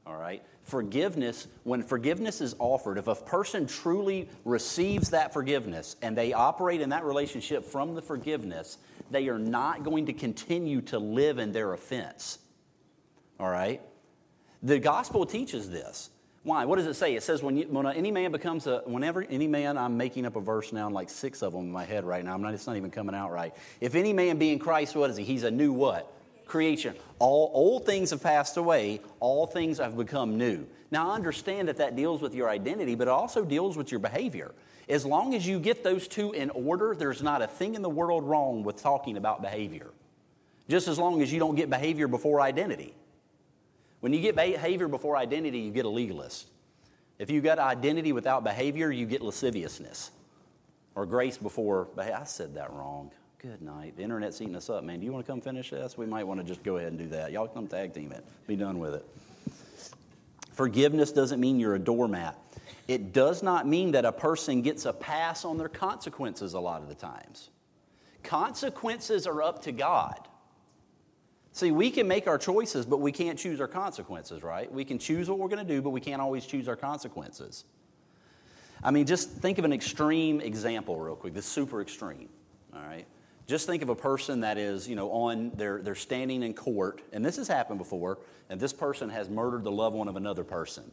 All 0.07 0.17
right? 0.17 0.41
Forgiveness, 0.69 1.47
when 1.65 1.83
forgiveness 1.83 2.43
is 2.43 2.55
offered, 2.59 2.99
if 2.99 3.07
a 3.07 3.15
person 3.15 3.67
truly 3.67 4.29
receives 4.45 5.09
that 5.11 5.33
forgiveness 5.33 5.97
and 6.03 6.15
they 6.15 6.35
operate 6.35 6.83
in 6.83 6.91
that 6.91 7.05
relationship 7.05 7.65
from 7.65 7.95
the 7.95 8.03
forgiveness, 8.03 8.77
they 9.11 9.29
are 9.29 9.39
not 9.39 9.83
going 9.83 10.05
to 10.05 10.13
continue 10.13 10.83
to 10.83 10.99
live 10.99 11.39
in 11.39 11.53
their 11.53 11.73
offense. 11.73 12.39
All 13.41 13.49
right? 13.49 13.81
The 14.63 14.79
gospel 14.79 15.25
teaches 15.25 15.71
this. 15.71 16.11
Why? 16.43 16.67
What 16.67 16.77
does 16.77 16.87
it 16.87 16.97
say? 16.97 17.15
It 17.15 17.23
says 17.23 17.43
when, 17.43 17.57
you, 17.57 17.67
when 17.69 17.87
any 17.87 18.11
man 18.11 18.31
becomes 18.31 18.67
a, 18.67 18.83
whenever 18.85 19.23
any 19.23 19.47
man, 19.47 19.79
I'm 19.79 19.97
making 19.97 20.27
up 20.27 20.37
a 20.37 20.41
verse 20.41 20.71
now, 20.71 20.91
like 20.91 21.09
six 21.09 21.43
of 21.43 21.55
them 21.55 21.63
in 21.63 21.73
my 21.73 21.87
head 21.87 22.05
right 22.05 22.23
now. 22.23 22.35
I'm 22.35 22.43
not, 22.43 22.53
it's 22.53 22.67
not 22.67 22.77
even 22.77 22.91
coming 22.91 23.15
out 23.15 23.33
right. 23.33 23.55
If 23.81 23.95
any 23.95 24.13
man 24.13 24.37
be 24.37 24.53
in 24.53 24.59
Christ, 24.59 24.95
what 24.95 25.09
is 25.09 25.17
he? 25.17 25.25
He's 25.25 25.45
a 25.45 25.51
new 25.51 25.73
what? 25.73 26.13
Creation. 26.49 26.97
All 27.19 27.51
old 27.55 27.87
things 27.87 28.11
have 28.11 28.23
passed 28.23 28.57
away, 28.57 29.01
all 29.21 29.47
things 29.47 29.79
have 29.79 29.97
become 29.97 30.37
new. 30.37 30.67
Now, 30.91 31.11
I 31.11 31.15
understand 31.15 31.69
that 31.69 31.77
that 31.77 31.95
deals 31.95 32.23
with 32.23 32.35
your 32.35 32.49
identity, 32.49 32.95
but 32.95 33.07
it 33.07 33.11
also 33.11 33.45
deals 33.45 33.77
with 33.77 33.93
your 33.93 34.01
behavior. 34.01 34.53
As 34.89 35.05
long 35.05 35.35
as 35.35 35.47
you 35.47 35.61
get 35.61 35.85
those 35.85 36.09
two 36.09 36.33
in 36.33 36.49
order, 36.51 36.95
there's 36.99 37.23
not 37.23 37.43
a 37.43 37.47
thing 37.47 37.75
in 37.75 37.83
the 37.83 37.91
world 37.91 38.25
wrong 38.25 38.63
with 38.63 38.83
talking 38.83 39.19
about 39.19 39.43
behavior. 39.43 39.91
Just 40.69 40.89
as 40.89 40.99
long 40.99 41.21
as 41.21 41.31
you 41.31 41.39
don't 41.39 41.55
get 41.55 41.69
behavior 41.69 42.09
before 42.09 42.41
identity. 42.41 42.95
When 44.01 44.15
you 44.15 44.21
get 44.21 44.35
behavior 44.35 44.89
before 44.89 45.17
identity, 45.17 45.59
you 45.59 45.71
get 45.71 45.85
a 45.85 45.91
legalist. 45.91 46.47
If 47.19 47.31
you 47.31 47.41
got 47.43 47.59
identity 47.59 48.13
without 48.13 48.45
behavior, 48.45 48.91
you 48.91 49.05
get 49.05 49.21
lasciviousness. 49.21 50.11
Or 50.95 51.05
grace 51.05 51.37
before 51.37 51.89
I 51.99 52.25
said 52.25 52.55
that 52.55 52.73
wrong. 52.73 53.11
Good 53.41 53.63
night. 53.63 53.97
The 53.97 54.03
internet's 54.03 54.41
eating 54.41 54.57
us 54.57 54.69
up, 54.69 54.83
man. 54.83 54.99
Do 54.99 55.07
you 55.07 55.13
want 55.13 55.25
to 55.25 55.31
come 55.31 55.41
finish 55.41 55.71
this? 55.71 55.97
We 55.97 56.07
might 56.07 56.27
want 56.27 56.41
to 56.41 56.47
just 56.47 56.65
go 56.65 56.77
ahead 56.77 56.89
and 56.89 56.99
do 56.99 57.07
that. 57.11 57.31
Y'all 57.31 57.47
come 57.47 57.69
tag 57.69 57.95
team 57.95 58.11
it. 58.11 58.25
Be 58.49 58.57
done 58.57 58.81
with 58.81 58.95
it. 58.95 59.07
Forgiveness 60.53 61.13
doesn't 61.13 61.39
mean 61.39 61.61
you're 61.61 61.77
a 61.77 61.79
doormat. 61.79 62.37
It 62.89 63.13
does 63.13 63.45
not 63.45 63.65
mean 63.65 63.93
that 63.93 64.05
a 64.05 64.11
person 64.11 64.61
gets 64.63 64.87
a 64.87 64.93
pass 64.93 65.45
on 65.45 65.57
their 65.57 65.69
consequences 65.69 66.55
a 66.55 66.59
lot 66.59 66.83
of 66.83 66.89
the 66.89 66.97
times. 66.97 67.51
Consequences 68.25 69.25
are 69.25 69.41
up 69.41 69.63
to 69.63 69.73
God. 69.73 70.27
See, 71.53 71.71
we 71.71 71.93
can 71.93 72.09
make 72.09 72.27
our 72.27 72.39
choices, 72.39 72.87
but 72.87 73.01
we 73.01 73.13
can't 73.13 73.39
choose 73.39 73.61
our 73.61 73.69
consequences, 73.69 74.43
right? 74.43 74.73
We 74.73 74.85
can 74.85 74.99
choose 74.99 75.31
what 75.31 75.39
we're 75.39 75.49
going 75.49 75.65
to 75.65 75.75
do, 75.75 75.81
but 75.81 75.91
we 75.91 76.01
can't 76.01 76.21
always 76.21 76.45
choose 76.45 76.67
our 76.67 76.77
consequences. 76.77 77.65
I 78.83 78.91
mean, 78.91 79.07
just 79.07 79.31
think 79.31 79.59
of 79.59 79.65
an 79.65 79.73
extreme 79.73 80.41
example, 80.41 80.99
real 80.99 81.15
quick, 81.15 81.35
this 81.35 81.47
super 81.47 81.81
extreme, 81.81 82.29
all 82.75 82.83
right? 82.83 83.07
Just 83.49 83.67
think 83.67 83.83
of 83.83 83.89
a 83.89 83.97
person 83.97 84.41
that 84.41 84.59
is, 84.59 84.87
you 84.87 84.95
know, 84.95 85.11
on, 85.11 85.51
they're, 85.55 85.81
they're 85.81 85.95
standing 85.95 86.43
in 86.43 86.53
court, 86.53 87.01
and 87.15 87.25
this 87.25 87.37
has 87.37 87.49
happened 87.49 87.79
before, 87.79 88.19
and 88.51 88.61
this 88.61 88.75
person 88.75 89.09
has 89.09 89.31
murdered 89.31 89.65
the 89.65 89.73
loved 89.73 89.97
one 89.97 90.07
of 90.07 90.17
another 90.17 90.45
person. 90.45 90.85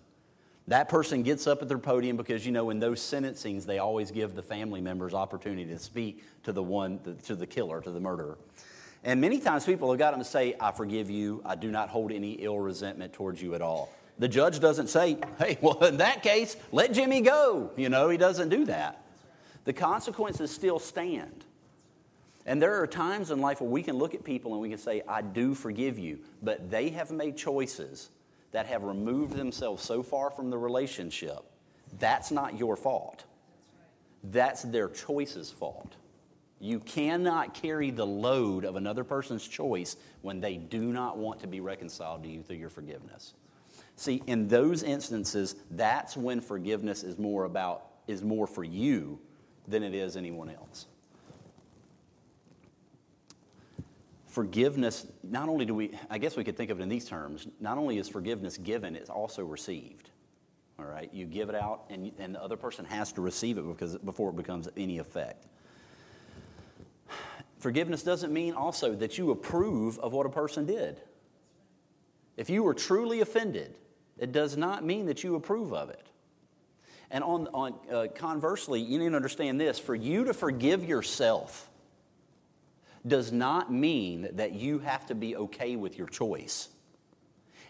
That 0.68 0.88
person 0.88 1.22
gets 1.22 1.48
up 1.48 1.62
at 1.62 1.68
their 1.68 1.78
podium 1.78 2.16
because, 2.16 2.46
you 2.46 2.54
know, 2.54 2.70
in 2.70 2.80
those 2.80 3.02
sentencings, 3.02 3.66
they 3.66 3.78
always 3.78 4.10
give 4.10 4.36
the 4.36 4.42
family 4.42 4.82
members 4.82 5.14
opportunity 5.14 5.66
to 5.66 5.78
speak 5.78 6.24
to 6.44 6.54
the 6.54 6.64
one, 6.64 7.00
to 7.26 7.36
the 7.36 7.46
killer, 7.46 7.82
to 7.82 7.92
the 7.92 8.00
murderer. 8.00 8.38
And 9.04 9.22
many 9.22 9.40
times 9.40 9.66
people 9.66 9.92
have 9.92 10.00
got 10.00 10.12
them 10.12 10.22
to 10.22 10.26
say, 10.26 10.56
I 10.60 10.72
forgive 10.72 11.12
you. 11.12 11.42
I 11.46 11.56
do 11.56 11.70
not 11.70 11.90
hold 11.90 12.12
any 12.12 12.32
ill 12.34 12.58
resentment 12.58 13.14
towards 13.14 13.42
you 13.42 13.54
at 13.54 13.62
all. 13.62 13.94
The 14.18 14.28
judge 14.28 14.60
doesn't 14.60 14.88
say, 14.88 15.18
hey, 15.38 15.60
well, 15.62 15.84
in 15.84 15.98
that 15.98 16.24
case, 16.24 16.56
let 16.72 16.94
Jimmy 16.94 17.22
go. 17.22 17.72
You 17.76 17.90
know, 17.90 18.10
he 18.10 18.18
doesn't 18.18 18.50
do 18.50 18.66
that. 18.66 19.04
The 19.66 19.74
consequences 19.74 20.52
still 20.52 20.80
stand. 20.80 21.45
And 22.46 22.62
there 22.62 22.82
are 22.82 22.88
times 22.88 23.32
in 23.32 23.40
life 23.40 23.60
where 23.60 23.70
we 23.70 23.82
can 23.82 23.98
look 23.98 24.14
at 24.14 24.24
people 24.24 24.54
and 24.54 24.62
we 24.62 24.70
can 24.70 24.78
say, 24.78 25.02
I 25.08 25.22
do 25.22 25.56
forgive 25.56 25.98
you. 25.98 26.20
But 26.44 26.70
they 26.70 26.90
have 26.90 27.12
made 27.12 27.38
choices 27.38 28.10
that 28.52 28.68
have 28.68 28.84
removed 28.84 29.36
themselves 29.36 29.84
so 29.84 30.04
far 30.04 30.30
from 30.30 30.50
the 30.50 30.58
relationship. 30.58 31.40
That's 32.00 32.32
not 32.32 32.58
your 32.58 32.76
fault. 32.76 33.26
That's 34.24 34.62
their 34.64 34.90
choice's 34.90 35.52
fault. 35.52 35.96
You 36.60 36.80
cannot 36.80 37.54
carry 37.54 37.92
the 37.92 38.06
load 38.06 38.64
of 38.64 38.76
another 38.76 39.04
person's 39.04 39.48
choice 39.48 39.98
when 40.22 40.40
they 40.40 40.56
do 40.56 40.82
not 40.82 41.18
want 41.18 41.42
to 41.42 41.48
be 41.48 41.60
reconciled 41.60 42.24
to 42.24 42.30
you 42.30 42.44
through 42.44 42.56
your 42.58 42.70
forgiveness. 42.70 43.34
See, 43.98 44.22
in 44.28 44.48
those 44.48 44.84
instances, 44.84 45.56
that's 45.72 46.16
when 46.16 46.42
forgiveness 46.42 47.04
is 47.04 47.18
more 47.18 47.46
about 47.46 47.88
is 48.08 48.22
more 48.22 48.46
for 48.46 48.64
you 48.64 49.20
than 49.68 49.84
it 49.84 49.96
is 49.96 50.16
anyone 50.16 50.50
else. 50.50 50.86
Forgiveness, 54.36 55.08
not 55.24 55.48
only 55.48 55.64
do 55.64 55.74
we, 55.74 55.98
I 56.10 56.18
guess 56.18 56.36
we 56.36 56.44
could 56.44 56.58
think 56.58 56.70
of 56.70 56.82
it 56.82 56.84
in 56.84 56.90
these 56.90 57.08
terms, 57.08 57.48
not 57.62 57.78
only 57.78 58.00
is 58.00 58.10
forgiveness 58.10 58.58
given, 58.58 58.94
it's 58.94 59.10
also 59.10 59.46
received. 59.46 60.10
All 60.78 60.84
right? 60.84 61.10
You 61.14 61.26
give 61.26 61.48
it 61.48 61.56
out, 61.56 61.86
and, 61.90 62.12
and 62.20 62.36
the 62.36 62.44
other 62.44 62.58
person 62.58 62.84
has 62.84 63.14
to 63.14 63.22
receive 63.22 63.58
it 63.58 63.66
because, 63.66 63.96
before 64.00 64.32
it 64.32 64.36
becomes 64.36 64.68
any 64.76 64.98
effect. 64.98 65.46
Forgiveness 67.60 68.04
doesn't 68.04 68.34
mean 68.34 68.56
also 68.56 68.94
that 68.96 69.18
you 69.18 69.32
approve 69.32 69.98
of 70.00 70.12
what 70.12 70.26
a 70.26 70.30
person 70.30 70.66
did. 70.66 71.00
If 72.36 72.50
you 72.50 72.62
were 72.62 72.74
truly 72.74 73.22
offended, 73.22 73.78
it 74.18 74.34
does 74.34 74.58
not 74.58 74.84
mean 74.84 75.06
that 75.06 75.24
you 75.24 75.36
approve 75.36 75.74
of 75.74 75.90
it. 75.90 76.08
And 77.10 77.24
on, 77.24 77.48
on 77.54 77.76
uh, 77.90 78.08
conversely, 78.14 78.82
you 78.82 79.00
need 79.00 79.12
to 79.12 79.16
understand 79.16 79.62
this 79.62 79.80
for 79.80 79.96
you 79.96 80.26
to 80.26 80.34
forgive 80.34 80.84
yourself 80.84 81.70
does 83.06 83.32
not 83.32 83.72
mean 83.72 84.30
that 84.34 84.54
you 84.54 84.80
have 84.80 85.06
to 85.08 85.16
be 85.16 85.36
okay 85.36 85.76
with 85.76 85.98
your 85.98 86.08
choice. 86.08 86.70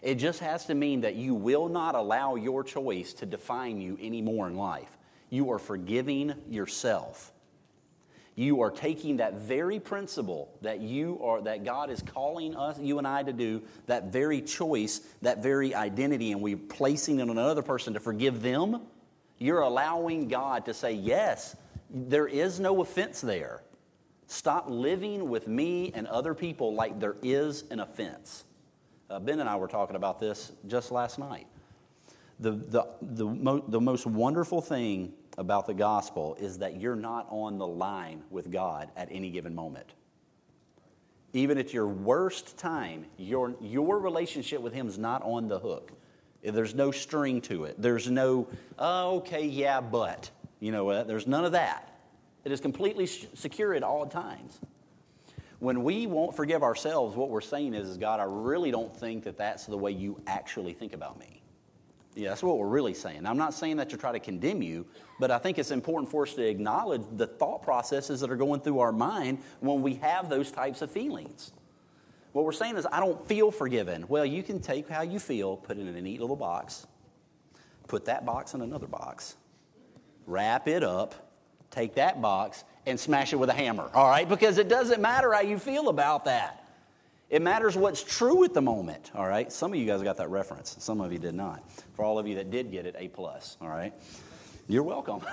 It 0.02 0.16
just 0.16 0.40
has 0.40 0.66
to 0.66 0.74
mean 0.74 1.00
that 1.02 1.14
you 1.16 1.34
will 1.34 1.68
not 1.68 1.94
allow 1.94 2.36
your 2.36 2.62
choice 2.62 3.12
to 3.14 3.26
define 3.26 3.80
you 3.80 3.98
anymore 4.00 4.46
in 4.46 4.56
life. 4.56 4.96
You 5.30 5.50
are 5.50 5.58
forgiving 5.58 6.34
yourself 6.48 7.32
you 8.36 8.60
are 8.60 8.70
taking 8.70 9.16
that 9.16 9.34
very 9.34 9.80
principle 9.80 10.54
that 10.60 10.80
you 10.80 11.18
are 11.22 11.40
that 11.40 11.64
God 11.64 11.90
is 11.90 12.02
calling 12.02 12.54
us, 12.54 12.78
you 12.78 12.98
and 12.98 13.06
I 13.06 13.22
to 13.22 13.32
do, 13.32 13.62
that 13.86 14.12
very 14.12 14.42
choice, 14.42 15.00
that 15.22 15.42
very 15.42 15.74
identity, 15.74 16.32
and 16.32 16.42
we're 16.42 16.58
placing 16.58 17.18
it 17.18 17.22
on 17.22 17.30
another 17.30 17.62
person 17.62 17.94
to 17.94 18.00
forgive 18.00 18.42
them. 18.42 18.82
You're 19.38 19.62
allowing 19.62 20.28
God 20.28 20.66
to 20.66 20.74
say, 20.74 20.92
Yes, 20.92 21.56
there 21.90 22.26
is 22.26 22.60
no 22.60 22.82
offense 22.82 23.22
there. 23.22 23.62
Stop 24.26 24.68
living 24.68 25.28
with 25.28 25.46
me 25.46 25.92
and 25.94 26.06
other 26.06 26.34
people 26.34 26.74
like 26.74 26.98
there 26.98 27.16
is 27.22 27.64
an 27.70 27.80
offense. 27.80 28.44
Uh, 29.08 29.20
ben 29.20 29.38
and 29.38 29.48
I 29.48 29.56
were 29.56 29.68
talking 29.68 29.96
about 29.96 30.18
this 30.18 30.52
just 30.66 30.90
last 30.90 31.18
night. 31.18 31.46
The, 32.40 32.50
the, 32.50 32.86
the, 33.00 33.24
mo- 33.24 33.64
the 33.66 33.80
most 33.80 34.06
wonderful 34.06 34.60
thing 34.60 35.12
about 35.38 35.66
the 35.66 35.74
gospel 35.74 36.36
is 36.40 36.58
that 36.58 36.80
you're 36.80 36.96
not 36.96 37.26
on 37.30 37.58
the 37.58 37.66
line 37.66 38.22
with 38.30 38.50
God 38.50 38.90
at 38.96 39.08
any 39.10 39.30
given 39.30 39.54
moment. 39.54 39.94
Even 41.32 41.56
at 41.58 41.72
your 41.72 41.86
worst 41.86 42.56
time, 42.56 43.06
your, 43.16 43.54
your 43.60 43.98
relationship 43.98 44.60
with 44.60 44.72
Him 44.72 44.88
is 44.88 44.98
not 44.98 45.22
on 45.22 45.48
the 45.48 45.58
hook. 45.58 45.92
There's 46.42 46.74
no 46.74 46.90
string 46.90 47.40
to 47.42 47.64
it. 47.64 47.80
There's 47.80 48.10
no, 48.10 48.48
oh, 48.78 49.16
okay, 49.18 49.44
yeah, 49.44 49.80
but. 49.80 50.30
You 50.60 50.72
know 50.72 50.84
what? 50.84 51.06
There's 51.06 51.26
none 51.26 51.44
of 51.44 51.52
that. 51.52 51.95
It 52.46 52.52
is 52.52 52.60
completely 52.60 53.06
secure 53.06 53.74
at 53.74 53.82
all 53.82 54.06
times. 54.06 54.60
When 55.58 55.82
we 55.82 56.06
won't 56.06 56.36
forgive 56.36 56.62
ourselves, 56.62 57.16
what 57.16 57.28
we're 57.28 57.40
saying 57.40 57.74
is, 57.74 57.88
is, 57.88 57.98
God, 57.98 58.20
I 58.20 58.22
really 58.22 58.70
don't 58.70 58.96
think 58.96 59.24
that 59.24 59.36
that's 59.36 59.66
the 59.66 59.76
way 59.76 59.90
you 59.90 60.22
actually 60.28 60.72
think 60.72 60.92
about 60.92 61.18
me. 61.18 61.42
Yeah, 62.14 62.28
that's 62.28 62.44
what 62.44 62.56
we're 62.56 62.68
really 62.68 62.94
saying. 62.94 63.26
I'm 63.26 63.36
not 63.36 63.52
saying 63.52 63.78
that 63.78 63.90
to 63.90 63.96
try 63.96 64.12
to 64.12 64.20
condemn 64.20 64.62
you, 64.62 64.86
but 65.18 65.32
I 65.32 65.38
think 65.38 65.58
it's 65.58 65.72
important 65.72 66.08
for 66.08 66.22
us 66.22 66.34
to 66.34 66.46
acknowledge 66.46 67.02
the 67.16 67.26
thought 67.26 67.64
processes 67.64 68.20
that 68.20 68.30
are 68.30 68.36
going 68.36 68.60
through 68.60 68.78
our 68.78 68.92
mind 68.92 69.38
when 69.58 69.82
we 69.82 69.94
have 69.94 70.28
those 70.28 70.52
types 70.52 70.82
of 70.82 70.90
feelings. 70.92 71.50
What 72.30 72.44
we're 72.44 72.52
saying 72.52 72.76
is, 72.76 72.86
I 72.92 73.00
don't 73.00 73.26
feel 73.26 73.50
forgiven. 73.50 74.04
Well, 74.06 74.24
you 74.24 74.44
can 74.44 74.60
take 74.60 74.88
how 74.88 75.02
you 75.02 75.18
feel, 75.18 75.56
put 75.56 75.78
it 75.78 75.80
in 75.80 75.96
a 75.96 76.00
neat 76.00 76.20
little 76.20 76.36
box, 76.36 76.86
put 77.88 78.04
that 78.04 78.24
box 78.24 78.54
in 78.54 78.60
another 78.60 78.86
box, 78.86 79.34
wrap 80.26 80.68
it 80.68 80.84
up, 80.84 81.25
take 81.76 81.94
that 81.96 82.22
box, 82.22 82.64
and 82.86 82.98
smash 82.98 83.32
it 83.32 83.36
with 83.36 83.50
a 83.50 83.52
hammer, 83.52 83.90
all 83.92 84.08
right? 84.08 84.26
Because 84.28 84.58
it 84.58 84.68
doesn't 84.68 85.02
matter 85.02 85.32
how 85.32 85.40
you 85.40 85.58
feel 85.58 85.88
about 85.88 86.24
that. 86.24 86.64
It 87.28 87.42
matters 87.42 87.76
what's 87.76 88.02
true 88.02 88.44
at 88.44 88.54
the 88.54 88.62
moment, 88.62 89.10
all 89.14 89.26
right? 89.26 89.52
Some 89.52 89.72
of 89.72 89.78
you 89.78 89.84
guys 89.84 90.00
got 90.02 90.16
that 90.16 90.30
reference. 90.30 90.76
Some 90.78 91.00
of 91.00 91.12
you 91.12 91.18
did 91.18 91.34
not. 91.34 91.62
For 91.94 92.04
all 92.04 92.18
of 92.18 92.26
you 92.26 92.36
that 92.36 92.50
did 92.50 92.70
get 92.70 92.86
it, 92.86 92.94
A 92.98 93.08
plus, 93.08 93.56
all 93.60 93.68
right? 93.68 93.92
You're 94.68 94.84
welcome. 94.84 95.20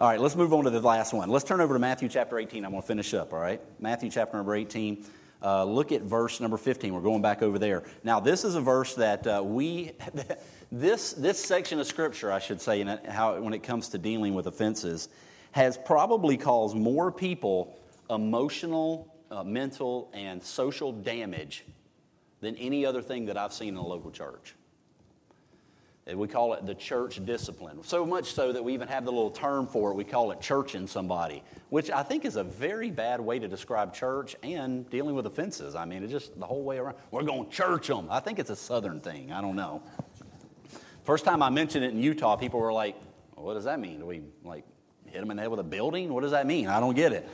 All 0.00 0.08
right, 0.08 0.20
let's 0.20 0.34
move 0.34 0.52
on 0.52 0.64
to 0.64 0.70
the 0.70 0.80
last 0.80 1.12
one. 1.12 1.28
Let's 1.30 1.44
turn 1.44 1.60
over 1.60 1.72
to 1.72 1.78
Matthew 1.78 2.08
chapter 2.08 2.36
18. 2.36 2.64
I'm 2.64 2.72
going 2.72 2.82
to 2.82 2.86
finish 2.86 3.14
up, 3.14 3.32
all 3.32 3.38
right? 3.38 3.60
Matthew 3.78 4.10
chapter 4.10 4.36
number 4.36 4.56
18. 4.56 5.04
Uh, 5.44 5.62
look 5.62 5.92
at 5.92 6.00
verse 6.00 6.40
number 6.40 6.56
15. 6.56 6.94
We're 6.94 7.02
going 7.02 7.20
back 7.20 7.42
over 7.42 7.58
there. 7.58 7.82
Now, 8.02 8.18
this 8.18 8.44
is 8.44 8.54
a 8.54 8.62
verse 8.62 8.94
that 8.94 9.26
uh, 9.26 9.42
we, 9.44 9.92
this, 10.72 11.12
this 11.12 11.38
section 11.38 11.78
of 11.78 11.86
Scripture, 11.86 12.32
I 12.32 12.38
should 12.38 12.62
say, 12.62 12.80
in 12.80 12.88
how, 12.88 13.38
when 13.40 13.52
it 13.52 13.62
comes 13.62 13.90
to 13.90 13.98
dealing 13.98 14.32
with 14.32 14.46
offenses, 14.46 15.10
has 15.52 15.76
probably 15.76 16.38
caused 16.38 16.74
more 16.74 17.12
people 17.12 17.78
emotional, 18.08 19.14
uh, 19.30 19.44
mental, 19.44 20.10
and 20.14 20.42
social 20.42 20.92
damage 20.92 21.64
than 22.40 22.56
any 22.56 22.86
other 22.86 23.02
thing 23.02 23.26
that 23.26 23.36
I've 23.36 23.52
seen 23.52 23.68
in 23.68 23.76
a 23.76 23.86
local 23.86 24.10
church. 24.10 24.54
We 26.12 26.28
call 26.28 26.52
it 26.52 26.66
the 26.66 26.74
church 26.74 27.24
discipline. 27.24 27.82
So 27.82 28.04
much 28.04 28.34
so 28.34 28.52
that 28.52 28.62
we 28.62 28.74
even 28.74 28.88
have 28.88 29.06
the 29.06 29.10
little 29.10 29.30
term 29.30 29.66
for 29.66 29.90
it. 29.90 29.94
We 29.94 30.04
call 30.04 30.32
it 30.32 30.40
churching 30.40 30.86
somebody, 30.86 31.42
which 31.70 31.90
I 31.90 32.02
think 32.02 32.26
is 32.26 32.36
a 32.36 32.44
very 32.44 32.90
bad 32.90 33.20
way 33.20 33.38
to 33.38 33.48
describe 33.48 33.94
church 33.94 34.36
and 34.42 34.88
dealing 34.90 35.14
with 35.14 35.24
offenses. 35.24 35.74
I 35.74 35.86
mean, 35.86 36.02
it's 36.02 36.12
just 36.12 36.38
the 36.38 36.44
whole 36.44 36.62
way 36.62 36.76
around. 36.76 36.96
We're 37.10 37.22
going 37.22 37.46
to 37.46 37.50
church 37.50 37.88
them. 37.88 38.08
I 38.10 38.20
think 38.20 38.38
it's 38.38 38.50
a 38.50 38.56
southern 38.56 39.00
thing. 39.00 39.32
I 39.32 39.40
don't 39.40 39.56
know. 39.56 39.82
First 41.04 41.24
time 41.24 41.42
I 41.42 41.48
mentioned 41.48 41.86
it 41.86 41.92
in 41.92 41.98
Utah, 41.98 42.36
people 42.36 42.60
were 42.60 42.72
like, 42.72 42.96
well, 43.34 43.46
what 43.46 43.54
does 43.54 43.64
that 43.64 43.80
mean? 43.80 44.00
Do 44.00 44.06
we 44.06 44.22
like 44.42 44.64
hit 45.06 45.20
them 45.20 45.30
in 45.30 45.38
the 45.38 45.42
head 45.42 45.50
with 45.50 45.60
a 45.60 45.64
building? 45.64 46.12
What 46.12 46.20
does 46.20 46.32
that 46.32 46.46
mean? 46.46 46.66
I 46.68 46.80
don't 46.80 46.94
get 46.94 47.12
it. 47.14 47.26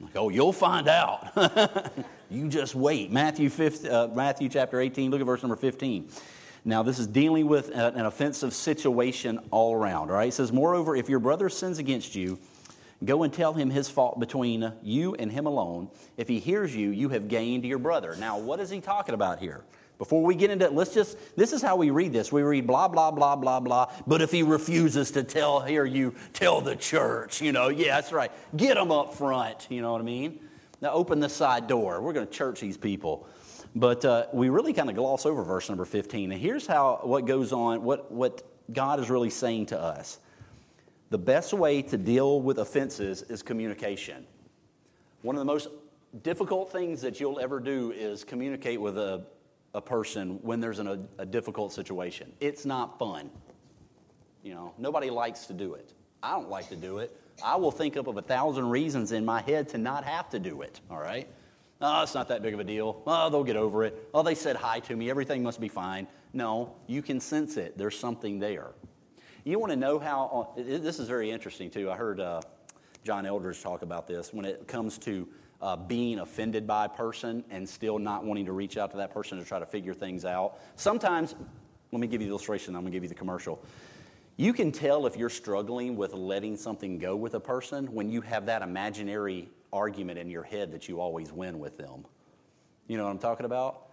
I'm 0.00 0.06
like, 0.06 0.16
oh, 0.16 0.30
you'll 0.30 0.52
find 0.52 0.88
out. 0.88 1.92
you 2.30 2.48
just 2.48 2.74
wait. 2.74 3.12
Matthew, 3.12 3.48
5, 3.50 3.84
uh, 3.84 4.08
Matthew 4.14 4.48
chapter 4.48 4.80
18, 4.80 5.12
look 5.12 5.20
at 5.20 5.26
verse 5.26 5.42
number 5.42 5.56
15. 5.56 6.08
Now, 6.64 6.82
this 6.82 6.98
is 6.98 7.06
dealing 7.06 7.48
with 7.48 7.70
an 7.70 8.04
offensive 8.04 8.52
situation 8.52 9.40
all 9.50 9.74
around, 9.74 10.08
right? 10.08 10.28
It 10.28 10.34
says, 10.34 10.52
Moreover, 10.52 10.94
if 10.94 11.08
your 11.08 11.18
brother 11.18 11.48
sins 11.48 11.78
against 11.78 12.14
you, 12.14 12.38
go 13.04 13.22
and 13.22 13.32
tell 13.32 13.54
him 13.54 13.70
his 13.70 13.88
fault 13.88 14.20
between 14.20 14.72
you 14.82 15.14
and 15.14 15.32
him 15.32 15.46
alone. 15.46 15.88
If 16.18 16.28
he 16.28 16.38
hears 16.38 16.74
you, 16.76 16.90
you 16.90 17.08
have 17.10 17.28
gained 17.28 17.64
your 17.64 17.78
brother. 17.78 18.14
Now, 18.18 18.38
what 18.38 18.60
is 18.60 18.68
he 18.68 18.80
talking 18.80 19.14
about 19.14 19.38
here? 19.38 19.64
Before 19.96 20.22
we 20.22 20.34
get 20.34 20.50
into 20.50 20.64
it, 20.64 20.72
let's 20.72 20.94
just, 20.94 21.18
this 21.36 21.52
is 21.52 21.60
how 21.60 21.76
we 21.76 21.90
read 21.90 22.12
this. 22.12 22.32
We 22.32 22.40
read 22.42 22.66
blah, 22.66 22.88
blah, 22.88 23.10
blah, 23.10 23.36
blah, 23.36 23.60
blah. 23.60 23.92
But 24.06 24.22
if 24.22 24.30
he 24.30 24.42
refuses 24.42 25.10
to 25.10 25.22
tell, 25.22 25.60
hear 25.60 25.84
you, 25.84 26.14
tell 26.32 26.62
the 26.62 26.74
church, 26.74 27.42
you 27.42 27.52
know, 27.52 27.68
yeah, 27.68 27.96
that's 27.96 28.10
right. 28.10 28.32
Get 28.56 28.78
him 28.78 28.90
up 28.90 29.14
front, 29.14 29.66
you 29.70 29.82
know 29.82 29.92
what 29.92 30.00
I 30.00 30.04
mean? 30.04 30.40
Now 30.80 30.92
open 30.92 31.20
the 31.20 31.28
side 31.28 31.66
door. 31.66 32.00
We're 32.00 32.14
going 32.14 32.26
to 32.26 32.32
church 32.32 32.60
these 32.60 32.78
people. 32.78 33.28
But 33.74 34.04
uh, 34.04 34.26
we 34.32 34.48
really 34.48 34.72
kind 34.72 34.90
of 34.90 34.96
gloss 34.96 35.26
over 35.26 35.42
verse 35.44 35.68
number 35.68 35.84
15. 35.84 36.32
And 36.32 36.40
here's 36.40 36.66
how 36.66 37.00
what 37.02 37.24
goes 37.26 37.52
on, 37.52 37.82
what, 37.82 38.10
what 38.10 38.42
God 38.72 39.00
is 39.00 39.10
really 39.10 39.30
saying 39.30 39.66
to 39.66 39.80
us. 39.80 40.18
The 41.10 41.18
best 41.18 41.52
way 41.52 41.82
to 41.82 41.96
deal 41.96 42.40
with 42.40 42.58
offenses 42.58 43.22
is 43.22 43.42
communication. 43.42 44.26
One 45.22 45.36
of 45.36 45.40
the 45.40 45.44
most 45.44 45.68
difficult 46.22 46.72
things 46.72 47.00
that 47.02 47.20
you'll 47.20 47.40
ever 47.40 47.60
do 47.60 47.92
is 47.92 48.24
communicate 48.24 48.80
with 48.80 48.98
a, 48.98 49.24
a 49.74 49.80
person 49.80 50.38
when 50.42 50.60
there's 50.60 50.78
an, 50.78 50.88
a, 50.88 51.00
a 51.18 51.26
difficult 51.26 51.72
situation. 51.72 52.32
It's 52.40 52.64
not 52.64 52.98
fun. 52.98 53.30
You 54.42 54.54
know, 54.54 54.74
nobody 54.78 55.10
likes 55.10 55.46
to 55.46 55.52
do 55.52 55.74
it. 55.74 55.92
I 56.22 56.32
don't 56.32 56.48
like 56.48 56.68
to 56.70 56.76
do 56.76 56.98
it. 56.98 57.16
I 57.42 57.56
will 57.56 57.70
think 57.70 57.96
up 57.96 58.06
of 58.06 58.16
a 58.16 58.22
thousand 58.22 58.68
reasons 58.68 59.12
in 59.12 59.24
my 59.24 59.40
head 59.42 59.68
to 59.70 59.78
not 59.78 60.04
have 60.04 60.28
to 60.30 60.38
do 60.38 60.62
it, 60.62 60.80
all 60.90 60.98
right? 60.98 61.28
Oh, 61.82 62.02
it's 62.02 62.14
not 62.14 62.28
that 62.28 62.42
big 62.42 62.52
of 62.52 62.60
a 62.60 62.64
deal. 62.64 63.02
Oh, 63.06 63.30
they'll 63.30 63.44
get 63.44 63.56
over 63.56 63.84
it. 63.84 64.08
Oh, 64.12 64.22
they 64.22 64.34
said 64.34 64.56
hi 64.56 64.80
to 64.80 64.94
me. 64.94 65.08
Everything 65.08 65.42
must 65.42 65.60
be 65.60 65.68
fine. 65.68 66.06
No, 66.32 66.74
you 66.86 67.00
can 67.00 67.20
sense 67.20 67.56
it. 67.56 67.78
There's 67.78 67.98
something 67.98 68.38
there. 68.38 68.72
You 69.44 69.58
want 69.58 69.72
to 69.72 69.76
know 69.76 69.98
how, 69.98 70.52
uh, 70.56 70.62
this 70.62 70.98
is 70.98 71.08
very 71.08 71.30
interesting 71.30 71.70
too. 71.70 71.90
I 71.90 71.96
heard 71.96 72.20
uh, 72.20 72.42
John 73.02 73.24
Eldredge 73.24 73.62
talk 73.62 73.80
about 73.80 74.06
this 74.06 74.34
when 74.34 74.44
it 74.44 74.68
comes 74.68 74.98
to 74.98 75.26
uh, 75.62 75.76
being 75.76 76.18
offended 76.18 76.66
by 76.66 76.84
a 76.84 76.88
person 76.88 77.44
and 77.50 77.66
still 77.66 77.98
not 77.98 78.24
wanting 78.24 78.44
to 78.46 78.52
reach 78.52 78.76
out 78.76 78.90
to 78.90 78.98
that 78.98 79.12
person 79.12 79.38
to 79.38 79.44
try 79.44 79.58
to 79.58 79.66
figure 79.66 79.94
things 79.94 80.26
out. 80.26 80.58
Sometimes, 80.76 81.34
let 81.92 82.00
me 82.00 82.06
give 82.06 82.20
you 82.20 82.26
the 82.26 82.32
illustration, 82.32 82.74
I'm 82.74 82.82
going 82.82 82.92
to 82.92 82.96
give 82.96 83.02
you 83.02 83.08
the 83.08 83.14
commercial. 83.14 83.62
You 84.36 84.52
can 84.52 84.72
tell 84.72 85.06
if 85.06 85.16
you're 85.16 85.30
struggling 85.30 85.96
with 85.96 86.12
letting 86.12 86.56
something 86.56 86.98
go 86.98 87.16
with 87.16 87.34
a 87.34 87.40
person 87.40 87.92
when 87.92 88.10
you 88.10 88.20
have 88.20 88.46
that 88.46 88.62
imaginary 88.62 89.48
argument 89.72 90.18
in 90.18 90.30
your 90.30 90.42
head 90.42 90.72
that 90.72 90.88
you 90.88 91.00
always 91.00 91.32
win 91.32 91.58
with 91.58 91.76
them. 91.78 92.04
You 92.86 92.96
know 92.96 93.04
what 93.04 93.10
I'm 93.10 93.18
talking 93.18 93.46
about? 93.46 93.88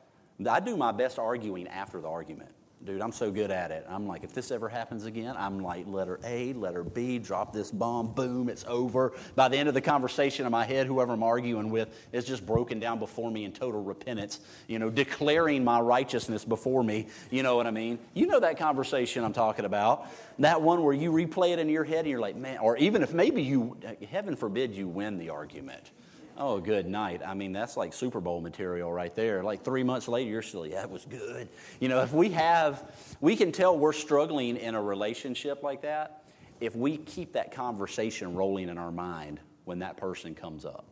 I 0.49 0.59
do 0.59 0.77
my 0.77 0.91
best 0.91 1.19
arguing 1.19 1.67
after 1.67 1.99
the 2.01 2.07
argument. 2.07 2.51
Dude, 2.87 3.01
I'm 3.01 3.11
so 3.11 3.31
good 3.31 3.51
at 3.51 3.69
it. 3.71 3.85
I'm 3.89 4.07
like, 4.07 4.23
if 4.23 4.31
this 4.31 4.49
ever 4.49 4.69
happens 4.69 5.03
again, 5.03 5.35
I'm 5.37 5.59
like, 5.59 5.85
letter 5.87 6.21
A, 6.23 6.53
letter 6.53 6.85
B, 6.85 7.19
drop 7.19 7.51
this 7.51 7.69
bomb, 7.69 8.13
boom, 8.13 8.47
it's 8.47 8.63
over. 8.65 9.11
By 9.35 9.49
the 9.49 9.57
end 9.57 9.67
of 9.67 9.73
the 9.73 9.81
conversation 9.81 10.45
in 10.45 10.53
my 10.53 10.63
head, 10.63 10.87
whoever 10.87 11.11
I'm 11.11 11.21
arguing 11.21 11.69
with 11.69 11.89
is 12.13 12.23
just 12.23 12.45
broken 12.45 12.79
down 12.79 12.97
before 12.97 13.29
me 13.29 13.43
in 13.43 13.51
total 13.51 13.83
repentance, 13.83 14.39
you 14.67 14.79
know, 14.79 14.89
declaring 14.89 15.65
my 15.65 15.81
righteousness 15.81 16.45
before 16.45 16.81
me. 16.81 17.07
You 17.29 17.43
know 17.43 17.57
what 17.57 17.67
I 17.67 17.71
mean? 17.71 17.99
You 18.13 18.25
know 18.25 18.39
that 18.39 18.57
conversation 18.57 19.25
I'm 19.25 19.33
talking 19.33 19.65
about. 19.65 20.07
That 20.39 20.61
one 20.61 20.81
where 20.81 20.93
you 20.93 21.11
replay 21.11 21.51
it 21.51 21.59
in 21.59 21.67
your 21.67 21.83
head 21.83 21.99
and 21.99 22.07
you're 22.07 22.21
like, 22.21 22.37
man, 22.37 22.59
or 22.59 22.77
even 22.77 23.03
if 23.03 23.13
maybe 23.13 23.43
you, 23.43 23.75
heaven 24.09 24.37
forbid 24.37 24.73
you 24.73 24.87
win 24.87 25.17
the 25.17 25.31
argument 25.31 25.91
Oh, 26.39 26.59
good 26.59 26.85
night. 26.85 27.21
I 27.25 27.33
mean, 27.33 27.51
that's 27.51 27.75
like 27.75 27.93
Super 27.93 28.21
Bowl 28.21 28.41
material 28.41 28.93
right 28.93 29.13
there. 29.15 29.41
Like 29.41 29.63
three 29.63 29.81
months 29.81 30.07
later, 30.07 30.29
you're 30.29 30.43
still, 30.43 30.67
yeah, 30.67 30.83
it 30.83 30.89
was 30.89 31.03
good. 31.03 31.49
You 31.79 31.89
know, 31.89 32.03
if 32.03 32.13
we 32.13 32.29
have, 32.29 32.91
we 33.19 33.35
can 33.35 33.51
tell 33.51 33.75
we're 33.75 33.91
struggling 33.91 34.55
in 34.55 34.75
a 34.75 34.81
relationship 34.81 35.63
like 35.63 35.81
that 35.81 36.25
if 36.61 36.75
we 36.75 36.97
keep 36.97 37.33
that 37.33 37.51
conversation 37.51 38.35
rolling 38.35 38.69
in 38.69 38.77
our 38.77 38.91
mind 38.91 39.39
when 39.65 39.79
that 39.79 39.97
person 39.97 40.35
comes 40.35 40.63
up. 40.63 40.85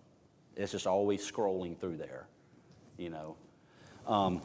It's 0.56 0.72
just 0.72 0.88
always 0.88 1.30
scrolling 1.30 1.78
through 1.78 1.98
there, 1.98 2.26
you 2.98 3.12
know. 3.12 3.36
Um, 4.08 4.42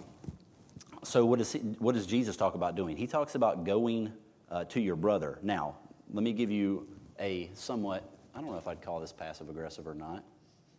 so, 1.03 1.25
what, 1.25 1.41
is 1.41 1.53
he, 1.53 1.61
what 1.79 1.95
does 1.95 2.07
Jesus 2.07 2.37
talk 2.37 2.55
about 2.55 2.75
doing? 2.75 2.97
He 2.97 3.07
talks 3.07 3.37
about 3.37 3.65
going 3.65 4.13
uh, 4.51 4.65
to 4.65 4.81
your 4.81 4.97
brother. 4.97 5.39
Now, 5.43 5.77
let 6.13 6.23
me 6.23 6.35
give 6.35 6.51
you 6.51 6.87
a 7.19 7.49
somewhat, 7.55 8.05
I 8.35 8.41
don't 8.43 8.51
know 8.51 8.59
if 8.59 8.69
I'd 8.69 8.83
call 8.83 9.01
this 9.01 9.13
passive 9.13 9.49
aggressive 9.49 9.87
or 9.87 9.95
not 9.95 10.25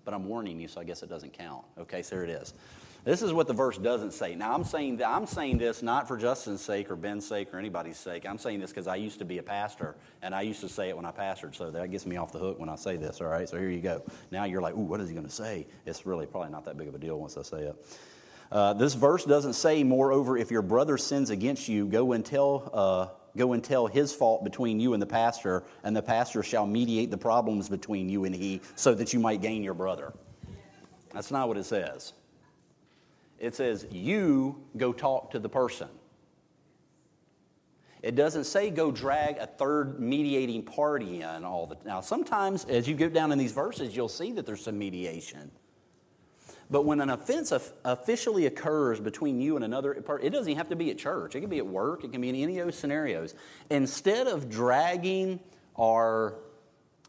but 0.05 0.13
I'm 0.13 0.25
warning 0.25 0.59
you, 0.59 0.67
so 0.67 0.81
I 0.81 0.83
guess 0.83 1.03
it 1.03 1.09
doesn't 1.09 1.33
count. 1.33 1.63
Okay, 1.79 2.01
so 2.01 2.15
here 2.15 2.23
it 2.23 2.29
is. 2.29 2.53
This 3.03 3.23
is 3.23 3.33
what 3.33 3.47
the 3.47 3.53
verse 3.53 3.79
doesn't 3.79 4.13
say. 4.13 4.35
Now, 4.35 4.53
I'm 4.53 4.63
saying, 4.63 4.97
that, 4.97 5.09
I'm 5.09 5.25
saying 5.25 5.57
this 5.57 5.81
not 5.81 6.07
for 6.07 6.17
Justin's 6.17 6.61
sake 6.61 6.91
or 6.91 6.95
Ben's 6.95 7.27
sake 7.27 7.51
or 7.51 7.57
anybody's 7.57 7.97
sake. 7.97 8.27
I'm 8.27 8.37
saying 8.37 8.59
this 8.59 8.69
because 8.69 8.85
I 8.85 8.95
used 8.95 9.17
to 9.19 9.25
be 9.25 9.39
a 9.39 9.43
pastor, 9.43 9.95
and 10.21 10.35
I 10.35 10.41
used 10.41 10.61
to 10.61 10.69
say 10.69 10.89
it 10.89 10.95
when 10.95 11.05
I 11.05 11.11
pastored, 11.11 11.55
so 11.55 11.71
that 11.71 11.89
gets 11.89 12.05
me 12.05 12.17
off 12.17 12.31
the 12.31 12.37
hook 12.37 12.59
when 12.59 12.69
I 12.69 12.75
say 12.75 12.97
this, 12.97 13.19
all 13.19 13.27
right? 13.27 13.49
So 13.49 13.57
here 13.57 13.71
you 13.71 13.81
go. 13.81 14.03
Now 14.29 14.43
you're 14.43 14.61
like, 14.61 14.75
ooh, 14.75 14.81
what 14.81 15.01
is 15.01 15.09
he 15.09 15.15
going 15.15 15.25
to 15.25 15.31
say? 15.31 15.65
It's 15.87 16.05
really 16.05 16.27
probably 16.27 16.51
not 16.51 16.65
that 16.65 16.77
big 16.77 16.87
of 16.87 16.93
a 16.93 16.99
deal 16.99 17.19
once 17.19 17.37
I 17.37 17.41
say 17.41 17.63
it. 17.63 17.75
Uh, 18.51 18.73
this 18.73 18.93
verse 18.93 19.25
doesn't 19.25 19.53
say, 19.53 19.83
moreover, 19.83 20.37
if 20.37 20.51
your 20.51 20.61
brother 20.61 20.97
sins 20.97 21.31
against 21.31 21.69
you, 21.69 21.87
go 21.87 22.11
and 22.11 22.23
tell 22.23 22.69
uh, 22.71 23.07
go 23.37 23.53
and 23.53 23.63
tell 23.63 23.87
his 23.87 24.13
fault 24.13 24.43
between 24.43 24.79
you 24.79 24.93
and 24.93 25.01
the 25.01 25.07
pastor, 25.07 25.63
and 25.83 25.95
the 25.95 26.01
pastor 26.01 26.43
shall 26.43 26.65
mediate 26.65 27.11
the 27.11 27.17
problems 27.17 27.69
between 27.69 28.09
you 28.09 28.25
and 28.25 28.35
he 28.35 28.61
so 28.75 28.93
that 28.93 29.13
you 29.13 29.19
might 29.19 29.41
gain 29.41 29.63
your 29.63 29.73
brother. 29.73 30.13
That's 31.13 31.31
not 31.31 31.47
what 31.47 31.57
it 31.57 31.65
says. 31.65 32.13
It 33.39 33.55
says, 33.55 33.87
you 33.91 34.61
go 34.77 34.93
talk 34.93 35.31
to 35.31 35.39
the 35.39 35.49
person. 35.49 35.89
It 38.01 38.15
doesn't 38.15 38.45
say 38.45 38.69
go 38.71 38.91
drag 38.91 39.37
a 39.37 39.45
third 39.45 39.99
mediating 39.99 40.63
party 40.63 41.21
in 41.21 41.43
all 41.43 41.67
the 41.67 41.77
now 41.85 42.01
sometimes 42.01 42.65
as 42.65 42.87
you 42.87 42.95
go 42.95 43.09
down 43.09 43.31
in 43.31 43.37
these 43.37 43.51
verses 43.51 43.95
you'll 43.95 44.09
see 44.09 44.31
that 44.31 44.45
there's 44.45 44.63
some 44.63 44.77
mediation. 44.77 45.51
But 46.71 46.85
when 46.85 47.01
an 47.01 47.09
offense 47.09 47.51
officially 47.83 48.45
occurs 48.45 49.01
between 49.01 49.41
you 49.41 49.57
and 49.57 49.65
another 49.65 49.93
part, 49.95 50.23
it 50.23 50.29
doesn't 50.29 50.49
even 50.49 50.57
have 50.57 50.69
to 50.69 50.77
be 50.77 50.89
at 50.89 50.97
church. 50.97 51.35
It 51.35 51.41
can 51.41 51.49
be 51.49 51.57
at 51.57 51.67
work. 51.67 52.05
It 52.05 52.13
can 52.13 52.21
be 52.21 52.29
in 52.29 52.35
any 52.35 52.59
of 52.59 52.65
those 52.65 52.77
scenarios. 52.77 53.35
Instead 53.69 54.27
of 54.27 54.49
dragging 54.49 55.41
our 55.77 56.35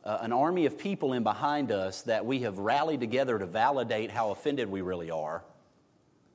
uh, 0.05 0.19
an 0.21 0.33
army 0.33 0.67
of 0.67 0.77
people 0.77 1.13
in 1.13 1.23
behind 1.23 1.71
us 1.71 2.03
that 2.03 2.27
we 2.27 2.41
have 2.41 2.59
rallied 2.59 2.99
together 2.99 3.39
to 3.39 3.47
validate 3.47 4.11
how 4.11 4.33
offended 4.33 4.69
we 4.69 4.81
really 4.81 5.13
are, 5.13 5.45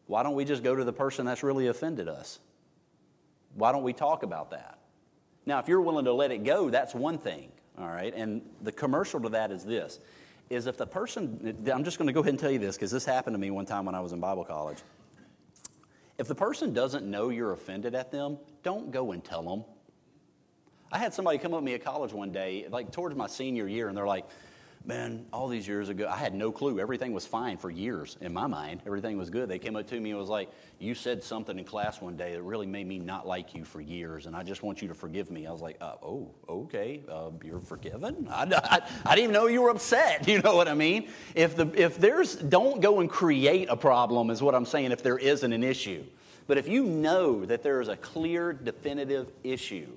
why 0.05 0.23
don't 0.23 0.35
we 0.35 0.45
just 0.45 0.63
go 0.63 0.73
to 0.73 0.85
the 0.85 0.93
person 0.93 1.25
that's 1.25 1.43
really 1.43 1.67
offended 1.67 2.07
us? 2.07 2.39
Why 3.55 3.73
don't 3.73 3.83
we 3.83 3.91
talk 3.91 4.23
about 4.23 4.51
that? 4.51 4.79
Now, 5.45 5.59
if 5.59 5.67
you're 5.67 5.81
willing 5.81 6.05
to 6.05 6.13
let 6.13 6.31
it 6.31 6.45
go, 6.45 6.69
that's 6.69 6.95
one 6.95 7.17
thing, 7.17 7.51
all 7.77 7.87
right? 7.87 8.13
And 8.15 8.41
the 8.61 8.71
commercial 8.71 9.19
to 9.19 9.29
that 9.29 9.51
is 9.51 9.65
this 9.65 9.99
is 10.49 10.67
if 10.67 10.77
the 10.77 10.87
person, 10.87 11.55
I'm 11.71 11.83
just 11.83 11.97
going 11.97 12.07
to 12.07 12.13
go 12.13 12.21
ahead 12.21 12.33
and 12.33 12.39
tell 12.39 12.51
you 12.51 12.59
this 12.59 12.75
because 12.75 12.91
this 12.91 13.05
happened 13.05 13.33
to 13.33 13.39
me 13.39 13.51
one 13.51 13.65
time 13.65 13.85
when 13.85 13.95
I 13.95 13.99
was 13.99 14.13
in 14.13 14.19
Bible 14.19 14.45
college. 14.45 14.77
If 16.17 16.27
the 16.27 16.35
person 16.35 16.73
doesn't 16.73 17.05
know 17.05 17.29
you're 17.29 17.51
offended 17.51 17.93
at 17.93 18.11
them, 18.11 18.37
don't 18.63 18.91
go 18.91 19.11
and 19.11 19.23
tell 19.23 19.43
them. 19.43 19.63
I 20.91 20.97
had 20.97 21.13
somebody 21.13 21.37
come 21.37 21.53
up 21.53 21.59
to 21.59 21.65
me 21.65 21.73
at 21.73 21.83
college 21.83 22.13
one 22.13 22.31
day, 22.31 22.65
like 22.69 22.91
towards 22.91 23.15
my 23.15 23.27
senior 23.27 23.67
year, 23.67 23.89
and 23.89 23.97
they're 23.97 24.07
like, 24.07 24.25
man, 24.87 25.25
all 25.33 25.49
these 25.49 25.67
years 25.67 25.89
ago, 25.89 26.07
I 26.09 26.15
had 26.15 26.33
no 26.33 26.49
clue. 26.49 26.79
Everything 26.79 27.11
was 27.11 27.25
fine 27.25 27.57
for 27.57 27.69
years 27.69 28.17
in 28.21 28.33
my 28.33 28.47
mind. 28.47 28.81
Everything 28.85 29.17
was 29.17 29.29
good. 29.29 29.49
They 29.49 29.59
came 29.59 29.75
up 29.75 29.85
to 29.87 29.99
me 29.99 30.11
and 30.11 30.19
was 30.19 30.29
like, 30.29 30.49
You 30.79 30.95
said 30.95 31.21
something 31.21 31.59
in 31.59 31.65
class 31.65 32.01
one 32.01 32.15
day 32.15 32.33
that 32.33 32.41
really 32.41 32.65
made 32.65 32.87
me 32.87 32.97
not 32.97 33.27
like 33.27 33.53
you 33.53 33.65
for 33.65 33.81
years, 33.81 34.27
and 34.27 34.35
I 34.35 34.43
just 34.43 34.63
want 34.63 34.81
you 34.81 34.87
to 34.87 34.93
forgive 34.93 35.29
me. 35.29 35.45
I 35.45 35.51
was 35.51 35.61
like, 35.61 35.75
uh, 35.81 35.95
Oh, 36.01 36.31
okay, 36.47 37.01
uh, 37.11 37.31
you're 37.43 37.59
forgiven? 37.59 38.29
I, 38.31 38.43
I, 38.43 38.81
I, 39.05 39.15
didn't 39.15 39.23
even 39.25 39.33
know 39.33 39.47
you 39.47 39.61
were 39.61 39.69
upset. 39.69 40.25
You 40.37 40.41
know 40.41 40.55
what 40.55 40.67
I 40.67 40.73
mean? 40.73 41.09
If, 41.35 41.55
the, 41.55 41.71
if 41.75 41.97
there's, 41.97 42.35
don't 42.35 42.79
go 42.81 42.99
and 42.99 43.09
create 43.09 43.69
a 43.69 43.77
problem, 43.77 44.29
is 44.29 44.41
what 44.41 44.53
I'm 44.53 44.65
saying, 44.65 44.91
if 44.91 45.01
there 45.01 45.17
isn't 45.17 45.51
an 45.51 45.63
issue. 45.63 46.03
But 46.47 46.57
if 46.57 46.67
you 46.67 46.83
know 46.83 47.45
that 47.45 47.63
there 47.63 47.81
is 47.81 47.87
a 47.87 47.97
clear, 47.97 48.53
definitive 48.53 49.31
issue, 49.43 49.87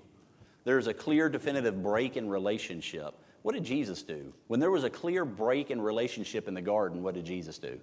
there's 0.65 0.87
a 0.87 0.95
clear, 0.95 1.29
definitive 1.29 1.83
break 1.83 2.17
in 2.17 2.29
relationship, 2.29 3.15
what 3.43 3.55
did 3.55 3.65
Jesus 3.65 4.03
do? 4.03 4.33
When 4.49 4.61
there 4.61 4.71
was 4.71 4.85
a 4.85 4.91
clear 4.91 5.25
break 5.25 5.71
in 5.71 5.81
relationship 5.81 6.47
in 6.47 6.55
the 6.55 6.63
garden, 6.63 7.03
what 7.03 7.15
did 7.15 7.25
Jesus 7.25 7.59
do? 7.59 7.81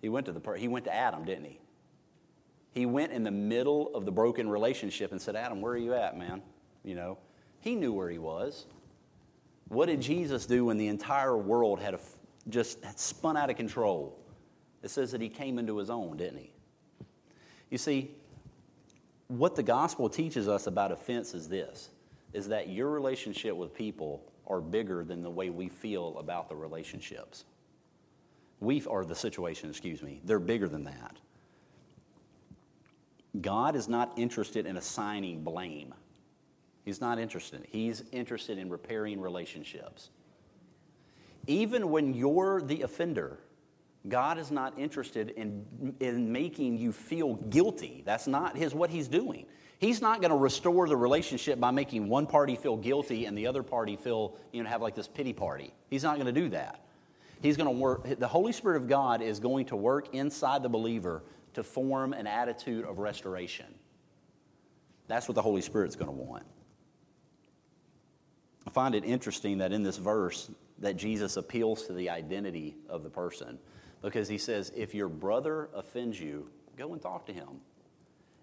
He 0.00 0.08
went 0.08 0.26
to, 0.26 0.32
the, 0.32 0.52
he 0.52 0.68
went 0.68 0.84
to 0.84 0.94
Adam, 0.94 1.24
didn't 1.24 1.44
he? 1.44 1.58
He 2.72 2.86
went 2.86 3.12
in 3.12 3.22
the 3.22 3.30
middle 3.30 3.94
of 3.94 4.04
the 4.04 4.12
broken 4.12 4.48
relationship 4.48 5.12
and 5.12 5.20
said, 5.20 5.36
Adam, 5.36 5.60
where 5.60 5.72
are 5.72 5.78
you 5.78 5.94
at, 5.94 6.16
man? 6.16 6.42
You 6.84 6.94
know, 6.94 7.18
he 7.60 7.74
knew 7.74 7.92
where 7.92 8.10
he 8.10 8.18
was. 8.18 8.66
What 9.68 9.86
did 9.86 10.00
Jesus 10.00 10.46
do 10.46 10.66
when 10.66 10.76
the 10.76 10.88
entire 10.88 11.36
world 11.36 11.80
had 11.80 11.94
a, 11.94 12.00
just 12.48 12.82
had 12.84 12.98
spun 12.98 13.36
out 13.36 13.48
of 13.48 13.56
control? 13.56 14.18
It 14.82 14.90
says 14.90 15.12
that 15.12 15.20
he 15.20 15.28
came 15.28 15.58
into 15.58 15.78
his 15.78 15.88
own, 15.88 16.16
didn't 16.16 16.38
he? 16.38 16.52
You 17.70 17.78
see, 17.78 18.10
what 19.28 19.56
the 19.56 19.62
gospel 19.62 20.08
teaches 20.08 20.48
us 20.48 20.66
about 20.66 20.92
offense 20.92 21.34
is 21.34 21.48
this 21.48 21.90
is 22.32 22.48
that 22.48 22.68
your 22.68 22.90
relationship 22.90 23.54
with 23.54 23.72
people 23.72 24.22
are 24.46 24.60
bigger 24.60 25.04
than 25.04 25.22
the 25.22 25.30
way 25.30 25.50
we 25.50 25.68
feel 25.68 26.16
about 26.18 26.48
the 26.48 26.56
relationships. 26.56 27.44
We, 28.60 28.84
are 28.88 29.04
the 29.04 29.14
situation, 29.14 29.70
excuse 29.70 30.02
me, 30.02 30.20
they're 30.24 30.40
bigger 30.40 30.68
than 30.68 30.84
that. 30.84 31.16
God 33.40 33.74
is 33.74 33.88
not 33.88 34.12
interested 34.16 34.66
in 34.66 34.76
assigning 34.76 35.42
blame. 35.42 35.92
He's 36.84 37.00
not 37.00 37.18
interested. 37.18 37.66
He's 37.70 38.04
interested 38.12 38.58
in 38.58 38.70
repairing 38.70 39.20
relationships. 39.20 40.10
Even 41.46 41.90
when 41.90 42.14
you're 42.14 42.62
the 42.62 42.82
offender, 42.82 43.38
God 44.08 44.38
is 44.38 44.50
not 44.50 44.78
interested 44.78 45.30
in, 45.30 45.64
in 46.00 46.30
making 46.30 46.78
you 46.78 46.92
feel 46.92 47.34
guilty. 47.34 48.02
That's 48.04 48.26
not 48.26 48.56
his, 48.56 48.74
what 48.74 48.90
he's 48.90 49.08
doing. 49.08 49.46
He's 49.84 50.00
not 50.00 50.22
going 50.22 50.30
to 50.30 50.36
restore 50.36 50.88
the 50.88 50.96
relationship 50.96 51.60
by 51.60 51.70
making 51.70 52.08
one 52.08 52.26
party 52.26 52.56
feel 52.56 52.78
guilty 52.78 53.26
and 53.26 53.36
the 53.36 53.46
other 53.46 53.62
party 53.62 53.96
feel, 53.96 54.34
you 54.50 54.62
know, 54.62 54.68
have 54.70 54.80
like 54.80 54.94
this 54.94 55.06
pity 55.06 55.34
party. 55.34 55.74
He's 55.90 56.02
not 56.02 56.14
going 56.14 56.24
to 56.34 56.40
do 56.40 56.48
that. 56.48 56.86
He's 57.42 57.58
going 57.58 57.66
to 57.66 57.78
work, 57.78 58.18
the 58.18 58.26
Holy 58.26 58.52
Spirit 58.52 58.78
of 58.78 58.88
God 58.88 59.20
is 59.20 59.40
going 59.40 59.66
to 59.66 59.76
work 59.76 60.14
inside 60.14 60.62
the 60.62 60.70
believer 60.70 61.22
to 61.52 61.62
form 61.62 62.14
an 62.14 62.26
attitude 62.26 62.86
of 62.86 62.98
restoration. 62.98 63.66
That's 65.06 65.28
what 65.28 65.34
the 65.34 65.42
Holy 65.42 65.60
Spirit's 65.60 65.96
going 65.96 66.10
to 66.10 66.16
want. 66.16 66.46
I 68.66 68.70
find 68.70 68.94
it 68.94 69.04
interesting 69.04 69.58
that 69.58 69.70
in 69.70 69.82
this 69.82 69.98
verse 69.98 70.50
that 70.78 70.96
Jesus 70.96 71.36
appeals 71.36 71.86
to 71.88 71.92
the 71.92 72.08
identity 72.08 72.74
of 72.88 73.02
the 73.02 73.10
person 73.10 73.58
because 74.00 74.28
he 74.28 74.38
says, 74.38 74.72
if 74.74 74.94
your 74.94 75.10
brother 75.10 75.68
offends 75.74 76.18
you, 76.18 76.48
go 76.74 76.94
and 76.94 77.02
talk 77.02 77.26
to 77.26 77.34
him. 77.34 77.60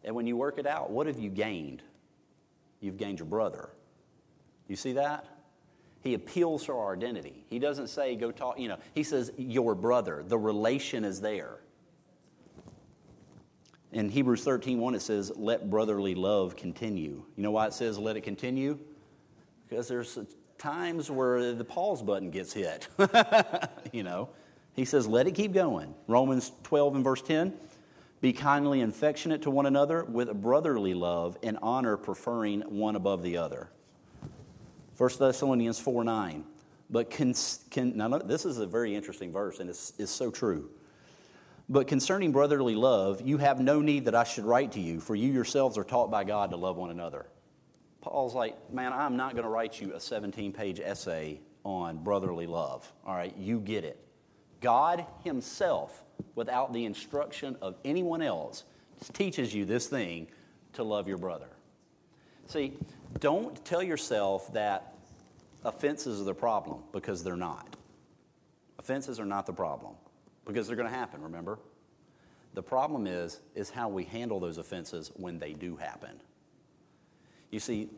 And 0.04 0.16
when 0.16 0.28
you 0.28 0.36
work 0.36 0.58
it 0.58 0.66
out, 0.66 0.90
what 0.90 1.08
have 1.08 1.20
you 1.20 1.30
gained? 1.30 1.84
You've 2.80 2.98
gained 2.98 3.20
your 3.20 3.28
brother. 3.28 3.70
You 4.68 4.76
see 4.76 4.94
that? 4.94 5.26
He 6.04 6.16
appeals 6.16 6.66
to 6.66 6.74
our 6.74 6.94
identity. 6.94 7.46
He 7.50 7.60
doesn't 7.60 7.88
say, 7.88 8.16
go 8.16 8.32
talk, 8.32 8.60
you 8.60 8.68
know, 8.68 8.78
he 8.96 9.04
says, 9.04 9.32
your 9.38 9.76
brother. 9.76 10.24
The 10.28 10.38
relation 10.38 11.06
is 11.06 11.22
there. 11.22 11.58
In 13.92 14.10
Hebrews 14.10 14.44
13, 14.44 14.80
1, 14.80 14.96
it 14.96 15.02
says, 15.02 15.32
let 15.36 15.70
brotherly 15.70 16.16
love 16.16 16.56
continue. 16.56 17.24
You 17.36 17.44
know 17.44 17.52
why 17.52 17.68
it 17.68 17.74
says 17.74 18.00
let 18.00 18.18
it 18.18 18.22
continue? 18.22 18.80
Because 19.70 19.88
there's 19.88 20.18
times 20.58 21.12
where 21.12 21.54
the 21.54 21.66
pause 21.66 22.02
button 22.02 22.32
gets 22.32 22.54
hit. 22.54 22.88
you 23.92 24.04
know, 24.04 24.30
he 24.74 24.86
says, 24.86 25.08
let 25.08 25.28
it 25.28 25.32
keep 25.36 25.54
going. 25.54 25.94
Romans 26.08 26.52
12 26.64 26.96
and 26.96 27.04
verse 27.04 27.22
10 27.22 27.54
be 28.22 28.32
kindly 28.32 28.82
and 28.82 28.94
affectionate 28.94 29.42
to 29.42 29.52
one 29.52 29.66
another 29.66 30.04
with 30.06 30.32
brotherly 30.42 30.94
love 30.94 31.38
and 31.42 31.58
honor, 31.62 31.98
preferring 31.98 32.62
one 32.62 32.96
above 32.96 33.24
the 33.24 33.38
other. 33.38 33.70
1 34.98 35.10
Thessalonians 35.20 35.80
4 35.80 36.04
9. 36.04 36.46
But 36.92 37.10
con, 37.10 37.34
con, 37.72 37.98
now, 37.98 38.10
this 38.20 38.46
is 38.46 38.60
a 38.60 38.68
very 38.68 38.94
interesting 38.94 39.32
verse, 39.32 39.60
and 39.60 39.70
it's, 39.70 39.94
it's 39.98 40.12
so 40.12 40.30
true. 40.30 40.70
But 41.70 41.88
concerning 41.88 42.32
brotherly 42.32 42.76
love, 42.76 43.22
you 43.22 43.38
have 43.38 43.62
no 43.62 43.82
need 43.82 44.06
that 44.06 44.14
I 44.14 44.26
should 44.26 44.44
write 44.44 44.74
to 44.74 44.82
you, 44.82 45.00
for 45.00 45.16
you 45.16 45.32
yourselves 45.32 45.78
are 45.78 45.86
taught 45.86 46.12
by 46.12 46.26
God 46.26 46.52
to 46.52 46.58
love 46.58 46.76
one 46.76 46.92
another. 46.92 47.28
Paul's 48.02 48.36
like, 48.36 48.56
man, 48.74 48.92
I'm 48.92 49.16
not 49.16 49.34
going 49.34 49.44
to 49.44 49.50
write 49.50 49.80
you 49.80 49.94
a 49.94 50.00
17 50.00 50.52
page 50.52 50.80
essay 50.80 51.40
on 51.64 52.04
brotherly 52.04 52.46
love. 52.46 52.92
All 53.06 53.16
right, 53.16 53.36
you 53.38 53.60
get 53.60 53.86
it. 53.86 54.06
God 54.62 55.06
Himself 55.24 56.04
without 56.36 56.72
the 56.72 56.86
instruction 56.86 57.58
of 57.62 57.76
anyone 57.84 58.22
else 58.22 58.64
teaches 59.14 59.54
you 59.54 59.66
this 59.66 59.88
thing 59.88 60.28
to 60.74 60.84
love 60.84 61.08
your 61.08 61.18
brother. 61.18 61.48
See, 62.48 62.78
don't 63.20 63.64
tell 63.66 63.84
yourself 63.84 64.52
that 64.54 64.94
offenses 65.64 66.22
are 66.22 66.26
the 66.26 66.34
problem 66.34 66.80
because 66.92 67.24
they're 67.24 67.36
not. 67.36 67.76
Offenses 68.80 69.20
are 69.20 69.26
not 69.26 69.46
the 69.46 69.54
problem 69.54 69.94
because 70.46 70.68
they're 70.68 70.76
going 70.76 70.90
to 70.90 70.96
happen, 70.96 71.22
remember? 71.22 71.60
The 72.54 72.64
problem 72.64 73.08
is 73.08 73.40
is 73.56 73.70
how 73.70 73.90
we 73.90 74.04
handle 74.04 74.40
those 74.40 74.58
offenses 74.58 75.12
when 75.16 75.40
they 75.40 75.54
do 75.54 75.76
happen. 75.76 76.20
You 77.50 77.60
see, 77.60 77.90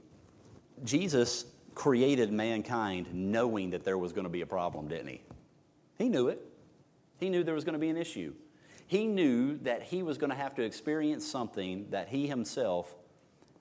Jesus 0.83 1.45
created 1.75 2.31
mankind 2.31 3.07
knowing 3.13 3.71
that 3.71 3.83
there 3.83 3.97
was 3.97 4.13
going 4.13 4.25
to 4.25 4.29
be 4.29 4.41
a 4.41 4.45
problem, 4.45 4.87
didn't 4.87 5.07
he? 5.07 5.21
He 5.97 6.09
knew 6.09 6.27
it. 6.27 6.45
He 7.17 7.29
knew 7.29 7.43
there 7.43 7.55
was 7.55 7.63
going 7.63 7.73
to 7.73 7.79
be 7.79 7.89
an 7.89 7.97
issue. 7.97 8.33
He 8.87 9.07
knew 9.07 9.57
that 9.59 9.83
he 9.83 10.03
was 10.03 10.17
going 10.17 10.29
to 10.29 10.35
have 10.35 10.55
to 10.55 10.63
experience 10.63 11.25
something 11.25 11.87
that 11.91 12.09
he 12.09 12.27
himself 12.27 12.93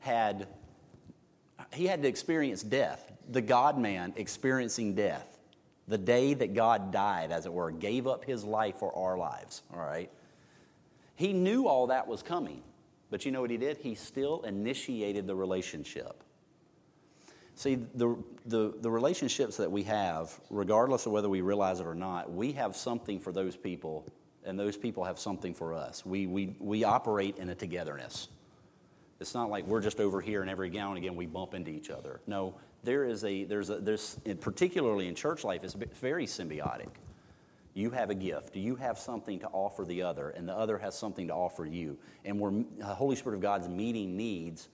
had 0.00 0.48
he 1.72 1.86
had 1.86 2.02
to 2.02 2.08
experience 2.08 2.62
death. 2.62 3.12
The 3.28 3.40
God 3.40 3.78
man 3.78 4.12
experiencing 4.16 4.94
death. 4.94 5.38
The 5.88 5.98
day 5.98 6.34
that 6.34 6.54
God 6.54 6.92
died, 6.92 7.32
as 7.32 7.46
it 7.46 7.52
were, 7.52 7.70
gave 7.70 8.06
up 8.06 8.24
his 8.24 8.44
life 8.44 8.76
for 8.78 8.94
our 8.96 9.16
lives, 9.16 9.62
all 9.72 9.80
right? 9.80 10.10
He 11.14 11.32
knew 11.32 11.66
all 11.66 11.88
that 11.88 12.06
was 12.06 12.22
coming. 12.22 12.62
But 13.10 13.24
you 13.24 13.32
know 13.32 13.40
what 13.40 13.50
he 13.50 13.58
did? 13.58 13.76
He 13.78 13.94
still 13.94 14.42
initiated 14.42 15.26
the 15.26 15.34
relationship. 15.34 16.22
See, 17.54 17.76
the, 17.94 18.16
the, 18.46 18.74
the 18.80 18.90
relationships 18.90 19.56
that 19.58 19.70
we 19.70 19.82
have, 19.84 20.38
regardless 20.50 21.06
of 21.06 21.12
whether 21.12 21.28
we 21.28 21.42
realize 21.42 21.80
it 21.80 21.86
or 21.86 21.94
not, 21.94 22.32
we 22.32 22.52
have 22.52 22.74
something 22.74 23.20
for 23.20 23.30
those 23.30 23.56
people, 23.56 24.06
and 24.44 24.58
those 24.58 24.76
people 24.76 25.04
have 25.04 25.18
something 25.18 25.54
for 25.54 25.74
us. 25.74 26.04
We, 26.04 26.26
we, 26.26 26.56
we 26.58 26.84
operate 26.84 27.36
in 27.38 27.50
a 27.50 27.54
togetherness. 27.54 28.28
It's 29.20 29.34
not 29.34 29.50
like 29.50 29.66
we're 29.66 29.82
just 29.82 30.00
over 30.00 30.20
here 30.20 30.40
and 30.40 30.50
every 30.50 30.70
now 30.70 30.88
and 30.88 30.98
again 30.98 31.14
we 31.14 31.26
bump 31.26 31.54
into 31.54 31.70
each 31.70 31.90
other. 31.90 32.20
No, 32.26 32.56
there 32.82 33.04
is 33.04 33.22
a, 33.24 33.44
there's 33.44 33.70
a, 33.70 33.76
there's, 33.76 34.18
particularly 34.40 35.06
in 35.06 35.14
church 35.14 35.44
life, 35.44 35.62
it's 35.62 35.74
very 35.74 36.26
symbiotic. 36.26 36.88
You 37.74 37.90
have 37.90 38.10
a 38.10 38.14
gift. 38.14 38.56
You 38.56 38.74
have 38.76 38.98
something 38.98 39.38
to 39.40 39.46
offer 39.48 39.84
the 39.84 40.02
other, 40.02 40.30
and 40.30 40.48
the 40.48 40.54
other 40.54 40.76
has 40.78 40.98
something 40.98 41.28
to 41.28 41.34
offer 41.34 41.64
you. 41.64 41.96
And 42.24 42.38
we're, 42.38 42.64
the 42.78 42.86
Holy 42.86 43.16
Spirit 43.16 43.36
of 43.36 43.42
God's 43.42 43.68
meeting 43.68 44.16
needs 44.16 44.68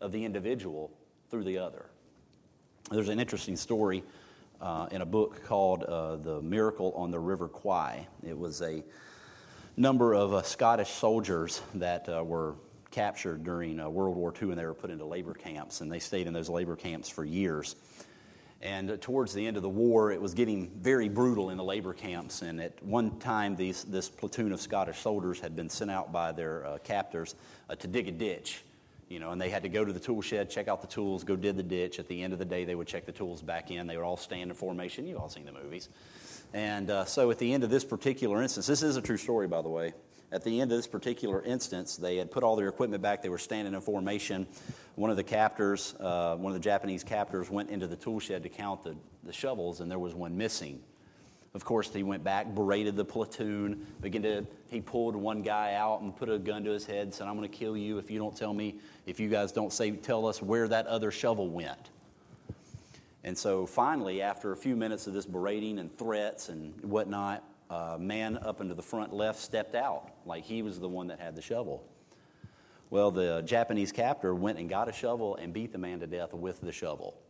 of 0.00 0.12
the 0.12 0.24
individual 0.24 0.90
through 1.30 1.44
the 1.44 1.58
other. 1.58 1.89
There's 2.92 3.08
an 3.08 3.20
interesting 3.20 3.54
story 3.54 4.02
uh, 4.60 4.88
in 4.90 5.00
a 5.00 5.06
book 5.06 5.44
called 5.44 5.84
uh, 5.84 6.16
The 6.16 6.42
Miracle 6.42 6.92
on 6.96 7.12
the 7.12 7.20
River 7.20 7.46
Kwai. 7.46 8.08
It 8.26 8.36
was 8.36 8.62
a 8.62 8.82
number 9.76 10.12
of 10.12 10.34
uh, 10.34 10.42
Scottish 10.42 10.88
soldiers 10.88 11.62
that 11.74 12.08
uh, 12.08 12.24
were 12.24 12.56
captured 12.90 13.44
during 13.44 13.78
uh, 13.78 13.88
World 13.88 14.16
War 14.16 14.34
II 14.42 14.48
and 14.48 14.58
they 14.58 14.64
were 14.64 14.74
put 14.74 14.90
into 14.90 15.04
labor 15.04 15.34
camps, 15.34 15.82
and 15.82 15.92
they 15.92 16.00
stayed 16.00 16.26
in 16.26 16.32
those 16.32 16.48
labor 16.48 16.74
camps 16.74 17.08
for 17.08 17.24
years. 17.24 17.76
And 18.60 18.90
uh, 18.90 18.96
towards 18.96 19.34
the 19.34 19.46
end 19.46 19.56
of 19.56 19.62
the 19.62 19.68
war, 19.68 20.10
it 20.10 20.20
was 20.20 20.34
getting 20.34 20.72
very 20.80 21.08
brutal 21.08 21.50
in 21.50 21.58
the 21.58 21.62
labor 21.62 21.94
camps. 21.94 22.42
And 22.42 22.60
at 22.60 22.82
one 22.82 23.20
time, 23.20 23.54
these, 23.54 23.84
this 23.84 24.08
platoon 24.08 24.50
of 24.50 24.60
Scottish 24.60 24.98
soldiers 24.98 25.38
had 25.38 25.54
been 25.54 25.70
sent 25.70 25.92
out 25.92 26.10
by 26.10 26.32
their 26.32 26.80
captors 26.82 27.36
to 27.78 27.86
dig 27.86 28.08
a 28.08 28.12
ditch 28.12 28.64
You 29.10 29.18
know, 29.18 29.32
and 29.32 29.40
they 29.40 29.50
had 29.50 29.64
to 29.64 29.68
go 29.68 29.84
to 29.84 29.92
the 29.92 29.98
tool 29.98 30.22
shed, 30.22 30.50
check 30.50 30.68
out 30.68 30.82
the 30.82 30.86
tools, 30.86 31.24
go 31.24 31.34
did 31.34 31.56
the 31.56 31.64
ditch. 31.64 31.98
At 31.98 32.06
the 32.06 32.22
end 32.22 32.32
of 32.32 32.38
the 32.38 32.44
day, 32.44 32.64
they 32.64 32.76
would 32.76 32.86
check 32.86 33.06
the 33.06 33.12
tools 33.12 33.42
back 33.42 33.72
in. 33.72 33.88
They 33.88 33.96
would 33.96 34.04
all 34.04 34.16
stand 34.16 34.50
in 34.50 34.56
formation. 34.56 35.04
You've 35.04 35.18
all 35.18 35.28
seen 35.28 35.44
the 35.44 35.52
movies. 35.52 35.88
And 36.54 36.88
uh, 36.88 37.04
so 37.06 37.28
at 37.32 37.38
the 37.38 37.52
end 37.52 37.64
of 37.64 37.70
this 37.70 37.84
particular 37.84 38.40
instance, 38.40 38.68
this 38.68 38.84
is 38.84 38.96
a 38.96 39.02
true 39.02 39.16
story, 39.16 39.48
by 39.48 39.62
the 39.62 39.68
way. 39.68 39.94
At 40.30 40.44
the 40.44 40.60
end 40.60 40.70
of 40.70 40.78
this 40.78 40.86
particular 40.86 41.42
instance, 41.42 41.96
they 41.96 42.18
had 42.18 42.30
put 42.30 42.44
all 42.44 42.54
their 42.54 42.68
equipment 42.68 43.02
back. 43.02 43.20
They 43.20 43.28
were 43.28 43.38
standing 43.38 43.74
in 43.74 43.80
formation. 43.80 44.46
One 44.94 45.10
of 45.10 45.16
the 45.16 45.24
captors, 45.24 45.96
uh, 45.98 46.36
one 46.36 46.52
of 46.52 46.54
the 46.54 46.64
Japanese 46.64 47.02
captors, 47.02 47.50
went 47.50 47.70
into 47.70 47.88
the 47.88 47.96
tool 47.96 48.20
shed 48.20 48.44
to 48.44 48.48
count 48.48 48.84
the, 48.84 48.94
the 49.24 49.32
shovels, 49.32 49.80
and 49.80 49.90
there 49.90 49.98
was 49.98 50.14
one 50.14 50.38
missing. 50.38 50.82
Of 51.52 51.64
course, 51.64 51.92
he 51.92 52.04
went 52.04 52.22
back, 52.22 52.54
berated 52.54 52.94
the 52.94 53.04
platoon, 53.04 53.84
began 54.00 54.22
to, 54.22 54.46
he 54.68 54.80
pulled 54.80 55.16
one 55.16 55.42
guy 55.42 55.74
out 55.74 56.00
and 56.00 56.14
put 56.14 56.28
a 56.28 56.38
gun 56.38 56.62
to 56.64 56.70
his 56.70 56.86
head 56.86 57.12
said, 57.12 57.26
I'm 57.26 57.36
going 57.36 57.48
to 57.48 57.56
kill 57.56 57.76
you 57.76 57.98
if 57.98 58.08
you 58.08 58.20
don't 58.20 58.36
tell 58.36 58.54
me, 58.54 58.76
if 59.04 59.18
you 59.18 59.28
guys 59.28 59.50
don't 59.50 59.72
say, 59.72 59.90
tell 59.90 60.26
us 60.26 60.40
where 60.40 60.68
that 60.68 60.86
other 60.86 61.10
shovel 61.10 61.48
went. 61.48 61.90
And 63.24 63.36
so 63.36 63.66
finally, 63.66 64.22
after 64.22 64.52
a 64.52 64.56
few 64.56 64.76
minutes 64.76 65.08
of 65.08 65.12
this 65.12 65.26
berating 65.26 65.80
and 65.80 65.96
threats 65.98 66.50
and 66.50 66.72
whatnot, 66.84 67.42
a 67.68 67.98
man 67.98 68.38
up 68.38 68.60
into 68.60 68.74
the 68.74 68.82
front 68.82 69.12
left 69.12 69.40
stepped 69.40 69.74
out 69.74 70.10
like 70.24 70.44
he 70.44 70.62
was 70.62 70.78
the 70.78 70.88
one 70.88 71.08
that 71.08 71.18
had 71.18 71.34
the 71.34 71.42
shovel. 71.42 71.84
Well, 72.90 73.10
the 73.10 73.42
Japanese 73.42 73.92
captor 73.92 74.34
went 74.34 74.58
and 74.58 74.68
got 74.68 74.88
a 74.88 74.92
shovel 74.92 75.36
and 75.36 75.52
beat 75.52 75.72
the 75.72 75.78
man 75.78 76.00
to 76.00 76.06
death 76.06 76.32
with 76.32 76.60
the 76.60 76.72
shovel 76.72 77.20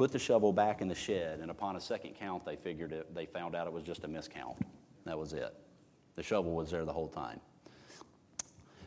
put 0.00 0.12
the 0.12 0.18
shovel 0.18 0.50
back 0.50 0.80
in 0.80 0.88
the 0.88 0.94
shed, 0.94 1.40
and 1.40 1.50
upon 1.50 1.76
a 1.76 1.80
second 1.80 2.14
count, 2.18 2.42
they 2.46 2.56
figured 2.56 2.90
it, 2.90 3.14
they 3.14 3.26
found 3.26 3.54
out 3.54 3.66
it 3.66 3.72
was 3.74 3.82
just 3.82 4.02
a 4.02 4.08
miscount. 4.08 4.56
That 5.04 5.18
was 5.18 5.34
it. 5.34 5.54
The 6.16 6.22
shovel 6.22 6.52
was 6.52 6.70
there 6.70 6.86
the 6.86 6.92
whole 6.94 7.08
time. 7.08 7.38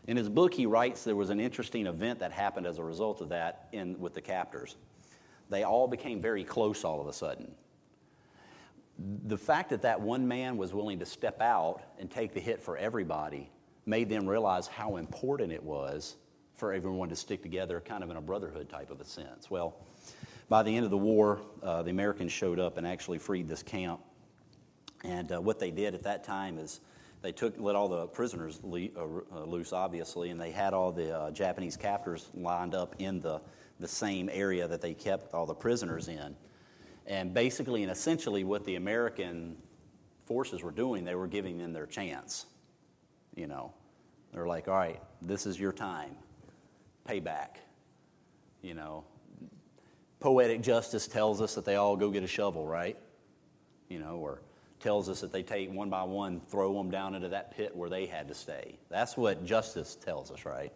In 0.07 0.17
his 0.17 0.27
book, 0.27 0.55
he 0.55 0.65
writes 0.65 1.03
there 1.03 1.15
was 1.15 1.29
an 1.29 1.39
interesting 1.39 1.85
event 1.85 2.17
that 2.17 2.31
happened 2.31 2.65
as 2.65 2.79
a 2.79 2.83
result 2.83 3.21
of 3.21 3.29
that 3.29 3.67
in, 3.73 3.99
with 3.99 4.15
the 4.15 4.21
captors. 4.21 4.75
They 5.51 5.61
all 5.61 5.87
became 5.87 6.19
very 6.19 6.43
close 6.43 6.83
all 6.83 6.99
of 6.99 7.05
a 7.05 7.13
sudden. 7.13 7.51
The 8.97 9.37
fact 9.37 9.69
that 9.69 9.83
that 9.83 10.01
one 10.01 10.27
man 10.27 10.57
was 10.57 10.73
willing 10.73 10.97
to 10.97 11.05
step 11.05 11.41
out 11.41 11.83
and 11.99 12.09
take 12.09 12.33
the 12.33 12.41
hit 12.41 12.59
for 12.59 12.75
everybody 12.75 13.51
made 13.85 14.09
them 14.09 14.27
realize 14.27 14.65
how 14.65 14.97
important 14.97 15.51
it 15.51 15.61
was 15.61 16.15
for 16.55 16.73
everyone 16.73 17.09
to 17.09 17.15
stick 17.15 17.43
together, 17.43 17.79
kind 17.85 18.03
of 18.03 18.09
in 18.09 18.17
a 18.17 18.21
brotherhood 18.21 18.67
type 18.67 18.89
of 18.89 18.99
a 18.99 19.05
sense. 19.05 19.51
Well, 19.51 19.77
by 20.49 20.63
the 20.63 20.75
end 20.75 20.85
of 20.85 20.91
the 20.91 20.97
war, 20.97 21.41
uh, 21.61 21.83
the 21.83 21.91
Americans 21.91 22.31
showed 22.31 22.59
up 22.59 22.77
and 22.77 22.85
actually 22.85 23.17
freed 23.17 23.47
this 23.47 23.63
camp. 23.63 23.99
And 25.03 25.31
uh, 25.31 25.41
what 25.41 25.59
they 25.59 25.71
did 25.71 25.93
at 25.93 26.03
that 26.03 26.23
time 26.23 26.57
is 26.57 26.79
they 27.21 27.31
took 27.31 27.59
let 27.59 27.75
all 27.75 27.87
the 27.87 28.07
prisoners 28.07 28.59
uh, 28.63 29.43
loose, 29.43 29.73
obviously, 29.73 30.29
and 30.29 30.39
they 30.39 30.51
had 30.51 30.73
all 30.73 30.91
the 30.91 31.31
Japanese 31.33 31.77
captors 31.77 32.29
lined 32.33 32.75
up 32.75 32.95
in 32.99 33.21
the, 33.21 33.41
the 33.79 33.87
same 33.87 34.29
area 34.31 34.67
that 34.67 34.81
they 34.81 34.93
kept 34.93 35.33
all 35.33 35.45
the 35.45 35.53
prisoners 35.53 36.07
in. 36.07 36.35
And 37.05 37.33
basically 37.33 37.83
and 37.83 37.91
essentially, 37.91 38.43
what 38.43 38.63
the 38.65 38.75
American 38.75 39.57
forces 40.25 40.63
were 40.63 40.71
doing, 40.71 41.03
they 41.03 41.15
were 41.15 41.27
giving 41.27 41.57
them 41.57 41.73
their 41.73 41.85
chance. 41.85 42.45
You 43.35 43.47
know, 43.47 43.73
they're 44.33 44.47
like, 44.47 44.67
all 44.67 44.75
right, 44.75 45.01
this 45.21 45.45
is 45.45 45.59
your 45.59 45.73
time, 45.73 46.15
payback. 47.07 47.57
You 48.61 48.73
know, 48.73 49.03
poetic 50.23 50.61
justice 50.61 51.05
tells 51.05 51.41
us 51.41 51.53
that 51.53 51.65
they 51.65 51.75
all 51.75 51.97
go 51.97 52.09
get 52.09 52.23
a 52.23 52.27
shovel, 52.27 52.65
right? 52.65 52.97
You 53.89 53.99
know, 53.99 54.15
or 54.15 54.39
tells 54.79 55.09
us 55.09 55.19
that 55.19 55.33
they 55.33 55.43
take 55.43 55.69
one 55.69 55.89
by 55.89 56.03
one, 56.03 56.39
throw 56.39 56.73
them 56.73 56.89
down 56.89 57.13
into 57.13 57.27
that 57.27 57.51
pit 57.51 57.75
where 57.75 57.89
they 57.89 58.05
had 58.05 58.29
to 58.29 58.33
stay. 58.33 58.79
That's 58.89 59.17
what 59.17 59.43
justice 59.43 59.95
tells 59.95 60.31
us, 60.31 60.45
right? 60.45 60.71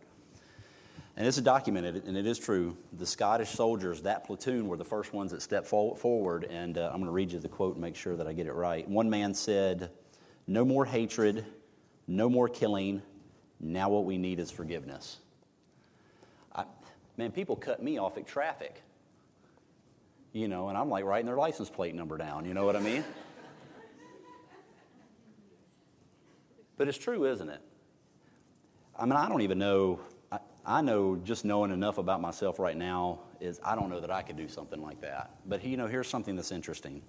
And 1.16 1.26
this 1.26 1.38
is 1.38 1.44
documented, 1.44 2.04
and 2.06 2.18
it 2.18 2.28
is 2.28 2.38
true. 2.38 2.76
The 2.98 3.06
Scottish 3.06 3.52
soldiers, 3.52 4.02
that 4.02 4.26
platoon, 4.26 4.68
were 4.68 4.76
the 4.76 4.84
first 4.84 5.14
ones 5.14 5.32
that 5.32 5.42
stepped 5.42 5.66
forward. 5.66 6.44
And 6.50 6.78
uh, 6.78 6.88
I'm 6.88 6.98
going 6.98 7.06
to 7.06 7.12
read 7.12 7.32
you 7.32 7.40
the 7.40 7.48
quote 7.48 7.76
and 7.76 7.82
make 7.82 7.96
sure 7.96 8.18
that 8.18 8.28
I 8.28 8.34
get 8.34 8.48
it 8.48 8.54
right. 8.54 8.86
One 8.88 9.10
man 9.10 9.34
said, 9.34 9.92
No 10.46 10.66
more 10.66 10.86
hatred, 10.86 11.46
no 12.06 12.30
more 12.30 12.50
killing. 12.50 13.02
Now 13.62 13.88
what 13.90 14.04
we 14.04 14.18
need 14.18 14.42
is 14.42 14.52
forgiveness. 14.52 15.20
I, 16.54 16.66
man, 17.16 17.32
people 17.32 17.56
cut 17.56 17.82
me 17.82 17.98
off 17.98 18.18
at 18.18 18.28
traffic 18.28 18.84
you 20.34 20.48
know, 20.48 20.70
and 20.70 20.78
I'm 20.78 20.90
like 20.90 21.06
writing 21.06 21.26
their 21.26 21.38
license 21.38 21.70
plate 21.70 21.96
number 21.96 22.18
down, 22.18 22.46
you 22.46 22.54
know 22.54 22.66
what 22.66 22.76
I 22.76 22.80
mean? 22.80 23.04
but 26.78 26.88
it's 26.88 26.98
true, 26.98 27.26
isn't 27.26 27.50
it? 27.50 27.62
I 28.98 29.06
mean, 29.06 29.14
I 29.14 29.30
don't 29.30 29.42
even 29.42 29.60
know, 29.60 30.00
I, 30.32 30.40
I, 30.66 30.82
know 30.82 31.16
just 31.16 31.46
knowing 31.46 31.72
enough 31.72 31.98
about 31.98 32.22
myself 32.22 32.60
right 32.60 32.76
now 32.76 33.20
is 33.40 33.60
I 33.64 33.76
don't 33.76 33.90
know 33.90 34.00
that 34.00 34.12
I 34.12 34.22
could 34.22 34.38
do 34.38 34.48
something 34.48 34.82
like 34.82 35.02
that. 35.02 35.32
But, 35.46 35.64
you 35.64 35.78
know, 35.78 35.88
here's 35.88 36.08
something 36.08 36.36
that's 36.36 36.52
interesting 36.52 37.02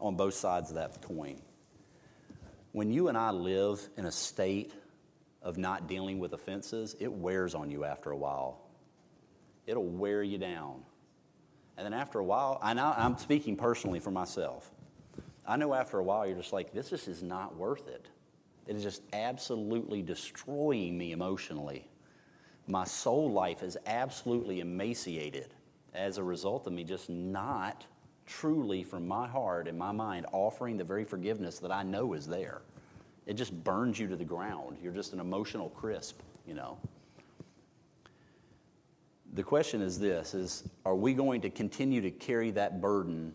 on 0.00 0.16
both 0.16 0.34
sides 0.34 0.70
of 0.70 0.76
that 0.76 1.00
coin. 1.02 1.40
When 2.72 2.90
you 2.90 3.08
and 3.08 3.16
I 3.16 3.30
live 3.30 3.88
in 3.96 4.06
a 4.06 4.12
state 4.12 4.72
of 5.42 5.56
not 5.56 5.88
dealing 5.88 6.18
with 6.18 6.32
offenses, 6.32 6.96
it 7.00 7.12
wears 7.12 7.54
on 7.54 7.70
you 7.70 7.84
after 7.84 8.10
a 8.10 8.16
while. 8.16 8.60
It'll 9.66 9.86
wear 9.86 10.22
you 10.22 10.38
down. 10.38 10.82
And 11.78 11.86
then 11.86 11.94
after 11.94 12.18
a 12.18 12.24
while, 12.24 12.58
I 12.60 12.74
know, 12.74 12.92
I'm 12.96 13.16
speaking 13.18 13.56
personally 13.56 14.00
for 14.00 14.10
myself. 14.10 14.72
I 15.46 15.56
know 15.56 15.72
after 15.74 15.98
a 16.00 16.02
while 16.02 16.26
you're 16.26 16.36
just 16.36 16.52
like, 16.52 16.72
this 16.72 16.92
is 16.92 17.22
not 17.22 17.56
worth 17.56 17.86
it. 17.86 18.08
It 18.66 18.74
is 18.74 18.82
just 18.82 19.02
absolutely 19.12 20.02
destroying 20.02 20.98
me 20.98 21.12
emotionally. 21.12 21.88
My 22.66 22.84
soul 22.84 23.30
life 23.30 23.62
is 23.62 23.78
absolutely 23.86 24.58
emaciated 24.58 25.54
as 25.94 26.18
a 26.18 26.22
result 26.22 26.66
of 26.66 26.72
me 26.72 26.82
just 26.82 27.08
not 27.08 27.86
truly, 28.26 28.82
from 28.82 29.06
my 29.06 29.28
heart 29.28 29.68
and 29.68 29.78
my 29.78 29.92
mind, 29.92 30.26
offering 30.32 30.76
the 30.76 30.84
very 30.84 31.04
forgiveness 31.04 31.60
that 31.60 31.70
I 31.70 31.84
know 31.84 32.12
is 32.12 32.26
there. 32.26 32.60
It 33.24 33.34
just 33.34 33.52
burns 33.64 34.00
you 34.00 34.08
to 34.08 34.16
the 34.16 34.24
ground. 34.24 34.78
You're 34.82 34.92
just 34.92 35.12
an 35.12 35.20
emotional 35.20 35.70
crisp, 35.70 36.20
you 36.44 36.54
know 36.54 36.76
the 39.34 39.42
question 39.42 39.82
is 39.82 39.98
this 39.98 40.34
is 40.34 40.68
are 40.84 40.96
we 40.96 41.14
going 41.14 41.40
to 41.42 41.50
continue 41.50 42.00
to 42.00 42.10
carry 42.10 42.50
that 42.52 42.80
burden 42.80 43.34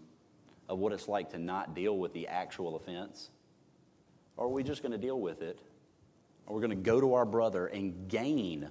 of 0.69 0.79
what 0.79 0.93
it's 0.93 1.07
like 1.07 1.29
to 1.31 1.37
not 1.37 1.75
deal 1.75 1.97
with 1.97 2.13
the 2.13 2.27
actual 2.27 2.75
offense? 2.75 3.29
Or 4.37 4.45
are 4.45 4.49
we 4.49 4.63
just 4.63 4.81
going 4.81 4.93
to 4.93 4.97
deal 4.97 5.19
with 5.19 5.41
it? 5.41 5.59
Or 6.47 6.55
we're 6.55 6.61
going 6.61 6.71
to 6.71 6.83
go 6.83 6.99
to 6.99 7.13
our 7.13 7.25
brother 7.25 7.67
and 7.67 8.07
gain 8.07 8.69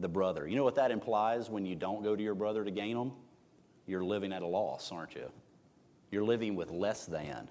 the 0.00 0.08
brother? 0.08 0.48
You 0.48 0.56
know 0.56 0.64
what 0.64 0.74
that 0.74 0.90
implies 0.90 1.48
when 1.48 1.64
you 1.64 1.76
don't 1.76 2.02
go 2.02 2.16
to 2.16 2.22
your 2.22 2.34
brother 2.34 2.64
to 2.64 2.70
gain 2.70 2.96
them 2.96 3.12
you're 3.86 4.04
living 4.04 4.32
at 4.32 4.42
a 4.42 4.46
loss 4.46 4.90
aren't 4.92 5.14
you? 5.14 5.30
You're 6.10 6.24
living 6.24 6.54
with 6.54 6.70
less 6.70 7.06
than. 7.06 7.48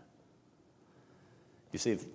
You 1.71 1.79
see 1.79 1.91
if, 1.91 2.05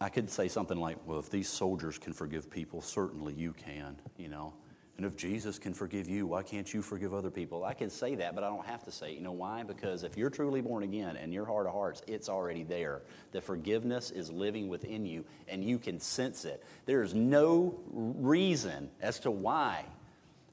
i 0.00 0.08
could 0.08 0.28
say 0.28 0.48
something 0.48 0.78
like 0.78 0.96
well 1.06 1.20
if 1.20 1.30
these 1.30 1.48
soldiers 1.48 1.98
can 1.98 2.12
forgive 2.12 2.50
people 2.50 2.80
certainly 2.80 3.32
you 3.32 3.52
can 3.52 3.96
you 4.16 4.28
know 4.28 4.52
and 4.96 5.04
if 5.04 5.16
Jesus 5.16 5.58
can 5.58 5.74
forgive 5.74 6.08
you, 6.08 6.26
why 6.26 6.44
can't 6.44 6.72
you 6.72 6.80
forgive 6.80 7.12
other 7.12 7.30
people? 7.30 7.64
I 7.64 7.74
can 7.74 7.90
say 7.90 8.14
that, 8.14 8.34
but 8.34 8.44
I 8.44 8.48
don't 8.48 8.64
have 8.64 8.84
to 8.84 8.92
say 8.92 9.10
it. 9.10 9.14
You 9.14 9.22
know 9.22 9.32
why? 9.32 9.64
Because 9.64 10.04
if 10.04 10.16
you're 10.16 10.30
truly 10.30 10.60
born 10.60 10.84
again 10.84 11.16
and 11.16 11.34
your 11.34 11.44
heart 11.44 11.66
of 11.66 11.72
hearts, 11.72 12.02
it's 12.06 12.28
already 12.28 12.62
there. 12.62 13.02
The 13.32 13.40
forgiveness 13.40 14.12
is 14.12 14.30
living 14.30 14.68
within 14.68 15.04
you, 15.04 15.24
and 15.48 15.64
you 15.64 15.78
can 15.78 15.98
sense 15.98 16.44
it. 16.44 16.62
There 16.86 17.02
is 17.02 17.12
no 17.12 17.76
reason 17.90 18.88
as 19.00 19.18
to 19.20 19.32
why 19.32 19.84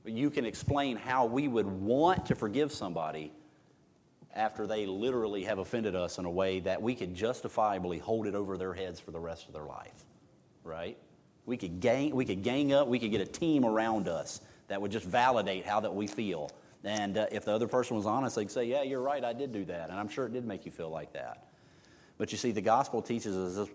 you 0.05 0.31
can 0.31 0.45
explain 0.45 0.97
how 0.97 1.25
we 1.25 1.47
would 1.47 1.67
want 1.67 2.25
to 2.25 2.35
forgive 2.35 2.71
somebody 2.71 3.31
after 4.33 4.65
they 4.65 4.87
literally 4.87 5.43
have 5.43 5.59
offended 5.59 5.95
us 5.95 6.17
in 6.17 6.25
a 6.25 6.31
way 6.31 6.61
that 6.61 6.81
we 6.81 6.95
could 6.95 7.13
justifiably 7.13 7.99
hold 7.99 8.25
it 8.25 8.33
over 8.33 8.57
their 8.57 8.73
heads 8.73 8.99
for 8.99 9.11
the 9.11 9.19
rest 9.19 9.47
of 9.47 9.53
their 9.53 9.65
life, 9.65 10.05
right? 10.63 10.97
We 11.45 11.57
could 11.57 11.79
gang, 11.79 12.15
we 12.15 12.25
could 12.25 12.43
gang 12.43 12.73
up, 12.73 12.87
we 12.87 12.99
could 12.99 13.11
get 13.11 13.21
a 13.21 13.25
team 13.25 13.65
around 13.65 14.07
us 14.07 14.41
that 14.67 14.81
would 14.81 14.91
just 14.91 15.05
validate 15.05 15.65
how 15.65 15.79
that 15.81 15.93
we 15.93 16.07
feel. 16.07 16.49
And 16.83 17.17
uh, 17.17 17.27
if 17.31 17.45
the 17.45 17.51
other 17.51 17.67
person 17.67 17.95
was 17.95 18.05
honest, 18.05 18.35
they'd 18.35 18.49
say, 18.49 18.65
Yeah, 18.65 18.83
you're 18.83 19.01
right, 19.01 19.23
I 19.23 19.33
did 19.33 19.51
do 19.51 19.65
that. 19.65 19.89
And 19.89 19.99
I'm 19.99 20.07
sure 20.07 20.25
it 20.25 20.33
did 20.33 20.45
make 20.45 20.65
you 20.65 20.71
feel 20.71 20.89
like 20.89 21.13
that. 21.13 21.47
But 22.17 22.31
you 22.31 22.37
see, 22.37 22.51
the 22.51 22.61
gospel 22.61 23.01
teaches 23.01 23.35
us, 23.35 23.67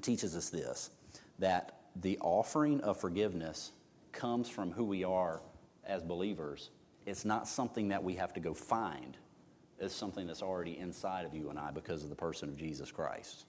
teaches 0.00 0.36
us 0.36 0.50
this 0.50 0.90
that 1.38 1.80
the 1.96 2.18
offering 2.20 2.80
of 2.82 3.00
forgiveness 3.00 3.72
comes 4.12 4.48
from 4.48 4.70
who 4.70 4.84
we 4.84 5.04
are 5.04 5.40
as 5.84 6.02
believers. 6.02 6.70
It's 7.06 7.24
not 7.24 7.48
something 7.48 7.88
that 7.88 8.02
we 8.02 8.14
have 8.14 8.32
to 8.34 8.40
go 8.40 8.54
find, 8.54 9.16
it's 9.78 9.94
something 9.94 10.26
that's 10.26 10.42
already 10.42 10.78
inside 10.78 11.24
of 11.24 11.34
you 11.34 11.50
and 11.50 11.58
I 11.58 11.70
because 11.70 12.04
of 12.04 12.10
the 12.10 12.16
person 12.16 12.48
of 12.50 12.56
Jesus 12.56 12.92
Christ. 12.92 13.46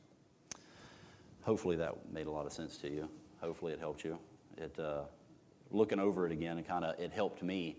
Hopefully, 1.44 1.76
that 1.76 2.12
made 2.12 2.28
a 2.28 2.32
lot 2.32 2.46
of 2.46 2.54
sense 2.54 2.78
to 2.78 2.90
you. 2.90 3.10
Hopefully, 3.42 3.74
it 3.74 3.80
helped 3.80 4.04
you. 4.04 4.18
It 4.58 4.78
uh, 4.80 5.02
looking 5.72 6.00
over 6.00 6.26
it 6.26 6.32
again, 6.32 6.58
and 6.58 6.68
kind 6.68 6.86
of 6.86 7.00
it 7.00 7.12
helped 7.12 7.42
me, 7.42 7.76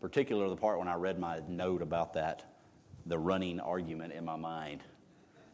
particularly 0.00 0.50
the 0.50 0.60
part 0.60 0.78
when 0.78 0.88
I 0.88 0.94
read 0.94 1.18
my 1.18 1.40
note 1.48 1.82
about 1.82 2.14
that, 2.14 2.44
the 3.06 3.18
running 3.18 3.58
argument 3.58 4.12
in 4.12 4.24
my 4.24 4.36
mind. 4.36 4.82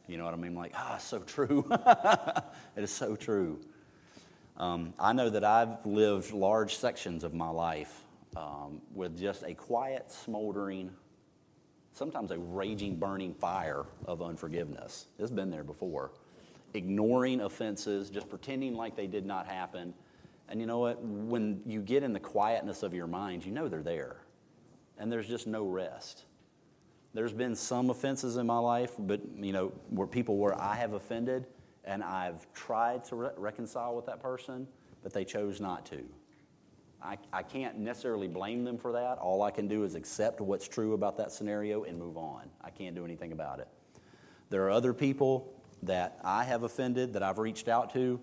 You 0.07 0.19
know 0.19 0.25
what 0.25 0.35
I 0.35 0.37
mean? 0.37 0.55
Like, 0.55 0.73
ah, 0.75 0.99
so 0.99 1.21
true. 1.21 1.67
it 2.77 2.85
is 2.85 2.91
so 2.91 3.17
true. 3.17 3.59
Um, 4.59 4.95
I 4.99 5.13
know 5.13 5.31
that 5.31 5.45
I've 5.45 5.85
lived 5.85 6.33
large 6.33 6.77
sections 6.77 7.25
of 7.25 7.35
my 7.35 7.49
life 7.49 8.03
um, 8.37 8.81
with 8.95 9.19
just 9.19 9.43
a 9.43 9.55
quiet, 9.55 10.11
smoldering, 10.11 10.91
sometimes 11.93 12.31
a 12.31 12.39
raging, 12.39 12.97
burning 12.97 13.35
fire 13.35 13.87
of 14.05 14.23
unforgiveness. 14.23 15.07
It's 15.19 15.31
been 15.31 15.51
there 15.51 15.65
before. 15.65 16.13
Ignoring 16.77 17.41
offenses, 17.41 18.11
just 18.11 18.29
pretending 18.29 18.75
like 18.75 18.97
they 18.97 19.07
did 19.07 19.25
not 19.27 19.47
happen. 19.47 19.95
And 20.49 20.61
you 20.61 20.67
know 20.67 20.79
what? 20.79 21.03
When 21.03 21.63
you 21.67 21.81
get 21.81 22.03
in 22.03 22.13
the 22.13 22.21
quietness 22.21 22.83
of 22.83 22.95
your 22.95 23.07
mind, 23.07 23.45
you 23.45 23.51
know 23.51 23.69
they're 23.69 23.83
there. 23.83 24.19
And 24.99 25.11
there's 25.11 25.27
just 25.27 25.47
no 25.47 25.67
rest. 25.67 26.25
There's 27.15 27.33
been 27.33 27.57
some 27.57 27.89
offenses 27.89 28.37
in 28.37 28.47
my 28.47 28.59
life, 28.59 28.93
but 28.99 29.21
you 29.39 29.53
know, 29.53 29.73
where 29.89 30.07
people 30.07 30.37
where 30.37 30.61
I 30.61 30.75
have 30.77 30.93
offended 30.93 31.47
and 31.85 32.03
I've 32.03 32.53
tried 32.53 33.05
to 33.07 33.17
re- 33.17 33.31
reconcile 33.37 33.97
with 33.97 34.07
that 34.07 34.21
person, 34.21 34.67
but 35.03 35.13
they 35.13 35.25
chose 35.25 35.61
not 35.61 35.87
to. 35.87 36.05
I, 37.03 37.17
I 37.33 37.43
can't 37.43 37.79
necessarily 37.79 38.29
blame 38.29 38.65
them 38.65 38.77
for 38.77 38.93
that. 38.93 39.19
All 39.19 39.43
I 39.43 39.51
can 39.51 39.69
do 39.69 39.85
is 39.85 39.95
accept 39.95 40.41
what's 40.41 40.69
true 40.69 40.95
about 40.95 41.17
that 41.19 41.33
scenario 41.33 41.85
and 41.85 41.99
move 41.99 42.17
on. 42.17 42.51
I 42.63 42.71
can't 42.71 42.95
do 42.95 43.05
anything 43.05 43.33
about 43.33 43.61
it. 43.61 43.69
There 44.51 44.65
are 44.65 44.71
other 44.71 44.93
people 44.93 45.53
that 45.87 46.19
I 46.23 46.45
have 46.45 46.63
offended 46.63 47.13
that 47.15 47.23
I've 47.23 47.39
reached 47.39 47.69
out 47.69 47.93
to, 47.95 48.21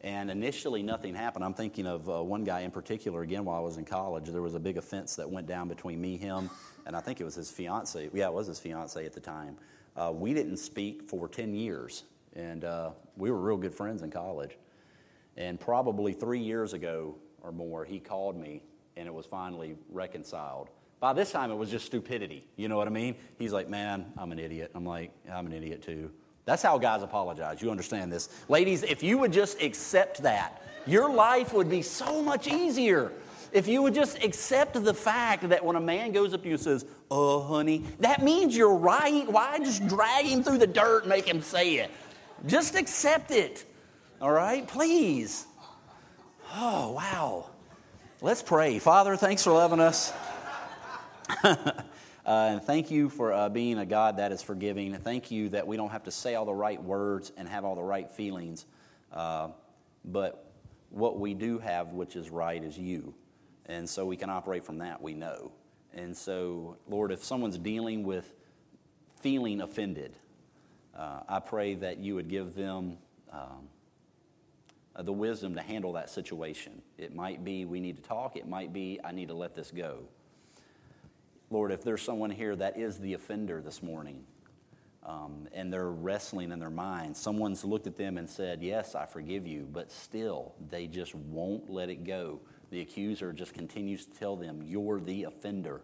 and 0.00 0.30
initially 0.30 0.82
nothing 0.82 1.14
happened. 1.14 1.44
I'm 1.44 1.54
thinking 1.54 1.86
of 1.86 2.08
uh, 2.08 2.22
one 2.22 2.44
guy 2.44 2.60
in 2.60 2.70
particular, 2.70 3.22
again, 3.22 3.44
while 3.44 3.56
I 3.56 3.60
was 3.60 3.76
in 3.76 3.84
college. 3.84 4.26
There 4.26 4.42
was 4.42 4.54
a 4.54 4.60
big 4.60 4.76
offense 4.76 5.16
that 5.16 5.28
went 5.28 5.46
down 5.46 5.68
between 5.68 6.00
me, 6.00 6.16
him, 6.16 6.50
and 6.86 6.94
I 6.94 7.00
think 7.00 7.20
it 7.20 7.24
was 7.24 7.34
his 7.34 7.50
fiance. 7.50 8.10
Yeah, 8.12 8.26
it 8.26 8.32
was 8.32 8.46
his 8.46 8.58
fiance 8.58 9.04
at 9.04 9.12
the 9.12 9.20
time. 9.20 9.56
Uh, 9.96 10.12
we 10.14 10.34
didn't 10.34 10.58
speak 10.58 11.08
for 11.08 11.28
10 11.28 11.54
years, 11.54 12.04
and 12.34 12.64
uh, 12.64 12.90
we 13.16 13.30
were 13.30 13.40
real 13.40 13.56
good 13.56 13.74
friends 13.74 14.02
in 14.02 14.10
college. 14.10 14.56
And 15.36 15.58
probably 15.58 16.12
three 16.12 16.40
years 16.40 16.72
ago, 16.72 17.16
or 17.42 17.52
more, 17.52 17.84
he 17.84 17.98
called 17.98 18.36
me 18.36 18.62
and 18.96 19.06
it 19.06 19.14
was 19.14 19.26
finally 19.26 19.76
reconciled. 19.90 20.70
By 20.98 21.12
this 21.12 21.30
time, 21.30 21.50
it 21.50 21.54
was 21.54 21.70
just 21.70 21.86
stupidity. 21.86 22.46
You 22.56 22.68
know 22.68 22.76
what 22.76 22.86
I 22.86 22.90
mean? 22.90 23.16
He's 23.38 23.52
like, 23.52 23.68
Man, 23.68 24.12
I'm 24.16 24.32
an 24.32 24.38
idiot. 24.38 24.70
I'm 24.74 24.86
like, 24.86 25.12
I'm 25.30 25.46
an 25.46 25.52
idiot 25.52 25.82
too. 25.82 26.10
That's 26.46 26.62
how 26.62 26.78
guys 26.78 27.02
apologize. 27.02 27.60
You 27.60 27.70
understand 27.70 28.10
this. 28.10 28.28
Ladies, 28.48 28.84
if 28.84 29.02
you 29.02 29.18
would 29.18 29.32
just 29.32 29.60
accept 29.60 30.22
that, 30.22 30.62
your 30.86 31.12
life 31.12 31.52
would 31.52 31.68
be 31.68 31.82
so 31.82 32.22
much 32.22 32.46
easier. 32.46 33.12
If 33.52 33.66
you 33.66 33.82
would 33.82 33.94
just 33.94 34.22
accept 34.22 34.82
the 34.82 34.94
fact 34.94 35.48
that 35.48 35.64
when 35.64 35.74
a 35.74 35.80
man 35.80 36.12
goes 36.12 36.32
up 36.32 36.42
to 36.42 36.48
you 36.48 36.54
and 36.54 36.62
says, 36.62 36.86
Oh, 37.10 37.42
honey, 37.42 37.84
that 37.98 38.22
means 38.22 38.56
you're 38.56 38.74
right. 38.74 39.28
Why 39.28 39.58
just 39.58 39.86
drag 39.88 40.26
him 40.26 40.44
through 40.44 40.58
the 40.58 40.66
dirt 40.66 41.00
and 41.02 41.08
make 41.08 41.26
him 41.26 41.42
say 41.42 41.74
it? 41.74 41.90
Just 42.46 42.76
accept 42.76 43.32
it. 43.32 43.64
All 44.20 44.30
right? 44.30 44.66
Please. 44.66 45.46
Oh, 46.54 46.92
wow. 46.92 47.50
Let's 48.20 48.42
pray. 48.42 48.78
Father, 48.78 49.16
thanks 49.16 49.42
for 49.42 49.52
loving 49.52 49.80
us. 49.80 50.12
uh, 52.26 52.48
and 52.50 52.62
thank 52.62 52.90
you 52.90 53.08
for 53.08 53.32
uh, 53.32 53.48
being 53.48 53.78
a 53.78 53.86
God 53.86 54.16
that 54.16 54.32
is 54.32 54.42
forgiving. 54.42 54.94
And 54.94 55.02
thank 55.02 55.30
you 55.30 55.48
that 55.50 55.66
we 55.66 55.76
don't 55.76 55.90
have 55.90 56.02
to 56.04 56.10
say 56.10 56.34
all 56.34 56.44
the 56.44 56.52
right 56.52 56.82
words 56.82 57.30
and 57.36 57.48
have 57.48 57.64
all 57.64 57.76
the 57.76 57.82
right 57.82 58.10
feelings. 58.10 58.66
Uh, 59.12 59.50
but 60.04 60.52
what 60.90 61.20
we 61.20 61.34
do 61.34 61.60
have, 61.60 61.92
which 61.92 62.16
is 62.16 62.28
right, 62.28 62.62
is 62.62 62.76
you. 62.76 63.14
And 63.66 63.88
so 63.88 64.04
we 64.04 64.16
can 64.16 64.28
operate 64.28 64.64
from 64.64 64.78
that, 64.78 65.00
we 65.00 65.14
know. 65.14 65.52
And 65.94 66.16
so, 66.16 66.76
Lord, 66.88 67.12
if 67.12 67.22
someone's 67.22 67.58
dealing 67.58 68.02
with 68.02 68.34
feeling 69.20 69.60
offended, 69.60 70.16
uh, 70.96 71.20
I 71.28 71.38
pray 71.38 71.74
that 71.76 71.98
you 71.98 72.16
would 72.16 72.28
give 72.28 72.54
them. 72.54 72.98
Um, 73.32 73.68
uh, 74.96 75.02
the 75.02 75.12
wisdom 75.12 75.54
to 75.54 75.60
handle 75.60 75.92
that 75.92 76.08
situation. 76.08 76.80
It 76.96 77.14
might 77.14 77.44
be 77.44 77.66
we 77.66 77.80
need 77.80 77.96
to 77.96 78.02
talk, 78.02 78.34
it 78.34 78.48
might 78.48 78.72
be 78.72 78.98
I 79.04 79.12
need 79.12 79.28
to 79.28 79.34
let 79.34 79.54
this 79.54 79.70
go. 79.70 80.08
Lord, 81.50 81.70
if 81.70 81.82
there's 81.82 82.02
someone 82.02 82.30
here 82.30 82.56
that 82.56 82.76
is 82.76 82.98
the 82.98 83.14
offender 83.14 83.60
this 83.60 83.82
morning 83.82 84.24
um, 85.04 85.46
and 85.52 85.72
they're 85.72 85.90
wrestling 85.90 86.50
in 86.50 86.58
their 86.58 86.70
mind, 86.70 87.16
someone's 87.16 87.64
looked 87.64 87.86
at 87.86 87.96
them 87.96 88.18
and 88.18 88.28
said, 88.28 88.62
Yes, 88.62 88.94
I 88.94 89.06
forgive 89.06 89.46
you, 89.46 89.68
but 89.72 89.92
still 89.92 90.54
they 90.70 90.88
just 90.88 91.14
won't 91.14 91.70
let 91.70 91.88
it 91.88 92.04
go. 92.04 92.40
The 92.70 92.80
accuser 92.80 93.32
just 93.32 93.54
continues 93.54 94.06
to 94.06 94.18
tell 94.18 94.34
them, 94.34 94.62
You're 94.66 94.98
the 95.00 95.24
offender. 95.24 95.82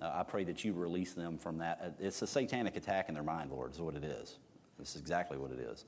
Uh, 0.00 0.10
I 0.12 0.24
pray 0.24 0.42
that 0.44 0.64
you 0.64 0.72
release 0.72 1.12
them 1.12 1.38
from 1.38 1.58
that. 1.58 1.80
Uh, 1.82 1.88
it's 2.00 2.20
a 2.22 2.26
satanic 2.26 2.76
attack 2.76 3.08
in 3.08 3.14
their 3.14 3.22
mind, 3.22 3.50
Lord, 3.50 3.72
is 3.72 3.80
what 3.80 3.94
it 3.94 4.04
is. 4.04 4.38
This 4.78 4.94
is 4.94 5.00
exactly 5.00 5.38
what 5.38 5.52
it 5.52 5.60
is. 5.60 5.84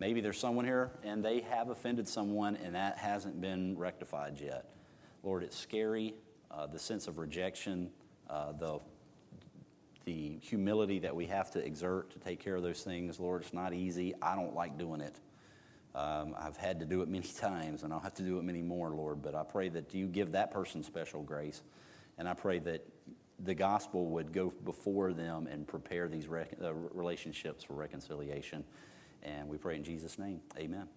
Maybe 0.00 0.20
there's 0.20 0.38
someone 0.38 0.64
here 0.64 0.92
and 1.04 1.24
they 1.24 1.40
have 1.40 1.68
offended 1.68 2.08
someone 2.08 2.56
and 2.56 2.74
that 2.74 2.98
hasn't 2.98 3.40
been 3.40 3.76
rectified 3.78 4.40
yet. 4.40 4.66
Lord, 5.22 5.42
it's 5.42 5.56
scary, 5.56 6.14
uh, 6.50 6.66
the 6.66 6.78
sense 6.78 7.06
of 7.06 7.18
rejection, 7.18 7.90
the, 8.28 8.80
the 10.04 10.38
humility 10.40 10.98
that 11.00 11.14
we 11.14 11.26
have 11.26 11.50
to 11.52 11.64
exert 11.64 12.10
to 12.12 12.18
take 12.18 12.40
care 12.40 12.56
of 12.56 12.62
those 12.62 12.82
things. 12.82 13.18
Lord, 13.20 13.42
it's 13.42 13.52
not 13.52 13.74
easy. 13.74 14.14
I 14.22 14.34
don't 14.34 14.54
like 14.54 14.78
doing 14.78 15.00
it. 15.00 15.16
Um, 15.94 16.34
I've 16.38 16.56
had 16.56 16.80
to 16.80 16.86
do 16.86 17.02
it 17.02 17.08
many 17.16 17.26
times 17.26 17.82
and 17.82 17.92
I'll 17.92 18.00
have 18.00 18.14
to 18.14 18.22
do 18.22 18.38
it 18.38 18.44
many 18.44 18.62
more, 18.62 18.90
Lord. 18.90 19.22
But 19.22 19.34
I 19.34 19.42
pray 19.42 19.68
that 19.70 19.94
you 19.94 20.06
give 20.06 20.32
that 20.32 20.50
person 20.50 20.82
special 20.82 21.22
grace. 21.22 21.62
And 22.18 22.28
I 22.28 22.34
pray 22.34 22.58
that 22.60 22.86
the 23.38 23.54
gospel 23.54 24.06
would 24.06 24.32
go 24.32 24.52
before 24.64 25.12
them 25.12 25.46
and 25.46 25.66
prepare 25.66 26.08
these 26.08 26.26
uh, 26.26 26.72
relationships 26.72 27.64
for 27.64 27.74
reconciliation. 27.74 28.64
And 29.22 29.48
we 29.48 29.58
pray 29.58 29.76
in 29.76 29.84
Jesus' 29.84 30.18
name. 30.18 30.40
Amen. 30.58 30.88